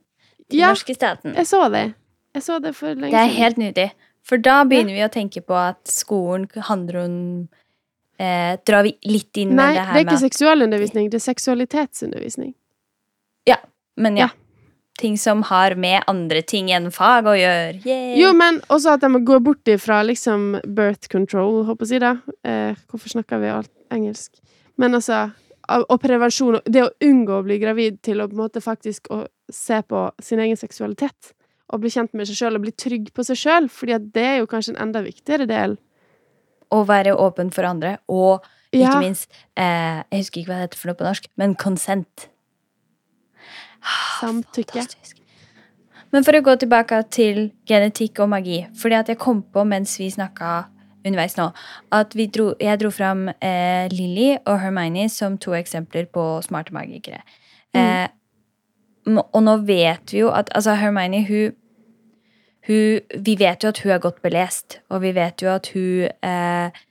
til 0.51 0.59
Ja. 0.59 0.69
norske 0.69 0.95
staten. 0.95 1.35
Jeg 1.35 1.47
så 1.47 1.69
det. 1.73 1.95
Jeg 2.35 2.43
så 2.43 2.59
det 2.63 2.75
for 2.77 2.89
lenge 2.95 3.11
Det 3.11 3.15
er 3.21 3.27
helt 3.39 3.59
nydelig. 3.59 3.91
For 4.25 4.37
da 4.37 4.65
begynner 4.65 4.95
vi 4.95 5.05
å 5.07 5.09
tenke 5.13 5.41
på 5.41 5.55
at 5.55 5.89
skolen 5.89 6.49
handler 6.57 7.05
om 7.05 7.49
eh, 8.19 8.57
Drar 8.67 8.83
vi 8.83 8.97
litt 9.07 9.37
inn 9.37 9.55
Nei, 9.55 9.75
med 9.75 9.77
det 9.77 9.87
det 9.95 10.01
er 10.01 10.05
ikke 10.05 10.31
seksualundervisning, 10.31 11.11
det 11.11 11.15
er 11.21 11.33
seksualitetsundervisning. 11.33 12.55
Ja. 13.47 13.57
Men 13.97 14.17
ja. 14.17 14.27
Ja. 14.27 14.29
Ting 14.99 15.15
som 15.21 15.45
har 15.47 15.77
med 15.79 16.03
andre 16.11 16.43
ting 16.43 16.73
enn 16.75 16.91
fag 16.91 17.29
å 17.31 17.37
gjøre. 17.39 17.79
Yay. 17.87 18.17
Jo, 18.19 18.33
men 18.35 18.59
også 18.67 18.97
at 18.97 19.05
de 19.05 19.21
gå 19.23 19.39
bort 19.47 19.71
ifra 19.71 20.01
liksom 20.03 20.57
birth 20.67 21.11
control, 21.13 21.63
håper 21.69 21.87
jeg 21.87 21.89
å 21.89 21.93
si 21.93 22.01
det. 22.03 22.15
Eh, 22.51 22.81
hvorfor 22.91 23.15
snakker 23.15 23.43
vi 23.43 23.53
alt 23.55 23.71
engelsk? 23.95 24.33
Men 24.77 24.99
altså 24.99 25.29
Og 25.69 25.99
prevensjon, 26.01 26.63
det 26.65 26.81
å 26.81 26.93
unngå 27.05 27.43
å 27.43 27.45
bli 27.45 27.59
gravid 27.61 27.99
til 28.01 28.23
å 28.23 28.27
på 28.31 28.33
en 28.33 28.41
måte 28.41 28.63
faktisk 28.65 29.11
å 29.13 29.27
se 29.53 29.83
på 29.85 30.07
sin 30.25 30.41
egen 30.41 30.57
seksualitet. 30.57 31.35
Og 31.69 31.83
bli 31.83 31.91
kjent 31.93 32.15
med 32.17 32.25
seg 32.25 32.39
sjøl 32.39 32.57
og 32.57 32.63
bli 32.65 32.73
trygg 32.73 33.11
på 33.13 33.25
seg 33.29 33.37
sjøl, 33.37 33.69
fordi 33.69 33.99
det 34.15 34.25
er 34.25 34.39
jo 34.39 34.49
kanskje 34.49 34.73
en 34.73 34.81
enda 34.87 35.03
viktigere 35.05 35.45
del. 35.51 35.77
Å 36.73 36.79
være 36.89 37.13
åpen 37.21 37.53
for 37.53 37.69
andre. 37.69 37.99
Og 38.09 38.41
ikke 38.73 38.81
Ja, 38.81 38.97
minst 39.01 39.29
eh, 39.57 40.01
Jeg 40.09 40.23
husker 40.23 40.41
ikke 40.41 40.53
hva 40.55 40.59
det 40.63 40.67
heter 40.71 40.81
for 40.81 40.91
noe 40.91 41.01
på 41.03 41.09
norsk, 41.11 41.29
men 41.37 41.55
consent. 41.55 42.31
Samtykke. 44.21 44.83
Fantastisk. 44.83 45.19
Men 46.15 46.25
for 46.25 46.39
å 46.39 46.45
gå 46.45 46.55
tilbake 46.63 47.03
til 47.13 47.51
genetikk 47.69 48.23
og 48.25 48.31
magi, 48.33 48.63
fordi 48.81 48.97
at 48.97 49.11
jeg 49.13 49.21
kom 49.21 49.43
på 49.45 49.65
mens 49.69 49.99
vi 50.01 50.09
snakka 50.13 50.71
underveis 51.05 51.37
nå, 51.39 51.51
at 51.95 52.17
vi 52.17 52.27
dro, 52.33 52.51
jeg 52.61 52.81
dro 52.81 52.91
fram 52.93 53.29
eh, 53.29 53.89
Lily 53.93 54.31
og 54.39 54.57
Hermione 54.63 55.09
som 55.13 55.37
to 55.41 55.55
eksempler 55.57 56.09
på 56.13 56.25
smarte 56.47 56.75
magikere. 56.75 57.21
Eh, 57.77 58.09
og 59.09 59.41
nå 59.45 59.57
vet 59.69 60.13
vi 60.13 60.23
jo 60.23 60.33
at 60.33 60.51
altså 60.57 60.77
Hermione, 60.81 61.23
hun, 61.29 61.53
hun 62.69 63.01
Vi 63.25 63.35
vet 63.41 63.65
jo 63.65 63.69
at 63.69 63.81
hun 63.85 63.93
er 63.93 64.01
godt 64.01 64.23
belest, 64.23 64.81
og 64.89 65.03
vi 65.05 65.15
vet 65.17 65.43
jo 65.43 65.53
at 65.53 65.71
hun 65.75 66.09
eh, 66.09 66.85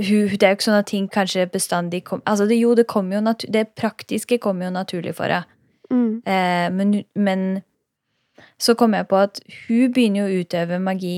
hun, 0.00 0.28
det 0.32 0.42
er 0.42 0.54
jo 0.54 0.58
ikke 0.58 0.64
sånn 0.64 0.80
at 0.80 0.88
ting 0.88 1.08
kanskje 1.12 1.46
bestandig 1.52 2.04
kom, 2.06 2.22
altså 2.26 2.46
det, 2.46 2.56
Jo, 2.58 2.74
det 2.74 2.86
kommer 2.86 3.18
jo 3.18 3.34
det 3.52 3.68
praktiske 3.76 4.38
kommer 4.38 4.70
jo 4.70 4.78
naturlig 4.78 5.14
for 5.18 5.28
henne. 5.28 5.59
Mm. 5.90 6.22
Eh, 6.24 6.68
men, 6.74 6.94
men 7.14 7.44
så 8.60 8.76
kom 8.78 8.94
jeg 8.94 9.08
på 9.10 9.18
at 9.20 9.40
hun 9.66 9.92
begynner 9.94 10.24
jo 10.24 10.28
å 10.28 10.44
utøve 10.44 10.78
magi 10.82 11.16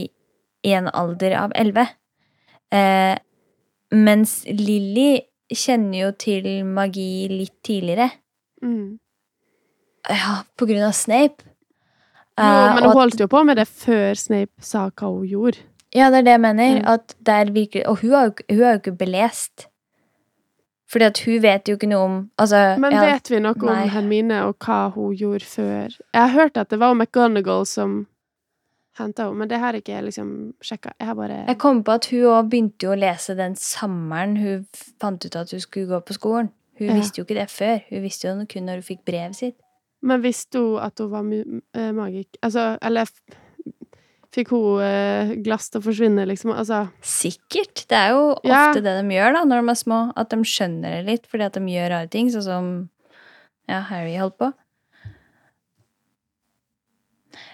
i 0.63 0.75
en 0.77 0.89
alder 0.89 1.37
av 1.41 1.55
elleve. 1.59 1.87
Eh, 2.73 3.15
mens 3.93 4.41
Lilly 4.49 5.23
kjenner 5.53 6.07
jo 6.07 6.11
til 6.17 6.51
magi 6.65 7.29
litt 7.31 7.59
tidligere. 7.67 8.09
Mm. 8.65 8.99
Ja, 10.09 10.43
på 10.59 10.67
grunn 10.67 10.87
av 10.87 10.97
Snape. 10.97 11.45
Jo, 11.45 11.53
Eh, 12.41 12.75
men 12.75 12.87
hun 12.87 12.97
holdt 12.97 13.21
jo 13.21 13.29
på 13.29 13.43
med 13.45 13.59
det 13.61 13.67
før 13.69 14.17
Snape 14.17 14.65
sa 14.65 14.87
hva 14.89 15.11
hun 15.11 15.27
gjorde. 15.29 15.67
Ja, 15.93 16.09
det 16.09 16.23
er 16.23 16.29
det 16.29 16.37
jeg 16.39 16.45
mener. 16.47 16.79
Mm. 16.79 16.87
At 16.89 17.15
det 17.21 17.35
er 17.35 17.51
og 17.89 17.99
hun 18.01 18.15
er, 18.17 18.31
jo, 18.31 18.33
hun 18.49 18.63
er 18.63 18.73
jo 18.73 18.81
ikke 18.81 18.97
belest. 18.97 19.67
Fordi 20.93 21.07
at 21.09 21.19
hun 21.25 21.39
vet 21.43 21.69
jo 21.71 21.75
ikke 21.79 21.89
noe 21.89 22.05
om 22.05 22.17
altså, 22.43 22.59
Men 22.83 22.93
ja, 22.93 23.05
vet 23.09 23.31
vi 23.33 23.39
noe 23.41 23.57
nei. 23.57 23.83
om 23.85 23.93
Hermine 23.95 24.41
og 24.45 24.59
hva 24.61 24.81
hun 24.93 25.15
gjorde 25.17 25.47
før? 25.49 25.95
Jeg 26.13 26.21
har 26.21 26.35
hørt 26.35 26.59
at 26.61 26.69
det 26.71 26.79
var 26.83 26.93
McGonagall 26.95 27.65
som 27.67 27.95
henta 28.99 29.25
henne, 29.25 29.39
men 29.41 29.49
det 29.49 29.59
har 29.63 29.73
jeg 29.73 29.87
ikke 29.87 30.03
liksom 30.05 30.33
sjekka. 30.61 30.93
Jeg 31.01 31.09
har 31.09 31.17
bare 31.17 31.39
Jeg 31.49 31.59
kom 31.63 31.81
på 31.85 31.95
at 31.97 32.09
hun 32.13 32.27
òg 32.29 32.51
begynte 32.53 32.85
jo 32.87 32.93
å 32.93 32.99
lese 33.01 33.37
den 33.39 33.57
sommeren 33.57 34.37
hun 34.37 34.67
fant 35.01 35.25
ut 35.25 35.37
at 35.41 35.51
hun 35.55 35.61
skulle 35.65 35.89
gå 35.89 36.01
på 36.05 36.19
skolen. 36.19 36.51
Hun 36.79 36.89
Ja. 36.89 36.95
visste 36.99 37.21
jo 37.21 37.25
ikke 37.25 37.41
det 37.41 37.49
før. 37.51 37.81
Hun 37.89 38.03
visste 38.03 38.29
jo 38.29 38.47
kun 38.53 38.67
når 38.69 38.83
hun 38.83 38.89
fikk 38.91 39.05
brevet 39.09 39.37
sitt. 39.37 39.57
Men 40.03 40.21
visste 40.23 40.59
hun 40.59 40.79
at 40.83 40.99
hun 40.99 41.11
var 41.11 41.25
eh, 41.33 41.93
magik... 41.93 42.37
Altså, 42.43 42.77
eller 42.83 43.09
Fikk 44.33 44.49
hun 44.55 44.81
eh, 44.81 45.35
glass 45.45 45.69
til 45.69 45.83
å 45.83 45.85
forsvinne, 45.85 46.25
liksom? 46.31 46.55
Altså 46.57 46.87
Sikkert. 47.05 47.85
Det 47.91 47.99
er 47.99 48.15
jo 48.15 48.23
ofte 48.39 48.49
Ja. 48.49 48.73
det 48.73 48.95
de 48.97 49.15
gjør 49.19 49.35
da, 49.37 49.43
når 49.45 49.61
de 49.61 49.73
er 49.75 49.81
små. 49.83 49.99
At 50.17 50.31
de 50.33 50.39
skjønner 50.49 50.95
det 50.97 51.05
litt 51.11 51.27
fordi 51.29 51.45
at 51.45 51.59
de 51.59 51.61
gjør 51.69 51.91
rare 51.93 52.09
ting, 52.09 52.31
sånn 52.33 52.47
som 52.47 52.71
ja, 53.69 53.83
Harry 53.91 54.17
holdt 54.17 54.39
på. 54.41 54.49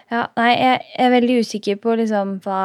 Ja, 0.09 0.23
nei, 0.39 0.53
jeg 0.57 0.85
er 1.05 1.11
veldig 1.13 1.41
usikker 1.45 1.77
på 1.83 1.97
liksom 2.01 2.39
hva 2.47 2.63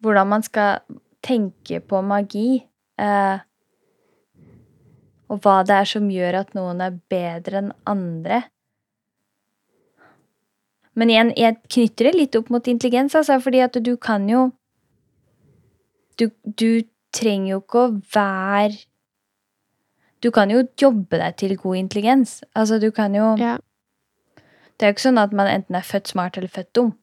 Hvordan 0.00 0.30
man 0.30 0.40
skal 0.42 0.78
tenke 1.20 1.82
på 1.84 1.98
magi. 2.00 2.62
Eh, 2.96 3.42
og 5.28 5.42
hva 5.44 5.58
det 5.68 5.76
er 5.76 5.90
som 5.90 6.06
gjør 6.08 6.38
at 6.40 6.54
noen 6.56 6.80
er 6.80 6.96
bedre 7.12 7.60
enn 7.60 7.68
andre. 7.84 8.38
Men 11.00 11.10
igjen, 11.12 11.32
jeg 11.38 11.56
knytter 11.72 12.10
det 12.10 12.14
litt 12.18 12.36
opp 12.36 12.50
mot 12.52 12.66
intelligens, 12.68 13.14
altså, 13.16 13.38
fordi 13.40 13.62
at 13.64 13.78
du 13.80 13.94
kan 13.96 14.28
jo 14.28 14.50
Du, 16.20 16.28
du 16.44 16.82
trenger 17.16 17.54
jo 17.54 17.60
ikke 17.62 17.82
å 17.86 17.92
være 18.14 18.76
Du 20.20 20.28
kan 20.36 20.52
jo 20.52 20.66
jobbe 20.76 21.16
deg 21.16 21.36
til 21.40 21.56
god 21.56 21.78
intelligens. 21.80 22.42
Altså, 22.54 22.78
du 22.78 22.90
kan 22.92 23.14
jo 23.16 23.34
Ja. 23.40 23.56
Det 24.76 24.86
er 24.86 24.92
jo 24.92 24.96
ikke 24.96 25.08
sånn 25.08 25.20
at 25.20 25.32
man 25.36 25.48
enten 25.48 25.76
er 25.76 25.84
født 25.84 26.08
smart 26.08 26.36
eller 26.38 26.48
født 26.48 26.72
dum. 26.76 26.94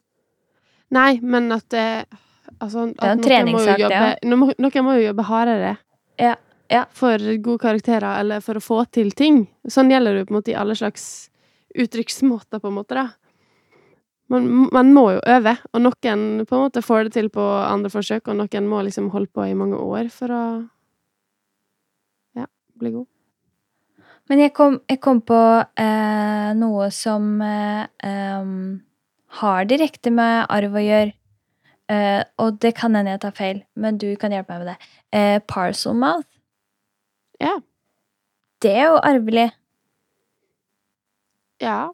Nei, 0.90 1.20
men 1.22 1.52
at 1.54 1.68
det 1.70 2.06
Altså, 2.60 2.88
er 2.98 3.12
en 3.12 3.22
treningssak, 3.22 3.78
det 3.78 3.98
òg. 3.98 4.24
noen 4.24 4.54
Noen 4.58 4.84
må 4.84 4.94
jo 4.96 5.04
jobbe 5.10 5.26
hardere. 5.28 5.76
Ja, 6.18 6.34
ja. 6.72 6.84
For 6.90 7.18
gode 7.44 7.60
karakterer, 7.62 8.18
eller 8.18 8.40
for 8.40 8.58
å 8.58 8.62
få 8.64 8.80
til 8.90 9.12
ting. 9.12 9.46
Sånn 9.68 9.92
gjelder 9.92 10.16
det 10.16 10.26
på 10.26 10.34
en 10.34 10.38
måte 10.40 10.50
i 10.50 10.56
alle 10.58 10.74
slags 10.74 11.28
uttrykksmåter, 11.76 12.58
på 12.58 12.72
en 12.72 12.78
måte, 12.80 12.96
da. 12.96 13.06
Man, 14.28 14.48
man 14.72 14.90
må 14.92 15.06
jo 15.14 15.20
øve, 15.24 15.54
og 15.72 15.80
noen 15.80 16.24
på 16.44 16.56
en 16.56 16.64
måte 16.66 16.82
får 16.84 17.08
det 17.08 17.14
til 17.16 17.30
på 17.32 17.44
andre 17.64 17.88
forsøk, 17.92 18.28
og 18.28 18.36
noen 18.36 18.66
må 18.68 18.82
liksom 18.84 19.08
holde 19.14 19.30
på 19.32 19.46
i 19.48 19.56
mange 19.56 19.78
år 19.80 20.10
for 20.12 20.34
å 20.34 20.42
ja, 22.36 22.44
bli 22.76 22.92
god. 22.92 23.06
Men 24.28 24.42
jeg 24.44 24.52
kom, 24.52 24.76
jeg 24.84 25.00
kom 25.00 25.22
på 25.24 25.40
eh, 25.80 26.50
noe 26.60 26.90
som 26.92 27.38
eh, 27.40 27.86
har 29.40 29.70
direkte 29.70 30.12
med 30.12 30.44
arv 30.52 30.76
å 30.76 30.84
gjøre. 30.84 31.14
Eh, 31.88 32.20
og 32.44 32.58
det 32.60 32.74
kan 32.76 32.92
hende 32.98 33.14
jeg 33.14 33.22
tar 33.22 33.36
feil, 33.36 33.62
men 33.80 33.96
du 34.00 34.10
kan 34.20 34.34
hjelpe 34.34 34.52
meg 34.52 34.66
med 34.66 34.74
det. 34.74 34.90
Eh, 35.16 35.38
parcel 35.48 35.96
mouth. 35.96 36.28
Ja. 37.40 37.54
Det 38.60 38.74
er 38.74 38.90
jo 38.90 39.00
arvelig. 39.00 39.48
Ja. 41.62 41.88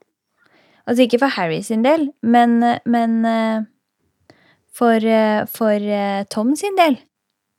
Altså 0.87 1.07
ikke 1.07 1.19
for 1.23 1.33
Harry 1.33 1.61
sin 1.65 1.85
del, 1.85 2.11
men, 2.23 2.59
men 2.85 3.25
eh, 3.25 3.65
for, 4.75 5.01
eh, 5.01 5.45
for 5.49 5.71
eh, 5.99 6.25
Tom 6.31 6.55
sin 6.57 6.77
del. 6.77 6.99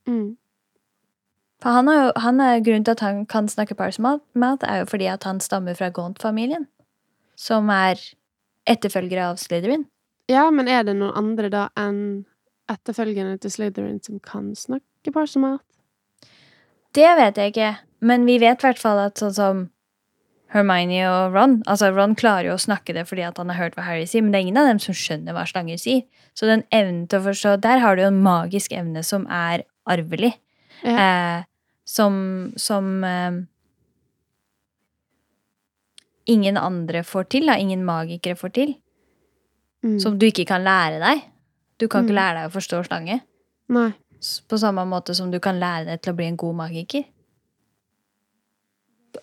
Mm. 0.07 0.35
For 1.63 1.73
han 1.73 1.89
er 1.89 2.01
jo, 2.03 2.11
han 2.21 2.43
er 2.43 2.61
grunnen 2.61 2.85
til 2.85 2.93
at 2.93 3.01
han 3.01 3.25
kan 3.25 3.47
snakke 3.49 3.75
mouth, 3.77 4.63
er 4.69 4.83
jo 4.83 4.85
fordi 4.85 5.05
at 5.05 5.23
han 5.23 5.39
stammer 5.39 5.73
fra 5.73 5.89
Gaunt-familien. 5.89 6.67
Som 7.35 7.69
er 7.69 7.97
etterfølgere 8.67 9.31
av 9.31 9.37
Slytherin. 9.37 9.85
ja, 10.29 10.49
men 10.51 10.67
er 10.67 10.83
det 10.83 10.95
noen 10.95 11.13
andre 11.13 11.49
da 11.49 11.69
enn 11.77 12.25
etterfølgerne 12.69 13.37
til 13.37 13.51
Slytherin 13.51 14.01
som 14.01 14.19
kan 14.19 14.55
snakke 14.55 15.11
Parsmat? 15.13 15.61
Det 16.95 17.11
vet 17.17 17.37
jeg 17.37 17.53
ikke, 17.53 17.77
men 17.99 18.25
vi 18.25 18.39
vet 18.39 18.61
i 18.61 18.65
hvert 18.65 18.79
fall 18.79 18.99
at 18.99 19.19
sånn 19.19 19.33
som 19.33 19.69
Hermione 20.55 21.01
og 21.11 21.33
Ron 21.35 21.57
Altså, 21.67 21.89
Ron 21.91 22.15
klarer 22.15 22.47
jo 22.49 22.55
å 22.55 22.61
snakke 22.61 22.93
det 22.95 23.03
fordi 23.09 23.25
han 23.27 23.49
har 23.51 23.59
hørt 23.59 23.75
hva 23.75 23.83
Harry 23.85 24.05
sier, 24.07 24.23
men 24.23 24.31
det 24.31 24.39
er 24.39 24.45
ingen 24.47 24.57
av 24.61 24.69
dem 24.69 24.79
som 24.79 24.95
skjønner 24.95 25.35
hva 25.35 25.43
slanger 25.49 25.77
sier. 25.81 26.05
Så 26.33 26.47
den 26.49 26.63
evnen 26.71 27.05
til 27.11 27.19
å 27.19 27.25
forstå 27.27 27.57
Der 27.63 27.81
har 27.83 27.95
du 27.95 28.03
jo 28.05 28.11
en 28.11 28.21
magisk 28.23 28.71
evne 28.75 29.03
som 29.03 29.27
er 29.27 29.65
arvelig. 29.87 30.33
Eh, 30.85 31.43
som 31.85 32.53
som 32.57 33.03
eh, 33.03 33.41
ingen 36.25 36.57
andre 36.57 37.03
får 37.05 37.27
til, 37.35 37.45
da. 37.51 37.57
Ingen 37.61 37.83
magikere 37.85 38.35
får 38.39 38.53
til. 38.55 38.75
Mm. 39.85 39.99
Som 40.01 40.17
du 40.19 40.25
ikke 40.27 40.47
kan 40.49 40.63
lære 40.65 40.99
deg. 41.03 41.21
Du 41.77 41.87
kan 41.87 42.03
Mm. 42.03 42.07
ikke 42.09 42.15
lære 42.15 42.35
deg 42.41 42.49
å 42.49 42.55
forstå 42.55 42.85
slange. 42.87 43.21
Nei. 43.69 43.91
På 44.49 44.57
samme 44.57 44.85
måte 44.87 45.13
som 45.13 45.29
du 45.31 45.39
kan 45.39 45.59
lære 45.59 45.85
deg 45.85 46.01
til 46.01 46.13
å 46.13 46.15
bli 46.15 46.25
en 46.25 46.37
god 46.37 46.55
magiker. 46.55 47.03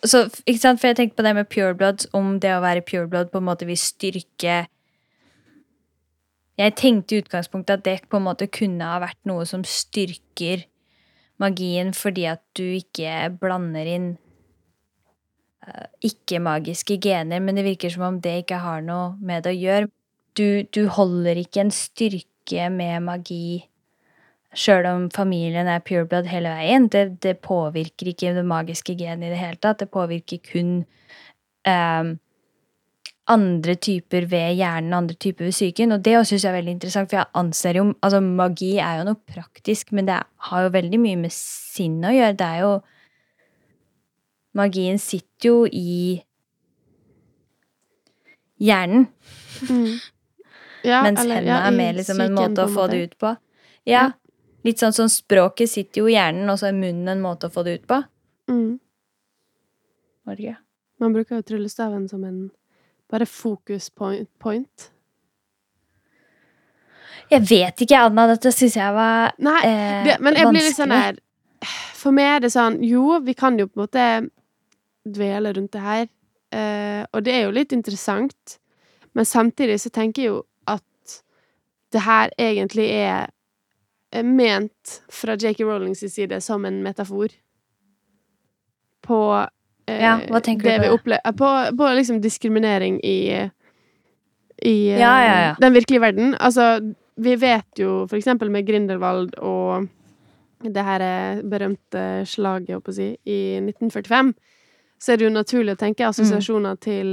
Så, 0.04 0.26
ikke 0.46 0.60
sant? 0.60 0.80
For 0.80 0.90
jeg 0.90 0.98
tenkte 0.98 1.18
på 1.18 1.26
det 1.26 1.34
med 1.36 1.48
purebloods, 1.52 2.08
om 2.16 2.36
det 2.42 2.52
å 2.54 2.62
være 2.64 2.84
pureblood 2.86 3.32
på 3.32 3.40
en 3.42 3.48
måte 3.48 3.68
vil 3.68 3.78
styrke 3.80 4.62
Jeg 6.60 6.74
tenkte 6.78 7.16
i 7.16 7.22
utgangspunktet 7.22 7.80
at 7.80 7.86
det 7.86 7.96
på 8.12 8.20
en 8.20 8.26
måte 8.26 8.50
kunne 8.52 8.86
ha 8.86 9.00
vært 9.02 9.18
noe 9.28 9.46
som 9.48 9.64
styrker 9.66 10.66
magien 11.42 11.90
fordi 11.96 12.28
at 12.30 12.42
du 12.58 12.62
ikke 12.76 13.32
blander 13.40 13.88
inn 13.88 14.08
uh, 15.66 15.88
ikke-magiske 16.04 17.00
gener, 17.02 17.42
men 17.42 17.58
det 17.58 17.66
virker 17.66 17.90
som 17.90 18.04
om 18.10 18.20
det 18.22 18.42
ikke 18.44 18.60
har 18.62 18.84
noe 18.84 19.16
med 19.18 19.42
det 19.42 19.54
å 19.54 19.58
gjøre. 19.58 19.90
Du, 20.38 20.46
du 20.70 20.86
holder 20.92 21.40
ikke 21.40 21.64
en 21.64 21.74
styrke 21.74 22.68
med 22.72 23.08
magi 23.08 23.64
sjøl 24.58 24.86
om 24.90 25.06
familien 25.12 25.68
er 25.70 25.84
pureblood 25.84 26.28
hele 26.30 26.52
veien. 26.52 26.88
Det, 26.92 27.06
det, 27.24 27.38
påvirker 27.44 28.12
ikke 28.12 28.34
det 28.36 28.44
magiske 28.46 28.96
genet 28.98 29.28
i 29.28 29.32
det 29.32 29.40
hele 29.40 29.60
tatt. 29.60 29.80
Det 29.80 29.90
påvirker 29.92 30.42
kun 30.44 30.82
um, 31.68 32.12
andre 33.32 33.76
typer 33.80 34.26
ved 34.28 34.56
hjernen, 34.58 34.94
andre 34.96 35.16
typer 35.16 35.48
ved 35.48 35.56
psyken. 35.56 35.94
Og 35.96 36.04
det 36.04 36.16
syns 36.26 36.44
jeg 36.44 36.50
er 36.50 36.58
veldig 36.58 36.76
interessant, 36.76 37.10
for 37.10 37.22
jeg 37.22 37.32
anser 37.38 37.80
jo 37.80 37.86
Altså, 37.94 38.20
magi 38.20 38.74
er 38.78 39.00
jo 39.00 39.08
noe 39.08 39.20
praktisk, 39.34 39.92
men 39.92 40.08
det 40.10 40.20
har 40.48 40.66
jo 40.66 40.74
veldig 40.74 41.00
mye 41.00 41.22
med 41.24 41.34
sinnet 41.34 42.10
å 42.10 42.16
gjøre. 42.16 42.40
Det 42.40 42.48
er 42.48 42.66
jo 42.66 42.74
Magien 44.52 44.98
sitter 45.00 45.48
jo 45.48 45.60
i 45.64 46.20
hjernen. 48.60 49.06
Mm. 49.64 49.94
Ja, 50.84 50.98
mens 51.06 51.22
eller, 51.22 51.38
hendene 51.38 51.54
ja, 51.54 51.60
er 51.70 51.76
mer 51.78 51.94
liksom 51.96 52.20
en 52.20 52.34
måte 52.36 52.66
å 52.66 52.68
få 52.68 52.84
det 52.90 52.98
ut 53.06 53.14
på. 53.22 53.30
Ja. 53.88 54.10
Litt 54.66 54.82
sånn 54.82 54.94
som 54.94 55.10
språket 55.10 55.70
sitter 55.70 56.04
jo 56.04 56.10
i 56.10 56.16
hjernen, 56.16 56.50
og 56.50 56.60
så 56.60 56.70
er 56.70 56.78
munnen 56.78 57.10
en 57.16 57.22
måte 57.24 57.48
å 57.48 57.52
få 57.52 57.64
det 57.66 57.80
ut 57.80 57.86
på. 57.90 57.98
Mm. 58.50 58.78
Gøy? 60.32 60.54
Man 61.02 61.14
bruker 61.16 61.40
jo 61.40 61.46
tryllestaven 61.46 62.06
som 62.08 62.22
en 62.24 62.50
bare 63.10 63.26
fokus 63.26 63.90
point. 63.90 64.28
point. 64.38 64.90
Jeg 67.32 67.42
vet 67.48 67.82
ikke, 67.84 67.98
Anna. 68.06 68.28
Dette 68.30 68.52
syns 68.54 68.76
jeg 68.76 68.94
var 68.94 69.34
Nei, 69.42 69.58
eh, 69.66 69.98
det, 70.06 70.16
men 70.20 70.36
jeg 70.36 70.48
blir 70.50 70.66
litt 70.66 70.76
sånn 70.76 70.92
her 70.94 71.18
For 71.96 72.14
meg 72.14 72.28
er 72.28 72.40
det 72.44 72.50
sånn 72.52 72.80
Jo, 72.84 73.18
vi 73.24 73.34
kan 73.38 73.56
jo 73.60 73.68
på 73.70 73.78
en 73.78 73.84
måte 73.84 74.06
dvele 75.02 75.52
rundt 75.56 75.72
det 75.74 75.80
her, 75.82 76.04
eh, 76.54 77.02
og 77.10 77.24
det 77.26 77.32
er 77.34 77.40
jo 77.42 77.54
litt 77.56 77.72
interessant, 77.74 78.52
men 79.18 79.26
samtidig 79.26 79.80
så 79.82 79.90
tenker 79.90 80.22
jeg 80.22 80.28
jo 80.28 80.36
at 80.70 81.16
det 81.90 82.04
her 82.04 82.30
egentlig 82.38 82.84
er 82.94 83.32
ment 84.20 84.98
fra 85.08 85.36
J.K. 85.36 85.64
Rowlings 85.64 86.04
side 86.12 86.40
som 86.44 86.64
en 86.68 86.82
metafor 86.84 87.32
på 89.02 89.18
eh, 89.86 90.02
Ja, 90.02 90.18
hva 90.28 90.40
tenker 90.44 90.68
du 90.68 90.70
det 90.70 90.78
på 90.78 90.84
vi 90.84 90.94
opplever 90.94 91.36
På, 91.38 91.48
på 91.78 91.88
liksom 91.96 92.20
diskriminering 92.22 93.00
i 93.04 93.18
i 94.62 94.76
eh, 94.92 95.00
Ja, 95.00 95.14
ja, 95.24 95.40
ja. 95.42 95.54
den 95.58 95.72
virkelige 95.74 96.00
verden. 96.00 96.36
Altså, 96.40 96.94
vi 97.14 97.36
vet 97.36 97.78
jo 97.78 98.06
for 98.06 98.16
eksempel 98.16 98.50
med 98.50 98.66
Grindelwald 98.66 99.34
og 99.38 99.88
det 100.62 100.84
her 100.86 101.02
eh, 101.02 101.42
berømte 101.42 102.22
slaget, 102.28 102.76
holdt 102.76 102.86
på 102.86 102.94
å 102.94 102.98
si, 103.00 103.08
i 103.26 103.40
1945, 103.58 104.32
så 105.02 105.12
er 105.12 105.18
det 105.18 105.26
jo 105.26 105.34
naturlig 105.34 105.74
å 105.74 105.80
tenke 105.80 106.06
assosiasjoner 106.06 106.78
til 106.78 107.10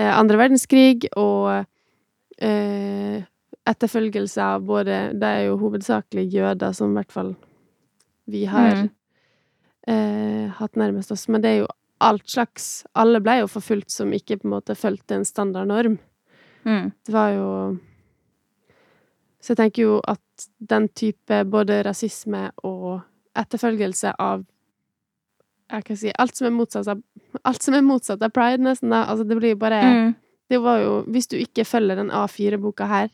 eh, 0.00 0.08
andre 0.08 0.40
verdenskrig 0.40 1.10
og 1.20 1.66
eh, 2.40 3.20
etterfølgelse 3.66 4.42
av 4.42 4.64
både 4.66 5.12
Det 5.18 5.28
er 5.28 5.44
jo 5.46 5.56
hovedsakelig 5.60 6.24
jøder 6.32 6.72
som 6.74 6.90
i 6.90 7.00
hvert 7.00 7.12
fall 7.12 7.34
vi 8.26 8.44
har 8.46 8.74
Mm. 8.76 8.90
eh, 9.88 10.48
hatt 10.58 10.74
nærmest 10.76 11.10
oss, 11.12 11.28
men 11.28 11.40
det 11.42 11.48
er 11.50 11.58
jo 11.62 11.66
alt 12.00 12.26
slags 12.28 12.84
Alle 12.94 13.20
ble 13.20 13.40
jo 13.40 13.46
forfulgt 13.46 13.90
som 13.90 14.10
ikke 14.12 14.38
på 14.40 14.44
en 14.46 14.50
måte 14.54 14.74
fulgte 14.78 15.14
en 15.14 15.24
standardnorm. 15.24 15.98
Mm. 16.64 16.92
Det 17.04 17.12
var 17.12 17.30
jo 17.34 17.78
Så 19.42 19.50
jeg 19.50 19.56
tenker 19.56 19.82
jo 19.82 20.00
at 20.06 20.20
den 20.60 20.88
type 20.88 21.44
både 21.50 21.82
rasisme 21.84 22.50
og 22.62 23.02
etterfølgelse 23.36 24.14
av 24.18 24.44
Jeg 25.72 25.84
kan 25.84 25.96
si 25.96 26.12
alt 26.18 26.36
som 26.36 26.46
er 26.46 26.50
motsatt 26.56 26.88
av 26.88 27.02
Alt 27.44 27.62
som 27.62 27.74
er 27.74 27.80
motsatt 27.82 28.22
av 28.22 28.30
pride, 28.30 28.60
nesten, 28.60 28.90
da. 28.90 29.04
Altså, 29.08 29.24
det 29.26 29.36
blir 29.38 29.54
jo 29.54 29.56
bare 29.56 29.82
Mm. 29.82 30.14
Det 30.50 30.60
var 30.60 30.78
jo 30.82 31.02
Hvis 31.08 31.26
du 31.28 31.36
ikke 31.38 31.64
følger 31.64 31.96
den 31.96 32.10
A4-boka 32.10 32.86
her 32.86 33.08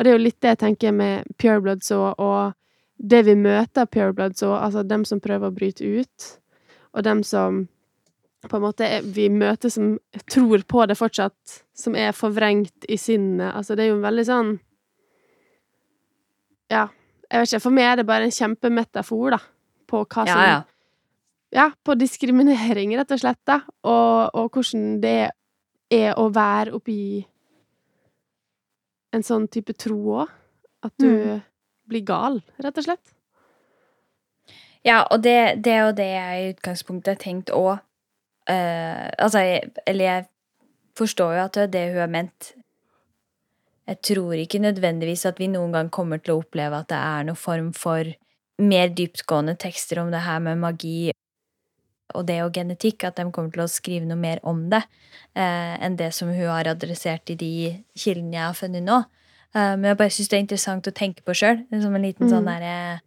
Og 0.00 0.04
det 0.04 0.14
er 0.14 0.16
jo 0.16 0.24
litt 0.24 0.38
det 0.40 0.54
jeg 0.54 0.60
tenker 0.62 0.94
med 0.96 1.26
Purebloods 1.36 1.90
og, 1.92 2.22
og 2.24 2.54
det 2.96 3.18
vi 3.26 3.34
møter 3.36 3.84
Purebloods 3.84 4.40
og, 4.46 4.54
altså 4.56 4.80
dem 4.88 5.04
som 5.04 5.20
prøver 5.20 5.50
å 5.50 5.52
bryte 5.52 5.84
ut, 5.84 6.28
og 6.96 7.04
dem 7.04 7.20
som 7.20 7.66
på 8.48 8.56
en 8.56 8.64
måte 8.64 8.88
vi 9.12 9.26
møter 9.28 9.68
som 9.68 9.98
tror 10.32 10.64
på 10.64 10.86
det 10.88 10.96
fortsatt, 10.96 11.58
som 11.76 11.92
er 12.00 12.16
forvrengt 12.16 12.86
i 12.88 12.96
sinnet. 12.96 13.52
Altså, 13.52 13.76
det 13.76 13.84
er 13.84 13.90
jo 13.90 13.98
en 13.98 14.06
veldig 14.06 14.24
sånn 14.24 14.54
Ja, 16.70 16.86
jeg 17.28 17.42
vet 17.42 17.50
ikke. 17.50 17.64
For 17.66 17.76
meg 17.76 17.88
er 17.90 18.00
det 18.00 18.06
bare 18.08 18.24
en 18.24 18.32
kjempemetafor, 18.32 19.34
da, 19.36 19.42
på 19.90 20.00
hva 20.06 20.24
som 20.24 20.30
Ja, 20.32 20.46
ja. 20.48 20.62
ja, 21.58 21.66
på 21.84 21.98
diskriminering, 22.00 22.96
rett 22.96 23.12
og 23.12 23.20
slett, 23.20 23.42
da. 23.44 23.60
Og, 23.84 24.32
og 24.32 24.48
hvordan 24.56 24.96
det 25.04 25.18
er 25.92 26.16
å 26.16 26.30
være 26.32 26.72
oppi 26.78 27.26
en 29.12 29.22
sånn 29.26 29.48
type 29.50 29.74
tro 29.78 29.98
òg. 30.22 30.28
At 30.82 30.92
du 30.98 31.06
Mm. 31.10 31.42
blir 31.88 32.04
gal, 32.06 32.42
rett 32.62 32.78
og 32.78 32.84
slett. 32.84 33.12
Ja, 34.84 35.02
og 35.10 35.20
det, 35.22 35.62
det 35.62 35.72
er 35.74 35.82
jo 35.86 35.92
det 35.98 36.06
jeg 36.08 36.40
i 36.44 36.52
utgangspunktet 36.54 37.08
har 37.16 37.20
tenkt 37.20 37.50
òg. 37.52 37.80
altså, 38.48 39.38
jeg, 39.44 39.70
eller 39.86 40.04
jeg 40.04 40.24
forstår 40.96 41.34
jo 41.36 41.42
at 41.44 41.52
det 41.54 41.62
er 41.62 41.72
det 41.74 41.82
hun 41.92 42.00
har 42.00 42.08
ment. 42.08 42.52
Jeg 43.86 44.00
tror 44.02 44.32
ikke 44.38 44.58
nødvendigvis 44.62 45.26
at 45.26 45.38
vi 45.38 45.46
noen 45.50 45.72
gang 45.72 45.90
kommer 45.90 46.18
til 46.18 46.34
å 46.34 46.40
oppleve 46.42 46.78
at 46.80 46.88
det 46.88 46.96
er 46.98 47.24
noen 47.28 47.36
form 47.38 47.72
for 47.76 48.04
mer 48.58 48.88
dyptgående 48.88 49.56
tekster 49.58 50.00
om 50.02 50.10
det 50.12 50.20
her 50.24 50.38
med 50.40 50.58
magi 50.58 51.12
og 52.14 52.26
det 52.26 52.42
og 52.44 52.52
genetikk, 52.56 53.04
at 53.04 53.16
de 53.16 53.26
kommer 53.32 53.50
til 53.54 53.64
å 53.64 53.70
skrive 53.70 54.06
noe 54.08 54.18
mer 54.18 54.40
om 54.42 54.68
det 54.72 54.82
eh, 55.34 55.76
enn 55.80 55.96
det 55.96 56.12
som 56.16 56.28
hun 56.28 56.48
har 56.48 56.70
adressert 56.70 57.30
i 57.30 57.38
de 57.38 57.52
kildene 57.98 58.36
jeg 58.36 58.46
har 58.46 58.58
funnet 58.58 58.86
nå. 58.86 59.02
Eh, 59.54 59.74
men 59.76 59.90
jeg 59.90 59.98
bare 60.00 60.14
syns 60.14 60.30
det 60.30 60.38
er 60.38 60.44
interessant 60.44 60.90
å 60.90 60.94
tenke 60.94 61.24
på 61.26 61.36
sjøl, 61.36 61.64
som 61.82 61.94
en 61.94 62.06
liten 62.06 62.30
sånn 62.30 62.46
Mm. 62.46 62.50
derre 62.52 63.00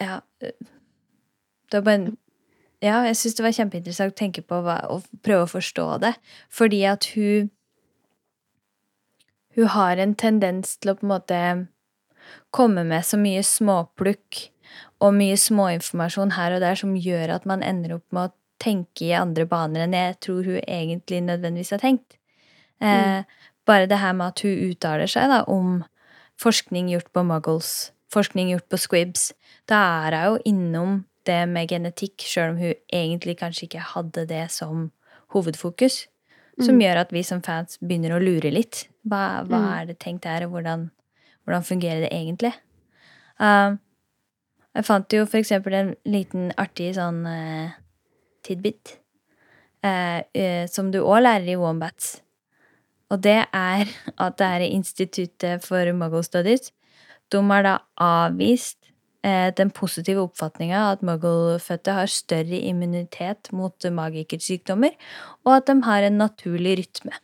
Ja. 0.00 0.20
Det 0.40 1.78
var 1.78 1.82
bare 1.82 1.94
en 1.94 2.18
Ja, 2.82 3.04
jeg 3.06 3.14
syns 3.14 3.36
det 3.36 3.44
var 3.44 3.52
kjempeinteressant 3.54 4.10
å 4.10 4.18
tenke 4.18 4.42
på 4.42 4.58
hva, 4.64 4.90
og 4.90 5.04
prøve 5.22 5.44
å 5.44 5.50
forstå 5.52 6.00
det. 6.00 6.16
Fordi 6.50 6.82
at 6.84 7.04
hun 7.14 7.50
Hun 9.54 9.66
har 9.66 9.96
en 9.96 10.14
tendens 10.14 10.76
til 10.78 10.90
å 10.90 10.94
på 10.96 11.04
en 11.04 11.08
måte 11.08 11.68
komme 12.50 12.84
med 12.84 13.04
så 13.04 13.18
mye 13.20 13.42
småplukk 13.42 14.51
og 15.00 15.14
mye 15.14 15.36
småinformasjon 15.36 16.32
her 16.36 16.54
og 16.56 16.60
der 16.60 16.74
som 16.78 16.94
gjør 16.96 17.34
at 17.36 17.46
man 17.46 17.62
ender 17.62 17.96
opp 17.98 18.06
med 18.12 18.30
å 18.30 18.32
tenke 18.62 19.06
i 19.08 19.12
andre 19.18 19.44
baner 19.46 19.82
enn 19.86 19.92
jeg 19.96 20.20
tror 20.20 20.44
hun 20.44 20.60
egentlig 20.62 21.22
nødvendigvis 21.26 21.70
har 21.74 21.82
tenkt. 21.82 22.16
Eh, 22.80 23.24
bare 23.66 23.86
det 23.86 23.98
her 23.98 24.12
med 24.12 24.26
at 24.32 24.40
hun 24.42 24.70
uttaler 24.70 25.06
seg 25.10 25.28
da, 25.30 25.42
om 25.50 25.84
forskning 26.42 26.88
gjort 26.90 27.12
på 27.14 27.24
muggles, 27.26 27.90
forskning 28.12 28.50
gjort 28.52 28.68
på 28.68 28.78
squibs, 28.78 29.32
da 29.70 30.06
er 30.06 30.16
hun 30.16 30.24
jo 30.36 30.42
innom 30.52 31.04
det 31.24 31.48
med 31.48 31.68
genetikk, 31.70 32.18
sjøl 32.26 32.50
om 32.54 32.58
hun 32.58 32.74
egentlig 32.92 33.36
kanskje 33.38 33.68
ikke 33.68 33.84
hadde 33.94 34.26
det 34.26 34.50
som 34.50 34.90
hovedfokus. 35.34 36.06
Som 36.60 36.74
Mm. 36.76 36.82
gjør 36.82 36.96
at 37.00 37.10
vi 37.12 37.22
som 37.22 37.40
fans 37.40 37.78
begynner 37.78 38.10
å 38.12 38.20
lure 38.22 38.50
litt. 38.52 38.86
Hva, 39.08 39.42
hva 39.46 39.58
Mm. 39.58 39.80
er 39.80 39.86
det 39.86 39.98
tenkt 40.00 40.24
her, 40.24 40.44
og 40.44 40.50
hvordan, 40.52 40.90
hvordan 41.46 41.62
fungerer 41.64 42.00
det 42.02 42.10
egentlig? 42.12 42.52
Um, 43.40 43.78
jeg 44.72 44.88
fant 44.88 45.14
jo 45.14 45.24
for 45.28 45.40
eksempel 45.42 45.76
en 45.76 45.94
liten 46.08 46.50
artig 46.60 46.94
sånn 46.96 47.24
eh, 47.28 47.74
tidbit 48.46 48.96
eh, 49.84 50.22
eh, 50.32 50.64
som 50.70 50.90
du 50.92 51.02
òg 51.02 51.22
lærer 51.24 51.54
i 51.54 51.58
Wombats. 51.60 52.20
Og 53.12 53.20
det 53.24 53.42
er 53.44 53.90
at 54.24 54.38
det 54.40 54.48
er 54.48 54.68
Instituttet 54.70 55.66
for 55.66 55.92
Muggle 55.96 56.24
Studies. 56.26 56.72
De 57.32 57.40
har 57.48 57.66
da 57.66 57.76
avvist 58.00 58.92
eh, 59.24 59.52
den 59.56 59.72
positive 59.74 60.24
oppfatninga 60.24 60.80
at 60.92 61.04
muggle-fødte 61.06 61.96
har 61.96 62.10
større 62.12 62.60
immunitet 62.72 63.52
mot 63.52 63.76
magikersykdommer, 64.00 64.96
og 65.44 65.56
at 65.56 65.68
de 65.68 65.78
har 65.86 66.08
en 66.08 66.20
naturlig 66.24 66.78
rytme. 66.82 67.16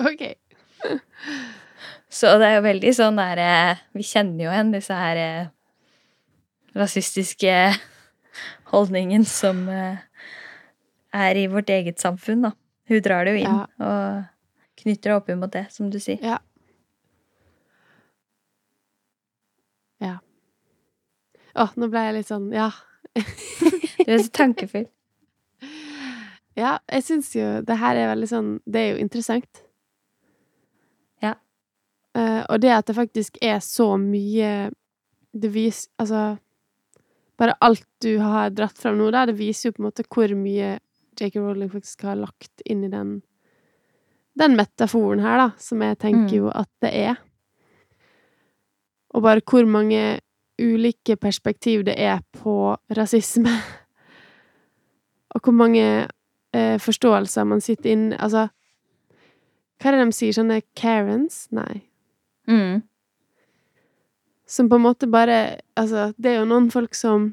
OK. 0.10 0.30
Så 2.20 2.34
det 2.40 2.48
er 2.50 2.58
jo 2.58 2.64
veldig 2.66 2.90
sånn 2.96 3.16
der 3.16 3.40
eh, 3.40 3.78
Vi 3.96 4.04
kjenner 4.04 4.44
jo 4.44 4.50
igjen 4.52 4.72
disse 4.74 4.96
her 4.96 5.20
eh, 5.20 5.46
rasistiske 6.76 7.54
holdningen 8.74 9.24
som 9.28 9.62
eh, 9.72 10.02
er 11.16 11.40
i 11.40 11.46
vårt 11.50 11.70
eget 11.74 11.98
samfunn, 12.02 12.44
da. 12.44 12.52
Hun 12.90 13.00
drar 13.02 13.24
det 13.26 13.32
jo 13.38 13.40
inn 13.40 13.56
Ja. 13.56 13.64
og 13.86 14.82
knytter 14.82 15.10
det 15.10 15.16
opp 15.16 15.28
imot 15.32 15.52
det, 15.54 15.64
som 15.74 15.88
du 15.92 15.98
sier. 16.02 16.20
Ja. 16.24 16.38
Ja. 20.00 20.14
Å, 21.60 21.66
nå 21.76 21.88
ble 21.92 22.04
jeg 22.06 22.16
litt 22.20 22.30
sånn 22.30 22.50
Ja. 22.54 22.70
Du 24.00 24.14
er 24.14 24.22
så 24.22 24.30
tankefull. 24.32 24.86
Ja, 26.58 26.78
jeg 26.90 27.04
syns 27.06 27.28
jo 27.36 27.60
det 27.66 27.76
her 27.78 27.98
er 28.00 28.08
veldig 28.10 28.28
sånn 28.30 28.48
Det 28.66 28.80
er 28.80 28.88
jo 28.94 29.02
interessant. 29.02 29.60
Eh, 32.16 32.40
og 32.50 32.60
det 32.60 32.70
at 32.74 32.86
det 32.90 32.96
faktisk 32.96 33.36
er 33.42 33.60
så 33.62 33.92
mye 34.00 34.70
Det 35.30 35.50
viser 35.54 35.90
Altså 36.02 36.38
bare 37.38 37.54
alt 37.62 37.86
du 38.02 38.18
har 38.18 38.50
dratt 38.50 38.76
fram 38.76 38.98
nå, 38.98 39.06
da, 39.14 39.22
det 39.30 39.36
viser 39.38 39.68
jo 39.70 39.76
på 39.76 39.80
en 39.80 39.86
måte 39.86 40.04
hvor 40.10 40.32
mye 40.36 40.72
J.K. 41.20 41.38
Rowling 41.40 41.70
faktisk 41.72 42.02
har 42.04 42.18
lagt 42.18 42.60
inn 42.66 42.82
i 42.84 42.90
den 42.92 43.20
den 44.40 44.54
metaforen 44.56 45.20
her, 45.24 45.36
da, 45.40 45.46
som 45.58 45.80
jeg 45.82 45.98
tenker 45.98 46.28
Mm. 46.30 46.36
jo 46.36 46.50
at 46.54 46.68
det 46.80 46.90
er. 46.94 47.16
Og 49.14 49.22
bare 49.22 49.40
hvor 49.44 49.66
mange 49.66 50.20
ulike 50.60 51.16
perspektiv 51.16 51.82
det 51.84 51.94
er 51.98 52.20
på 52.36 52.76
rasisme. 52.96 53.50
Og 55.34 55.40
hvor 55.42 55.52
mange 55.52 56.08
eh, 56.54 56.78
forståelser 56.78 57.44
man 57.44 57.60
sitter 57.60 57.90
inne 57.92 58.16
Altså, 58.20 58.48
hva 59.80 59.90
er 59.90 59.96
det 59.98 60.06
de 60.06 60.12
sier? 60.16 60.32
Sånne 60.36 60.60
Karens? 60.76 61.46
Nei. 61.52 61.82
Mm. 62.50 62.80
Som 64.50 64.68
på 64.68 64.80
en 64.80 64.82
måte 64.82 65.06
bare 65.06 65.60
Altså, 65.78 66.08
det 66.18 66.32
er 66.32 66.40
jo 66.40 66.48
noen 66.50 66.70
folk 66.74 66.96
som 66.98 67.28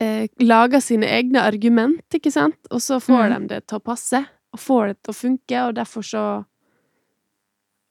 eh, 0.00 0.26
lager 0.44 0.82
sine 0.84 1.08
egne 1.08 1.40
argument, 1.40 2.04
ikke 2.14 2.30
sant? 2.34 2.58
Og 2.70 2.82
så 2.84 2.98
får 3.00 3.22
Mm. 3.30 3.32
de 3.40 3.54
det 3.54 3.66
til 3.66 3.78
å 3.78 3.84
passe, 3.86 4.20
og 4.52 4.60
får 4.60 4.86
det 4.90 4.96
til 5.02 5.12
å 5.14 5.16
funke, 5.16 5.62
og 5.68 5.74
derfor 5.78 6.02
så 6.04 6.44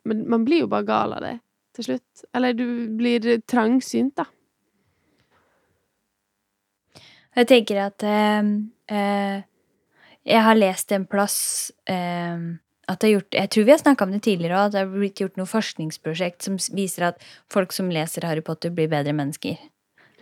Men 0.06 0.30
man 0.30 0.46
blir 0.46 0.60
jo 0.60 0.68
bare 0.68 0.86
gal 0.86 1.14
av 1.14 1.22
det 1.22 1.40
til 1.74 1.84
slutt. 1.84 2.26
Eller 2.36 2.54
du 2.54 2.88
blir 2.96 3.42
trangsynt, 3.48 4.16
da. 4.16 4.26
Jeg 7.36 7.48
tenker 7.48 7.80
at 7.88 8.04
eh, 8.04 8.44
eh, 8.88 9.42
Jeg 10.26 10.42
har 10.42 10.56
lest 10.56 10.92
en 10.92 11.06
plass 11.06 11.72
eh, 11.88 12.38
at 12.88 13.00
det 13.02 13.08
er 13.08 13.14
gjort 13.20 13.32
Jeg 13.34 13.50
tror 13.50 13.64
vi 13.66 13.72
har 13.72 13.80
snakka 13.82 14.04
om 14.06 14.12
det 14.12 14.22
tidligere 14.22 14.58
òg, 14.58 14.66
at 14.66 14.72
det 14.76 14.80
har 14.84 14.92
blitt 14.94 15.22
gjort 15.22 15.38
noe 15.38 15.46
forskningsprosjekt 15.50 16.44
som 16.46 16.58
viser 16.78 17.08
at 17.10 17.24
folk 17.52 17.72
som 17.74 17.90
leser 17.90 18.26
Harry 18.28 18.42
Potter, 18.46 18.70
blir 18.70 18.88
bedre 18.92 19.14
mennesker. 19.14 19.58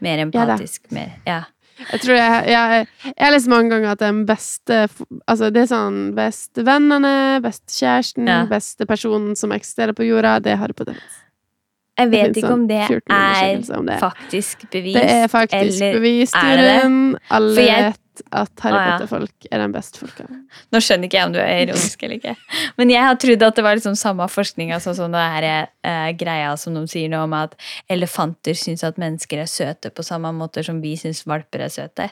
Mer 0.03 0.17
empatisk. 0.23 0.85
empatisk. 0.87 0.91
mer 0.91 1.11
Ja. 1.27 1.43
Jeg 1.91 2.01
tror 2.03 2.15
jeg, 2.15 2.45
jeg, 2.53 2.87
jeg 3.03 3.13
har 3.25 3.31
lest 3.33 3.47
mange 3.49 3.69
ganger 3.71 3.91
at 3.95 3.99
den 4.03 4.25
beste 4.29 4.83
Altså, 5.27 5.49
det 5.49 5.63
er 5.63 5.69
sånn 5.71 6.13
beste 6.15 6.61
bestekjæresten, 6.63 7.73
kjæresten, 7.79 8.27
Ja. 8.29 8.45
beste 8.45 8.85
personen 8.85 9.35
som 9.35 9.51
eksisterer 9.51 9.93
på 9.97 10.05
jorda, 10.05 10.39
det 10.39 10.53
er 10.53 10.57
Harry 10.61 10.73
Potter. 10.77 10.97
Jeg 11.97 12.09
vet 12.09 12.37
ikke 12.37 12.49
om 12.49 12.63
sånn 12.63 12.67
det 12.67 12.89
er 12.89 13.77
om 13.77 13.85
det. 13.85 13.99
faktisk 14.01 14.69
bevist. 14.71 14.97
Det 14.97 15.09
er 15.09 15.27
faktisk 15.27 15.81
eller 15.81 15.99
bevist? 15.99 16.33
Jørund. 16.33 17.17
Alle 17.29 17.61
jeg- 17.61 17.93
vet 18.13 18.21
at 18.31 18.63
Harry 18.63 18.77
ja. 18.77 18.97
Potter-folk 18.97 19.47
er 19.49 19.61
den 19.61 19.73
beste 19.73 19.99
folka. 20.01 20.25
Nå 20.71 20.81
skjønner 20.81 21.07
ikke 21.07 21.17
jeg 21.17 21.27
om 21.27 21.33
du 21.33 21.39
er 21.41 21.63
ironisk 21.65 22.03
eller 22.03 22.19
ikke. 22.19 22.35
Men 22.77 22.91
jeg 22.93 23.03
har 23.03 23.15
trodd 23.21 23.43
at 23.43 23.55
det 23.55 23.63
var 23.65 23.77
liksom 23.77 23.95
samme 23.95 24.27
forskning 24.29 24.73
sånn 24.79 24.97
som 24.97 25.13
det 25.13 25.23
her 25.35 25.47
eh, 25.49 26.11
greia 26.17 26.55
som 26.57 26.75
de 26.77 26.85
sier 26.87 27.09
nå 27.11 27.23
om 27.25 27.33
at 27.37 27.55
elefanter 27.91 28.57
syns 28.57 28.83
at 28.83 28.99
mennesker 29.01 29.43
er 29.43 29.49
søte 29.49 29.91
på 29.93 30.05
samme 30.05 30.31
måte 30.35 30.63
som 30.63 30.81
vi 30.81 30.95
syns 30.99 31.25
valper 31.25 31.65
er 31.65 31.73
søte. 31.73 32.09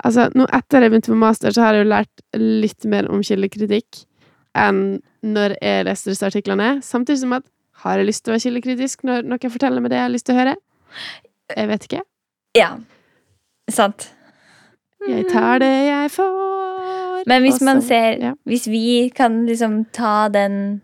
Altså, 0.00 0.30
nå 0.32 0.46
etter 0.48 0.80
jeg 0.80 0.92
begynte 0.92 1.12
på 1.12 1.20
master, 1.20 1.52
så 1.52 1.66
har 1.66 1.76
jeg 1.76 1.84
jo 1.84 1.90
lært 1.92 2.22
litt 2.40 2.86
mer 2.88 3.10
om 3.12 3.20
kildekritikk 3.24 4.06
enn 4.56 5.00
når 5.20 5.58
jeg 5.60 5.84
leste 5.86 6.14
disse 6.14 6.26
artiklene. 6.26 6.78
Samtidig 6.82 7.20
som 7.20 7.36
at 7.36 7.44
har 7.84 8.00
jeg 8.00 8.08
lyst 8.08 8.24
til 8.24 8.32
å 8.32 8.36
være 8.36 8.44
kildekritisk 8.46 9.04
når 9.08 9.28
noen 9.28 9.52
forteller 9.52 9.84
meg 9.84 9.92
det 9.92 10.00
jeg 10.00 10.06
har 10.06 10.14
lyst 10.14 10.28
til 10.28 10.36
å 10.36 10.40
høre? 10.40 10.56
Jeg 11.50 11.68
vet 11.68 11.86
ikke. 11.88 12.00
Ja. 12.56 12.70
Sant. 13.70 14.08
Jeg 15.08 15.24
tar 15.32 15.58
det 15.62 15.72
jeg 15.86 16.10
får. 16.10 17.24
Men 17.26 17.42
hvis 17.44 17.60
man 17.64 17.82
ser 17.82 18.18
ja. 18.20 18.32
Hvis 18.48 18.66
vi 18.68 19.10
kan 19.16 19.46
liksom 19.46 19.84
ta 19.92 20.28
den 20.28 20.82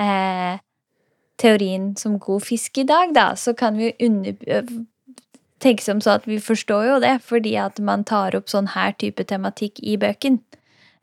eh, 0.00 0.58
teorien 1.38 1.96
som 1.96 2.18
god 2.18 2.40
fisk 2.40 2.78
i 2.78 2.86
dag, 2.86 3.14
da, 3.14 3.34
så 3.34 3.52
kan 3.52 3.78
vi 3.78 3.92
under, 4.02 4.62
tenke 5.62 5.82
som 5.82 6.00
så 6.00 6.18
at 6.18 6.26
vi 6.26 6.38
forstår 6.42 6.84
jo 6.88 6.98
det, 7.02 7.18
fordi 7.22 7.54
at 7.60 7.78
man 7.80 8.04
tar 8.04 8.36
opp 8.38 8.50
sånn 8.50 8.70
her 8.74 8.94
type 8.98 9.24
tematikk 9.24 9.82
i 9.82 9.96
bøken. 10.00 10.40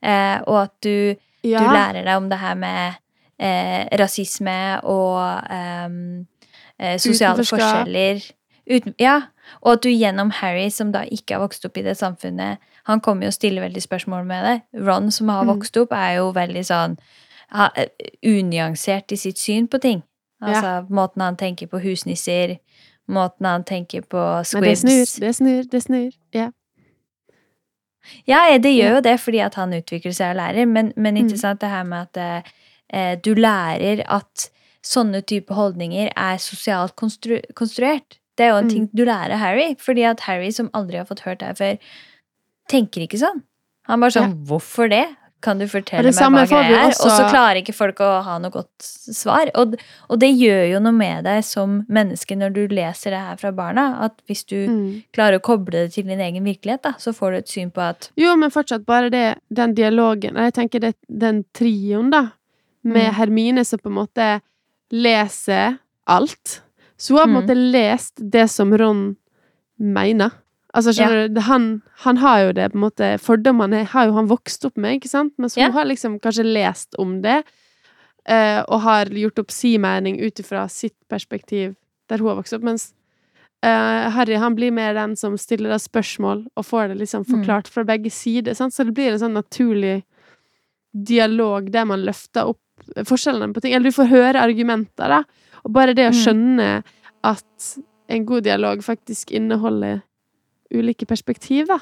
Eh, 0.04 0.38
og 0.46 0.62
at 0.66 0.76
du, 0.84 1.16
ja. 1.44 1.60
du 1.60 1.72
lærer 1.72 2.04
deg 2.04 2.16
om 2.18 2.30
det 2.32 2.40
her 2.40 2.56
med 2.60 3.00
eh, 3.40 3.84
rasisme 4.00 4.58
og 4.84 5.20
ehm, 5.52 6.26
eh, 6.80 6.98
sosiale 7.02 7.44
forskjeller. 7.44 8.24
Uten, 8.66 8.96
ja, 9.00 9.22
og 9.62 9.72
at 9.74 9.84
du 9.84 9.90
gjennom 9.90 10.32
Harry, 10.32 10.70
som 10.70 10.92
da 10.92 11.04
ikke 11.12 11.36
har 11.36 11.42
vokst 11.48 11.66
opp 11.66 11.78
i 11.78 11.82
det 11.86 11.98
samfunnet 11.98 12.58
Han 12.86 13.00
kommer 13.02 13.24
jo 13.26 13.28
og 13.28 13.34
stiller 13.34 13.62
veldig 13.62 13.82
spørsmål 13.82 14.26
med 14.26 14.44
det. 14.46 14.62
Ron, 14.88 15.12
som 15.12 15.30
har 15.30 15.44
Mm. 15.44 15.48
vokst 15.56 15.78
opp, 15.78 15.92
er 15.92 16.16
jo 16.18 16.32
veldig 16.34 16.64
sånn 16.66 16.98
eh, 17.54 17.86
unyansert 18.24 19.12
i 19.12 19.16
sitt 19.16 19.38
syn 19.40 19.68
på 19.68 19.80
ting. 19.82 20.04
Altså 20.42 20.86
måten 20.90 21.22
han 21.22 21.36
tenker 21.36 21.68
på 21.68 21.80
husnisser, 21.82 22.58
måten 23.10 23.46
han 23.46 23.64
tenker 23.64 24.02
på 24.02 24.18
Men 24.54 24.64
det 24.64 24.78
squibs 24.78 24.82
snur, 24.82 25.20
det 25.28 25.36
snur, 25.36 25.64
det 25.72 25.84
snur. 25.84 26.12
Ja. 26.34 26.52
Ja, 28.28 28.44
eh, 28.52 28.60
det 28.62 28.74
gjør 28.76 28.96
jo 28.98 29.02
det 29.02 29.16
fordi 29.20 29.40
at 29.46 29.56
han 29.56 29.74
utvikler 29.74 30.14
seg 30.14 30.36
og 30.36 30.40
lærer, 30.42 30.66
men, 30.68 30.94
men 30.96 31.16
Mm. 31.16 31.22
interessant 31.26 31.62
det 31.62 31.70
her 31.70 31.84
med 31.84 32.08
at 32.18 32.44
eh, 32.94 33.16
du 33.16 33.34
lærer 33.34 34.04
at 34.08 34.50
sånne 34.84 35.22
type 35.26 35.54
holdninger 35.54 36.12
er 36.16 36.38
sosialt 36.38 36.96
konstru 36.96 37.40
konstruert. 37.56 38.20
Det 38.38 38.44
er 38.46 38.50
jo 38.50 38.58
en 38.58 38.66
Mm. 38.68 38.70
ting 38.70 38.90
du 38.94 39.06
lærer 39.06 39.38
Harry, 39.38 39.76
fordi 39.80 40.04
at 40.04 40.20
Harry, 40.22 40.52
som 40.52 40.70
aldri 40.74 40.98
har 40.98 41.06
fått 41.06 41.22
hørt 41.22 41.40
det 41.40 41.48
her 41.48 41.54
før, 41.54 41.78
tenker 42.70 43.02
ikke 43.08 43.20
sånn. 43.22 43.44
Han 43.88 44.00
bare 44.02 44.12
sånn, 44.12 44.46
hvorfor 44.46 44.90
det? 44.90 45.06
Kan 45.42 45.60
du 45.60 45.68
fortelle 45.68 46.02
meg 46.10 46.14
hva 46.16 46.46
greia 46.48 46.88
er? 46.88 46.90
også- 46.90 47.06
Og 47.06 47.12
så 47.12 47.30
klarer 47.30 47.58
ikke 47.62 47.74
folk 47.74 47.98
å 48.02 48.24
ha 48.24 48.40
noe 48.40 48.50
godt 48.50 48.68
svar. 48.80 49.52
Og, 49.54 49.76
og 50.10 50.20
det 50.20 50.32
gjør 50.34 50.72
jo 50.72 50.80
noe 50.80 50.92
med 50.92 51.24
deg 51.26 51.44
som 51.44 51.86
menneske 51.88 52.36
når 52.36 52.54
du 52.54 52.68
leser 52.68 53.12
det 53.12 53.20
her 53.20 53.36
fra 53.38 53.52
barna, 53.52 54.00
at 54.02 54.20
hvis 54.28 54.44
du 54.48 54.68
Mm. 54.68 55.04
klarer 55.14 55.38
å 55.38 55.42
koble 55.42 55.70
det 55.72 55.92
til 55.94 56.04
din 56.06 56.20
egen 56.20 56.44
virkelighet, 56.44 56.82
da, 56.82 56.94
så 56.94 57.14
får 57.14 57.32
du 57.32 57.38
et 57.38 57.48
syn 57.48 57.72
på 57.72 57.78
at 57.82 58.10
Jo, 58.18 58.36
men 58.36 58.50
fortsatt 58.50 58.86
bare 58.86 59.12
det, 59.12 59.38
den 59.54 59.76
dialogen 59.76 60.34
Jeg 60.36 60.54
tenker 60.54 60.80
det, 60.80 60.96
den 61.16 61.46
trioen, 61.54 62.10
da, 62.10 62.32
med 62.84 63.12
Mm. 63.12 63.14
Hermine 63.14 63.66
som 63.66 63.78
på 63.80 63.86
en 63.88 64.08
måte 64.08 64.42
leser 64.92 65.78
alt. 66.08 66.62
Så 66.98 67.14
hun 67.14 67.18
har 67.20 67.26
på 67.26 67.30
en 67.30 67.36
Mm. 67.36 67.44
måte 67.44 67.72
lest 67.72 68.14
det 68.32 68.48
som 68.50 68.72
Ron 68.78 69.16
mener. 69.80 70.32
Altså, 70.74 70.92
skjønner 70.92 71.30
du, 71.34 71.40
han, 71.42 71.82
han 72.04 72.18
har 72.18 72.40
jo 72.46 72.52
det, 72.54 72.72
på 72.72 72.76
en 72.76 72.82
måte 72.90 73.20
Fordommene 73.20 73.86
har 73.86 74.08
jo 74.08 74.14
han 74.14 74.28
vokst 74.28 74.66
opp 74.66 74.76
med, 74.78 74.98
ikke 75.02 75.10
sant? 75.10 75.34
Mens 75.38 75.56
hun 75.56 75.64
Ja. 75.64 75.72
har 75.72 75.86
liksom 75.86 76.20
kanskje 76.20 76.44
lest 76.44 76.96
om 77.00 77.22
det, 77.22 77.44
uh, 78.30 78.64
og 78.68 78.82
har 78.82 79.06
gjort 79.06 79.40
opp 79.40 79.52
si 79.52 79.78
mening 79.78 80.20
ut 80.20 80.36
ifra 80.40 80.68
sitt 80.70 80.96
perspektiv 81.10 81.76
der 82.10 82.18
hun 82.18 82.28
har 82.28 82.36
vokst 82.42 82.54
opp, 82.54 82.62
mens 82.64 82.94
uh, 83.64 84.10
Harry 84.12 84.36
han 84.36 84.56
blir 84.56 84.72
mer 84.72 84.94
den 84.94 85.16
som 85.16 85.38
stiller 85.38 85.70
deg 85.70 85.80
spørsmål 85.80 86.46
og 86.58 86.66
får 86.66 86.90
det 86.90 86.98
liksom 87.00 87.24
Mm. 87.26 87.32
forklart 87.36 87.68
fra 87.68 87.84
begge 87.84 88.12
sider, 88.12 88.54
sant? 88.54 88.74
så 88.74 88.84
det 88.86 88.94
blir 88.94 89.12
en 89.14 89.20
sånn 89.20 89.34
naturlig 89.34 90.04
dialog 90.94 91.72
der 91.72 91.86
man 91.86 92.04
løfter 92.06 92.48
opp 92.52 92.60
forskjellene 93.08 93.54
på 93.56 93.62
ting, 93.64 93.74
eller 93.74 93.90
du 93.90 93.96
får 93.96 94.10
høre 94.12 94.42
argumenter, 94.44 95.08
da, 95.08 95.24
og 95.66 95.74
bare 95.74 95.94
det 95.98 96.06
å 96.08 96.14
Mm. 96.14 96.20
skjønne 96.22 96.84
at 97.24 97.78
en 98.10 98.26
god 98.26 98.44
dialog 98.46 98.84
faktisk 98.86 99.32
inneholder 99.32 100.04
ulike 100.74 101.06
perspektiv, 101.10 101.68
da. 101.68 101.80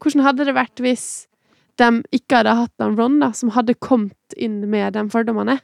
Hvordan 0.00 0.22
hadde 0.24 0.44
det 0.48 0.54
vært 0.56 0.80
hvis 0.80 1.26
de 1.78 2.02
ikke 2.12 2.40
hadde 2.40 2.56
hatt 2.56 2.72
en 2.80 2.96
Ron, 2.96 3.18
da, 3.20 3.30
som 3.32 3.50
hadde 3.50 3.74
kommet 3.78 4.36
inn 4.36 4.68
med 4.70 4.92
de 4.94 5.04
fordommene? 5.08 5.60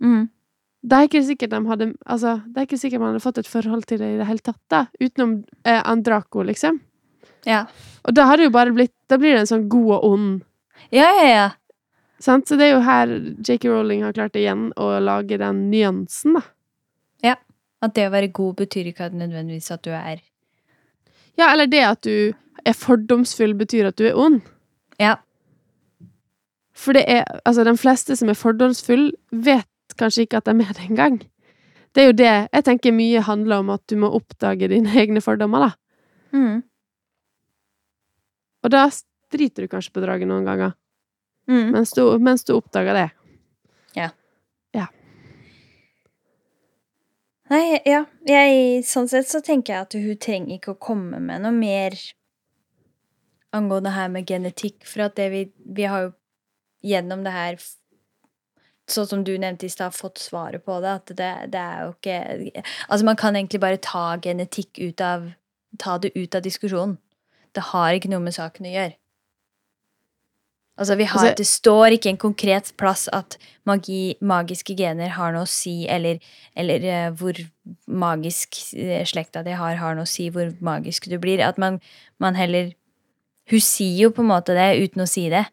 mm. 0.00 0.28
Det 0.82 0.96
er 0.96 1.08
ikke 1.08 1.20
sikkert 1.26 1.50
de 1.50 1.58
hadde 1.68 1.86
Altså, 2.08 2.42
det 2.48 2.56
er 2.56 2.64
ikke 2.66 2.78
sikkert 2.80 3.00
man 3.00 3.12
hadde 3.12 3.20
fått 3.22 3.36
et 3.38 3.46
forhold 3.46 3.84
til 3.84 3.98
det 3.98 4.14
i 4.14 4.16
det 4.16 4.26
hele 4.26 4.38
tatt, 4.40 4.60
da. 4.70 4.86
Utenom 4.98 5.44
eh, 5.66 5.82
Andraco, 5.84 6.40
liksom. 6.42 6.80
Ja. 7.44 7.66
Og 8.08 8.14
da 8.14 8.24
har 8.24 8.36
det 8.38 8.44
jo 8.48 8.50
bare 8.50 8.72
blitt 8.72 8.92
Da 9.08 9.18
blir 9.18 9.34
det 9.34 9.40
en 9.40 9.46
sånn 9.50 9.68
god 9.68 9.90
og 9.98 10.04
ond. 10.04 10.42
Ja, 10.90 11.10
ja, 11.20 11.26
ja. 11.28 11.50
Sant? 12.18 12.46
Så 12.48 12.56
det 12.56 12.70
er 12.70 12.72
jo 12.78 12.80
her 12.80 13.06
J.K. 13.44 13.68
Rowling 13.68 14.02
har 14.04 14.12
klart 14.16 14.32
igjen 14.40 14.72
å 14.76 14.88
lage 15.04 15.36
den 15.38 15.70
nyansen, 15.70 16.34
da. 16.38 16.40
At 17.82 17.94
det 17.96 18.06
å 18.08 18.12
være 18.12 18.28
god 18.36 18.56
betyr 18.60 18.90
ikke 18.90 19.06
at 19.08 19.16
nødvendigvis 19.16 19.70
at 19.72 19.82
du 19.86 19.90
er 19.96 20.20
Ja, 21.38 21.52
eller 21.52 21.66
det 21.66 21.80
at 21.86 22.02
du 22.04 22.32
er 22.66 22.76
fordomsfull, 22.76 23.54
betyr 23.56 23.86
at 23.88 23.96
du 23.96 24.04
er 24.10 24.18
ond. 24.20 24.40
Ja. 25.00 25.14
For 26.76 26.92
det 26.96 27.06
er 27.08 27.24
Altså, 27.46 27.64
de 27.64 27.76
fleste 27.80 28.16
som 28.16 28.28
er 28.28 28.36
fordomsfulle, 28.36 29.12
vet 29.32 29.66
kanskje 29.98 30.26
ikke 30.26 30.36
at 30.42 30.44
de 30.50 30.50
er 30.60 30.74
det 30.76 30.88
engang. 30.90 31.20
Det 31.94 32.02
er 32.02 32.06
jo 32.10 32.18
det 32.18 32.32
jeg 32.52 32.64
tenker 32.64 32.92
mye 32.94 33.20
handler 33.26 33.64
om, 33.64 33.70
at 33.70 33.82
du 33.90 33.96
må 33.96 34.10
oppdage 34.14 34.68
dine 34.70 34.92
egne 35.02 35.20
fordommer, 35.24 35.58
da. 35.70 35.70
mm. 36.36 36.62
Og 38.62 38.70
da 38.70 38.84
driter 39.32 39.64
du 39.64 39.68
kanskje 39.72 39.92
på 39.94 40.02
draget 40.04 40.28
noen 40.28 40.44
ganger, 40.44 40.74
Mm. 41.48 41.72
mens 41.72 41.90
du, 41.96 42.02
mens 42.22 42.44
du 42.44 42.52
oppdager 42.54 42.94
det. 42.94 43.08
Nei, 47.50 47.80
ja. 47.88 48.04
Jeg, 48.28 48.84
sånn 48.86 49.08
sett 49.10 49.26
så 49.30 49.40
tenker 49.42 49.74
jeg 49.74 49.86
at 49.86 49.96
hun 49.98 50.18
trenger 50.22 50.56
ikke 50.56 50.74
å 50.76 50.80
komme 50.80 51.18
med 51.22 51.42
noe 51.42 51.54
mer 51.54 51.96
angående 53.56 53.90
her 53.90 54.10
med 54.12 54.28
genetikk, 54.30 54.84
for 54.86 55.08
at 55.08 55.16
det 55.18 55.26
vi, 55.32 55.42
vi 55.66 55.88
har 55.90 56.06
jo 56.06 56.12
gjennom 56.86 57.26
det 57.26 57.34
her 57.36 57.62
Sånn 58.90 59.06
som 59.06 59.20
du 59.22 59.36
nevnte 59.38 59.68
i 59.68 59.70
stad, 59.70 59.94
fått 59.94 60.18
svaret 60.18 60.64
på 60.66 60.80
det, 60.82 60.94
at 60.98 61.10
det, 61.14 61.28
det 61.54 61.60
er 61.62 61.84
jo 61.84 61.92
ikke 61.92 62.62
Altså, 62.88 63.04
man 63.06 63.18
kan 63.20 63.36
egentlig 63.38 63.60
bare 63.62 63.78
ta 63.78 64.16
genetikk 64.18 64.80
ut 64.82 65.04
av 65.06 65.28
ta 65.78 65.98
det 66.02 66.10
ut 66.18 66.34
av 66.34 66.42
diskusjonen. 66.42 66.96
Det 67.54 67.62
har 67.70 67.94
ikke 67.94 68.10
noe 68.10 68.24
med 68.24 68.34
saken 68.34 68.66
å 68.66 68.72
gjøre. 68.72 68.96
Altså, 70.80 70.96
vi 70.96 71.04
har, 71.04 71.20
Altså- 71.20 71.36
Det 71.36 71.46
står 71.46 71.92
ikke 71.92 72.08
en 72.08 72.16
konkret 72.16 72.72
plass 72.80 73.08
at 73.12 73.36
magi, 73.66 74.16
magiske 74.22 74.74
gener 74.76 75.08
har 75.12 75.32
noe 75.32 75.44
å 75.44 75.48
si, 75.48 75.86
eller, 75.88 76.18
eller 76.56 76.80
uh, 76.88 77.10
hvor 77.14 77.36
magisk 77.86 78.56
eh, 78.74 79.04
slekta 79.04 79.42
di 79.44 79.52
har, 79.52 79.76
har 79.76 79.94
noe 79.94 80.08
å 80.08 80.08
si 80.08 80.30
hvor 80.32 80.54
magisk 80.64 81.10
du 81.10 81.18
blir. 81.20 81.42
At 81.44 81.58
man, 81.58 81.80
man 82.18 82.34
heller 82.34 82.72
Hun 83.50 83.58
sier 83.60 83.96
jo 84.04 84.10
på 84.14 84.22
en 84.22 84.28
måte 84.30 84.54
det 84.54 84.78
uten 84.78 85.02
å 85.02 85.08
si 85.10 85.28
det 85.28 85.44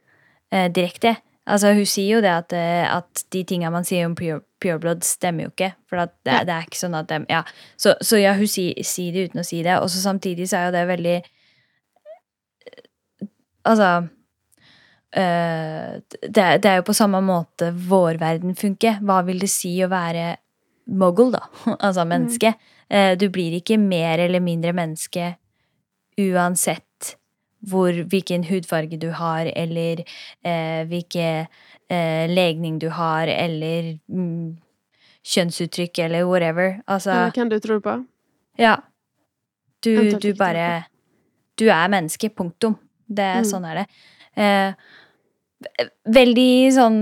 uh, 0.53 0.67
direkte. 0.69 1.15
Altså, 1.47 1.73
hun 1.73 1.85
sier 1.85 2.17
jo 2.17 2.21
det 2.21 2.29
at, 2.29 2.53
uh, 2.53 2.97
at 2.99 3.23
de 3.33 3.43
tinga 3.43 3.71
man 3.73 3.83
sier 3.83 4.05
om 4.05 4.13
pure, 4.15 4.41
pureblood, 4.61 5.01
stemmer 5.03 5.47
jo 5.47 5.49
ikke. 5.55 5.71
For 5.89 5.97
det, 5.97 6.11
Ja. 6.25 6.43
det 6.43 6.53
er 6.53 6.67
ikke 6.67 6.77
sånn 6.83 6.95
at 6.99 7.07
dem 7.09 7.25
Ja. 7.29 7.43
Så, 7.75 7.95
så 8.01 8.21
ja, 8.21 8.33
hun 8.37 8.45
sier, 8.47 8.73
sier 8.83 9.11
det 9.13 9.31
uten 9.31 9.41
å 9.41 9.45
si 9.45 9.63
det. 9.63 9.79
Og 9.81 9.89
så 9.89 9.97
samtidig 10.03 10.47
så 10.47 10.57
er 10.57 10.65
jo 10.67 10.71
det 10.77 10.87
veldig 10.87 11.17
Altså 13.65 14.07
det, 15.15 16.37
er- 16.43 16.57
det 16.59 16.65
er 16.71 16.75
jo 16.81 16.87
på 16.89 16.93
samme 16.97 17.21
måte 17.23 17.71
vår 17.87 18.17
verden 18.19 18.55
funker. 18.55 18.99
Hva 19.01 19.21
vil 19.25 19.39
det 19.39 19.49
si 19.49 19.71
å 19.83 19.89
være 19.91 20.37
mogul, 20.87 21.31
da? 21.35 21.43
altså 21.85 22.05
menneske. 22.07 22.53
Mm. 22.89 23.17
du 23.19 23.25
blir 23.29 23.51
ikke 23.57 23.75
mer 23.77 24.19
eller 24.23 24.39
mindre 24.39 24.71
menneske 24.71 25.33
uansett 26.17 27.17
hvor, 27.67 27.91
hvilken 28.07 28.45
hudfarge 28.47 28.97
du 29.01 29.09
har, 29.11 29.49
eller 29.55 30.03
eh, 30.45 30.85
hvilken 30.87 31.47
eh, 31.91 32.27
legning 32.31 32.77
du 32.79 32.87
har, 32.95 33.27
eller 33.27 33.97
mm, 34.07 34.55
kjønnsuttrykk, 35.27 35.99
eller 36.05 36.23
whatever. 36.29 36.77
Altså 36.87 37.11
Eller 37.11 37.33
hvem 37.35 37.49
du 37.51 37.59
tror 37.59 37.81
på. 37.83 37.97
ja. 38.61 38.77
Du, 39.83 39.91
du 40.17 40.31
bare 40.33 40.85
Du 41.59 41.67
er 41.69 41.87
menneske, 41.89 42.29
punktum. 42.33 42.77
Det, 43.07 43.27
Mm. 43.37 43.45
Sånn 43.45 43.65
er 43.69 43.75
det. 43.75 43.85
Eh, 44.37 44.73
veldig 46.05 46.51
sånn 46.75 46.99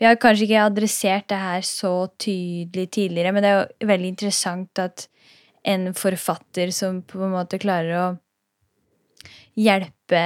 Vi 0.00 0.06
har 0.06 0.16
kanskje 0.16 0.46
ikke 0.46 0.62
adressert 0.64 1.26
det 1.28 1.36
her 1.36 1.64
så 1.66 1.92
tydelig 2.16 2.86
tidligere, 2.96 3.34
men 3.36 3.44
det 3.44 3.50
er 3.50 3.58
jo 3.60 3.88
veldig 3.90 4.12
interessant 4.14 4.80
at 4.80 5.04
en 5.68 5.90
forfatter 5.92 6.72
som 6.72 7.02
på 7.04 7.20
en 7.26 7.34
måte 7.34 7.60
klarer 7.60 7.98
å 7.98 8.06
hjelpe 9.60 10.22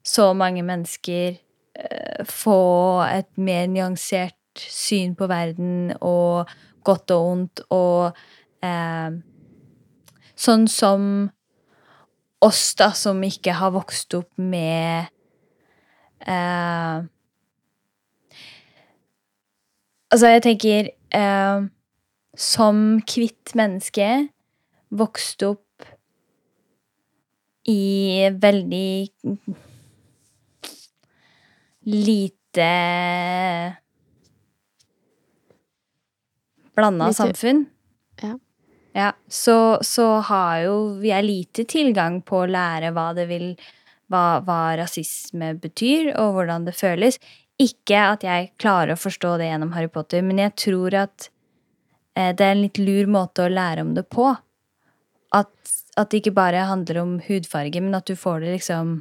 så 0.00 0.30
mange 0.32 0.64
mennesker 0.64 1.36
eh, 1.36 2.24
få 2.24 2.60
et 3.04 3.28
mer 3.36 3.68
nyansert 3.68 4.64
syn 4.64 5.12
på 5.18 5.28
verden 5.28 5.92
og 6.00 6.48
godt 6.88 7.12
og 7.12 7.26
ondt 7.34 7.62
og 7.68 8.22
eh, 8.64 9.20
Sånn 10.40 10.62
som 10.72 11.02
oss, 12.40 12.74
da, 12.78 12.90
som 12.96 13.20
ikke 13.24 13.54
har 13.58 13.72
vokst 13.74 14.14
opp 14.16 14.30
med 14.40 15.10
eh, 16.26 17.08
Altså, 20.10 20.26
jeg 20.26 20.42
tenker 20.42 20.88
eh, 21.14 21.66
Som 22.34 23.00
kvitt 23.06 23.52
menneske 23.58 24.08
vokst 24.90 25.44
opp 25.46 25.66
i 27.70 28.26
veldig 28.42 29.10
lite 31.86 32.70
blanda 36.74 37.12
samfunn. 37.14 37.66
Ja. 38.92 39.12
Så, 39.28 39.78
så 39.86 40.06
har 40.26 40.64
jo 40.64 40.76
er 41.06 41.22
lite 41.22 41.64
tilgang 41.68 42.20
på 42.26 42.42
å 42.42 42.50
lære 42.50 42.90
hva 42.96 43.10
det 43.14 43.28
vil 43.30 43.52
hva, 44.10 44.40
hva 44.42 44.76
rasisme 44.80 45.52
betyr, 45.62 46.12
og 46.18 46.34
hvordan 46.34 46.66
det 46.66 46.74
føles. 46.78 47.20
Ikke 47.60 48.00
at 48.14 48.24
jeg 48.26 48.50
klarer 48.60 48.96
å 48.96 49.00
forstå 49.00 49.36
det 49.38 49.50
gjennom 49.50 49.74
Harry 49.76 49.90
Potter, 49.92 50.24
men 50.26 50.40
jeg 50.42 50.56
tror 50.58 50.96
at 51.04 51.28
eh, 52.16 52.32
det 52.34 52.46
er 52.46 52.56
en 52.56 52.64
litt 52.64 52.80
lur 52.80 53.10
måte 53.12 53.46
å 53.46 53.52
lære 53.52 53.84
om 53.86 53.94
det 53.94 54.06
på. 54.10 54.32
At, 55.36 55.52
at 56.00 56.10
det 56.10 56.24
ikke 56.24 56.34
bare 56.40 56.66
handler 56.66 57.02
om 57.04 57.18
hudfarge, 57.28 57.82
men 57.84 57.94
at 57.94 58.08
du 58.10 58.16
får 58.18 58.42
det 58.42 58.56
liksom 58.56 58.96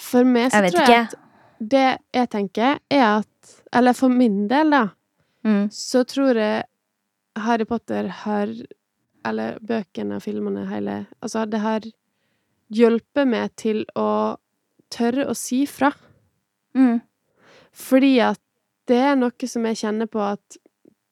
For 0.00 0.26
meg 0.26 0.48
så 0.50 0.64
Jeg 0.64 0.72
tror 0.72 0.80
tror 0.80 0.88
ikke. 0.88 0.96
jeg 0.96 1.06
at 1.06 1.18
det 1.60 1.88
jeg 2.16 2.28
tenker, 2.32 2.78
er 2.88 3.04
at 3.20 3.50
Eller 3.76 3.92
for 3.92 4.08
min 4.08 4.46
del, 4.48 4.72
da, 4.72 4.86
mm, 5.46 5.66
så 5.70 6.02
tror 6.08 6.40
jeg 6.40 6.64
Harry 7.38 7.64
Potter 7.64 8.08
har 8.24 8.46
Eller 9.26 9.58
bøkene 9.60 10.16
og 10.16 10.22
filmene, 10.24 10.66
hele 10.70 11.06
Altså, 11.22 11.44
det 11.50 11.60
har 11.60 11.80
hjulpet 12.72 13.26
meg 13.28 13.50
til 13.58 13.82
å 13.98 14.36
tørre 14.90 15.26
å 15.30 15.34
si 15.36 15.64
fra. 15.66 15.90
mm, 16.74 17.00
Fordi 17.72 18.18
at 18.22 18.40
det 18.88 18.96
er 18.96 19.16
noe 19.18 19.46
som 19.46 19.66
jeg 19.66 19.76
kjenner 19.82 20.06
på 20.10 20.20
at 20.22 20.56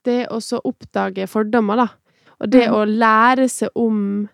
det 0.04 0.26
å 0.30 0.38
så 0.42 0.60
oppdage 0.64 1.26
fordommer, 1.28 1.76
da, 1.76 1.88
og 2.40 2.50
det 2.50 2.68
Mm. 2.68 2.74
å 2.74 2.84
lære 2.86 3.48
seg 3.50 3.68
om 3.76 4.28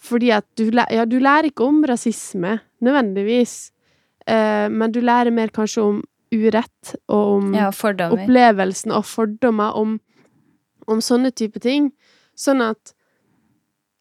Fordi 0.00 0.30
at 0.32 0.46
du, 0.56 0.70
ja, 0.72 1.04
du 1.04 1.18
lærer 1.20 1.50
ikke 1.50 1.66
om 1.68 1.82
rasisme, 1.84 2.60
nødvendigvis, 2.82 3.70
eh, 4.26 4.66
men 4.70 4.90
du 4.92 5.00
lærer 5.02 5.30
mer 5.30 5.48
kanskje 5.48 5.82
om 5.82 6.02
urett 6.32 6.94
og 7.10 7.36
om 7.36 7.54
Ja, 7.54 7.68
opplevelsen 7.70 8.92
og 8.96 9.04
fordommer 9.04 9.76
om, 9.76 10.00
om 10.90 11.00
sånne 11.04 11.30
type 11.32 11.60
ting. 11.62 11.92
Sånn 12.36 12.60
at 12.64 12.94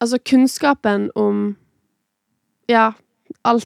Altså, 0.01 0.17
kunnskapen 0.23 1.09
om 1.15 1.57
Ja, 2.69 2.91
alt 3.45 3.65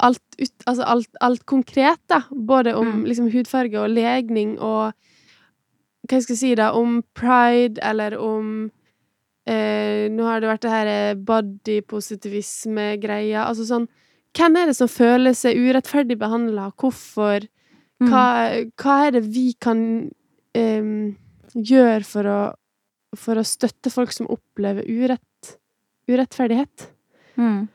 Alt, 0.00 0.20
ut, 0.38 0.52
altså 0.66 0.82
alt, 0.86 1.08
alt 1.20 1.44
konkret, 1.46 1.98
da. 2.10 2.20
Både 2.30 2.74
om 2.78 2.86
Mm. 2.86 3.04
liksom 3.06 3.30
hudfarge 3.32 3.78
og 3.80 3.90
legning 3.90 4.58
og 4.60 4.92
Hva 6.08 6.20
skal 6.22 6.34
jeg 6.34 6.38
si, 6.38 6.54
da? 6.54 6.70
Om 6.72 7.02
pride, 7.14 7.78
eller 7.82 8.16
om 8.18 8.70
eh, 9.46 10.08
Nå 10.10 10.22
har 10.24 10.40
det 10.40 10.48
vært 10.50 10.60
det 10.66 10.70
her 10.70 10.86
eh, 10.86 11.14
bodypositivisme-greia. 11.14 13.44
Altså 13.48 13.64
sånn 13.68 13.88
Hvem 14.38 14.56
er 14.60 14.66
det 14.70 14.76
som 14.76 14.88
føler 14.92 15.32
seg 15.34 15.56
urettferdig 15.56 16.18
behandla? 16.20 16.66
Hvorfor? 16.78 17.46
Mm. 17.98 18.10
Hva, 18.12 18.24
hva 18.78 18.96
er 19.06 19.10
det 19.16 19.22
vi 19.34 19.46
kan 19.58 19.80
em, 20.54 21.16
gjøre 21.54 22.04
for 22.04 22.28
å, 22.28 22.38
for 23.16 23.40
å 23.40 23.44
støtte 23.46 23.90
folk 23.92 24.12
som 24.12 24.28
opplever 24.32 24.84
urett, 24.88 25.56
urettferdighet? 26.08 26.88
Mm. 27.38 27.68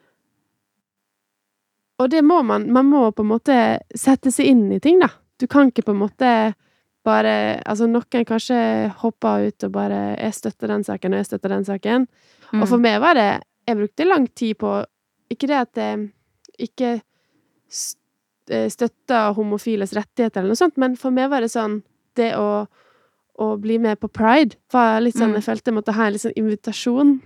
Og 2.01 2.09
det 2.11 2.23
må 2.25 2.41
man. 2.45 2.65
Man 2.73 2.89
må 2.89 3.05
på 3.15 3.23
en 3.23 3.31
måte 3.31 3.57
sette 3.95 4.31
seg 4.33 4.49
inn 4.51 4.65
i 4.75 4.79
ting, 4.83 4.99
da. 5.01 5.09
Du 5.39 5.45
kan 5.49 5.69
ikke 5.71 5.85
på 5.87 5.93
en 5.95 6.01
måte 6.03 6.29
bare 7.03 7.59
Altså, 7.67 7.83
noen 7.91 8.23
kanskje 8.25 8.57
hopper 9.01 9.49
ut 9.49 9.63
og 9.67 9.71
bare 9.75 10.15
'Jeg 10.15 10.33
støtter 10.33 10.67
den 10.71 10.83
saken, 10.83 11.13
og 11.13 11.17
jeg 11.19 11.25
støtter 11.25 11.49
den 11.49 11.65
saken'. 11.65 12.07
Og 12.61 12.67
for 12.67 12.77
Mm. 12.77 12.81
meg 12.81 13.01
var 13.01 13.13
det 13.13 13.43
Jeg 13.67 13.77
brukte 13.77 14.07
lang 14.07 14.27
tid 14.35 14.57
på 14.57 14.85
Ikke 15.31 15.47
det 15.47 15.57
at 15.61 15.73
jeg 15.75 16.11
ikke 16.59 17.01
st- 17.69 17.97
eh, 18.49 18.67
støtta 18.69 19.33
homofiles 19.33 19.93
rettigheter 19.93 20.37
eller 20.41 20.49
noe 20.49 20.55
sånt, 20.55 20.77
men 20.77 20.95
for 20.95 21.11
meg 21.11 21.29
var 21.29 21.41
det 21.41 21.49
sånn 21.51 21.83
Det 22.15 22.33
å, 22.35 22.67
å 23.39 23.59
bli 23.59 23.77
med 23.79 23.99
på 23.99 24.07
pride 24.11 24.55
var 24.71 24.99
litt 25.01 25.15
sånn 25.15 25.31
Mm. 25.33 25.35
Jeg 25.35 25.43
følte 25.43 25.71
jeg 25.71 25.73
måtte 25.75 25.93
ha 25.93 26.05
en 26.05 26.13
sånn 26.13 26.33
invitasjon 26.37 27.21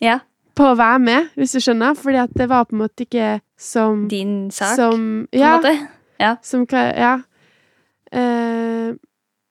Ja. 0.00 0.20
på 0.56 0.64
å 0.64 0.76
være 0.76 0.98
med, 1.00 1.30
hvis 1.36 1.52
du 1.52 1.58
skjønner. 1.60 1.94
Fordi 1.96 2.16
at 2.22 2.34
det 2.34 2.48
var 2.48 2.64
på 2.64 2.72
en 2.74 2.78
måte 2.88 3.06
ikke 3.06 3.40
som 3.56 4.08
Din 4.08 4.50
sak, 4.50 4.76
Som 4.76 5.28
på 5.32 5.36
en 5.38 5.88
Ja. 6.18 6.36
Som 6.42 6.66
Ja. 6.70 7.22
Eh, 8.12 8.94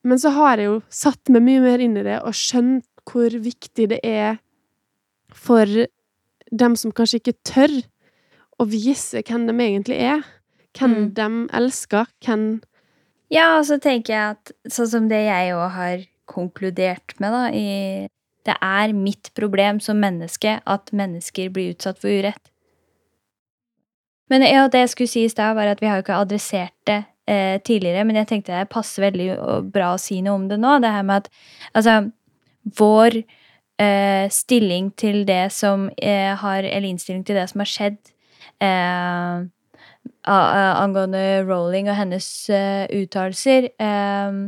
men 0.03 0.17
så 0.17 0.31
har 0.31 0.57
jeg 0.57 0.65
jo 0.67 0.81
satt 0.89 1.29
meg 1.29 1.41
mye 1.43 1.61
mer 1.61 1.79
inn 1.79 1.97
i 1.97 2.03
det 2.03 2.21
og 2.23 2.33
skjønt 2.33 2.83
hvor 3.09 3.29
viktig 3.29 3.87
det 3.89 3.99
er 4.03 4.39
for 5.33 5.65
dem 6.51 6.75
som 6.75 6.91
kanskje 6.91 7.19
ikke 7.21 7.37
tør 7.45 7.83
å 8.59 8.65
vise 8.67 9.23
hvem 9.23 9.47
de 9.47 9.53
egentlig 9.53 9.99
er. 9.99 10.23
Hvem 10.77 10.95
Mm. 10.95 11.13
de 11.13 11.47
elsker. 11.53 12.07
Hvem 12.21 12.61
Ja, 13.29 13.59
og 13.59 13.65
så 13.69 13.77
tenker 13.81 14.13
jeg 14.13 14.37
at 14.37 14.53
sånn 14.73 14.89
som 14.89 15.09
det 15.11 15.21
jeg 15.27 15.53
òg 15.53 15.67
har 15.75 16.05
konkludert 16.29 17.15
med, 17.21 17.33
da, 17.33 17.43
i 17.53 18.07
Det 18.47 18.55
er 18.63 18.93
mitt 18.95 19.29
problem 19.35 19.81
som 19.83 19.99
menneske 19.99 20.55
at 20.65 20.91
mennesker 20.95 21.51
blir 21.53 21.73
utsatt 21.75 21.99
for 22.01 22.09
urett. 22.09 22.49
Men 24.29 24.45
ja, 24.47 24.67
det 24.71 24.79
jeg 24.85 24.91
skulle 24.93 25.11
si 25.11 25.23
i 25.25 25.29
stad, 25.29 25.57
var 25.57 25.67
at 25.69 25.81
vi 25.81 25.89
har 25.89 25.99
jo 25.99 26.05
ikke 26.05 26.21
adressert 26.23 26.73
det 26.87 27.03
eh, 27.29 27.59
tidligere, 27.61 28.05
men 28.07 28.15
jeg 28.21 28.29
tenkte 28.29 28.55
det 28.55 28.71
passer 28.71 29.05
veldig 29.05 29.27
bra 29.73 29.91
å 29.93 30.01
si 30.01 30.21
noe 30.25 30.39
om 30.39 30.47
det 30.49 30.57
nå. 30.61 30.77
Det 30.81 30.93
her 30.93 31.05
med 31.05 31.25
at 31.25 31.29
altså 31.73 31.99
Vår 32.79 33.15
eh, 33.79 34.25
stilling 34.29 34.91
til 34.99 35.23
det 35.25 35.51
som 35.55 35.87
eh, 35.97 36.35
har 36.37 36.63
Eller 36.63 36.89
innstilling 36.89 37.23
til 37.25 37.39
det 37.39 37.47
som 37.49 37.63
har 37.63 37.69
skjedd 37.71 37.97
eh, 38.61 39.47
angående 40.29 41.43
Rowling 41.47 41.89
og 41.89 41.97
hennes 41.97 42.27
uh, 42.53 42.85
uttalelser, 42.93 43.69
eh, 43.79 44.39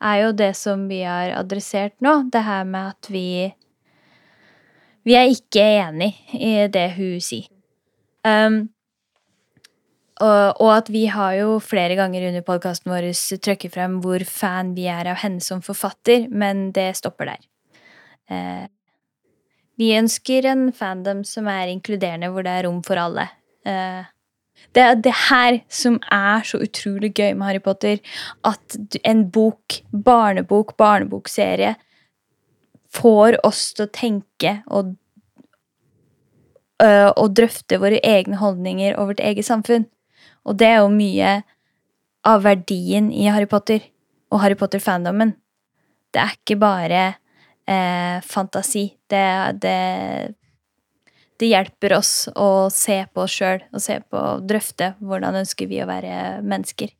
er 0.00 0.20
jo 0.22 0.32
det 0.36 0.52
som 0.56 0.86
vi 0.88 1.02
har 1.02 1.34
adressert 1.36 1.96
nå. 2.04 2.30
Det 2.32 2.42
her 2.46 2.64
med 2.64 2.94
at 2.94 3.10
vi 3.10 3.54
Vi 5.06 5.14
er 5.14 5.30
ikke 5.30 5.62
enig 5.62 6.16
i 6.34 6.66
det 6.66 6.88
hun 6.96 7.20
sier. 7.22 7.46
Um, 8.26 8.64
og, 10.18 10.70
at 10.72 10.88
vi 10.90 11.04
har 11.12 11.34
jo 11.36 11.58
flere 11.60 11.94
ganger 11.94 12.24
under 12.30 12.42
podkasten 12.42 12.90
vår 12.90 13.10
trukket 13.44 13.74
frem 13.74 14.00
hvor 14.02 14.24
fan 14.24 14.72
vi 14.74 14.88
er 14.88 15.10
av 15.12 15.20
henne 15.20 15.44
som 15.44 15.60
forfatter, 15.62 16.26
men 16.32 16.70
det 16.72 16.96
stopper 16.96 17.34
der. 17.34 17.42
Eh, 18.32 18.64
vi 19.76 19.92
ønsker 19.98 20.48
en 20.48 20.70
fandom 20.72 21.22
som 21.28 21.46
er 21.52 21.68
inkluderende, 21.68 22.32
hvor 22.32 22.46
det 22.46 22.54
er 22.54 22.64
rom 22.66 22.80
for 22.82 22.96
alle. 22.96 23.28
Eh, 23.68 24.08
det 24.76 24.82
er 24.82 25.00
det 25.00 25.14
her 25.30 25.58
som 25.72 25.96
er 26.12 26.44
så 26.44 26.60
utrolig 26.60 27.14
gøy 27.16 27.32
med 27.32 27.46
Harry 27.48 27.62
Potter. 27.64 27.98
At 28.44 28.76
en 29.04 29.24
bok, 29.32 29.80
barnebok, 29.92 30.76
barnebokserie, 30.76 31.74
får 32.96 33.38
oss 33.44 33.72
til 33.76 33.86
å 33.86 33.92
tenke 33.92 34.52
og, 34.72 34.94
øh, 36.84 37.10
og 37.10 37.34
drøfte 37.36 37.80
våre 37.82 38.00
egne 38.04 38.38
holdninger 38.40 38.96
og 38.96 39.12
vårt 39.12 39.24
eget 39.24 39.48
samfunn. 39.48 39.88
Og 40.46 40.58
det 40.60 40.70
er 40.70 40.80
jo 40.80 40.92
mye 40.92 41.34
av 42.26 42.44
verdien 42.46 43.10
i 43.12 43.28
Harry 43.30 43.48
Potter 43.50 43.84
og 44.32 44.42
Harry 44.42 44.56
Potter-fandomen. 44.58 45.34
Det 46.14 46.22
er 46.22 46.36
ikke 46.36 46.58
bare 46.60 47.02
eh, 47.68 48.22
fantasi. 48.24 48.88
Det, 49.10 49.26
det, 49.62 49.76
det, 51.40 51.50
hjelper 51.52 51.96
oss 51.98 52.12
å 52.34 52.68
se 52.72 52.98
på 53.12 53.24
oss 53.24 53.34
sjøl 53.38 53.64
og 53.72 53.82
se 53.82 53.98
på, 54.00 54.22
drøfte 54.46 54.94
hvordan 55.00 55.40
ønsker 55.42 55.70
vi 55.70 55.82
å 55.84 55.88
være 55.88 56.42
mennesker. 56.46 56.92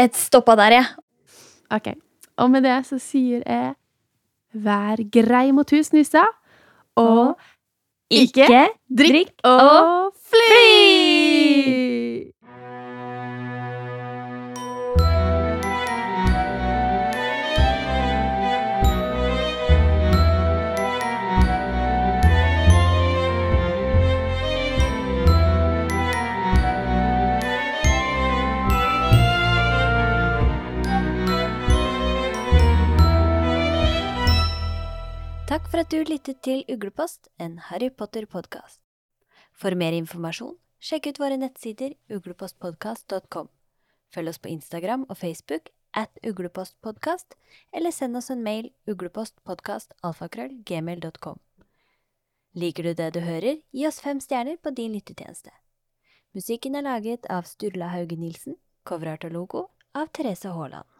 Et 0.00 0.16
stoppa 0.18 0.56
der, 0.58 0.80
jeg. 0.80 0.90
Ja. 0.90 1.00
Ok. 1.74 1.92
Og 2.42 2.50
med 2.50 2.66
det 2.66 2.80
så 2.88 2.98
sier 3.02 3.44
jeg 3.46 3.74
vær 4.54 5.02
grei 5.14 5.48
mot 5.54 5.70
husnissa, 5.74 6.24
og, 6.98 7.34
og 7.34 8.14
ikke, 8.14 8.46
ikke 8.46 8.64
drikk 9.02 9.46
og 9.50 10.14
fly! 10.30 11.23
Takk 35.54 35.68
for 35.70 35.78
at 35.84 35.92
du 35.92 36.00
lyttet 36.02 36.40
til 36.42 36.64
Uglepost, 36.66 37.28
en 37.38 37.62
Harry 37.62 37.86
Potter-podkast. 37.86 38.82
For 39.54 39.70
mer 39.78 39.94
informasjon, 39.94 40.58
sjekk 40.82 41.06
ut 41.12 41.20
våre 41.22 41.38
nettsider 41.38 41.94
uglepostpodkast.com. 42.10 43.46
Følg 44.10 44.28
oss 44.32 44.42
på 44.42 44.50
Instagram 44.50 45.06
og 45.06 45.14
Facebook 45.20 45.70
at 45.94 46.10
uglepostpodkast, 46.26 47.38
eller 47.70 47.94
send 47.94 48.18
oss 48.18 48.34
en 48.34 48.42
mail 48.42 48.74
uglepostpodkastalfakrøllgmail.com. 48.90 51.38
Liker 52.58 52.82
du 52.82 52.98
det 52.98 53.14
du 53.14 53.22
hører, 53.22 53.62
gi 53.70 53.86
oss 53.86 54.02
fem 54.02 54.18
stjerner 54.18 54.58
på 54.58 54.74
din 54.74 54.90
lyttetjeneste. 54.98 55.54
Musikken 56.34 56.74
er 56.74 56.82
laget 56.88 57.30
av 57.30 57.46
Sturla 57.46 57.94
Hauge 57.94 58.18
Nilsen, 58.18 58.58
coverart 58.82 59.22
og 59.30 59.38
logo 59.38 59.70
av 59.94 60.10
Therese 60.10 60.50
Haaland. 60.50 60.93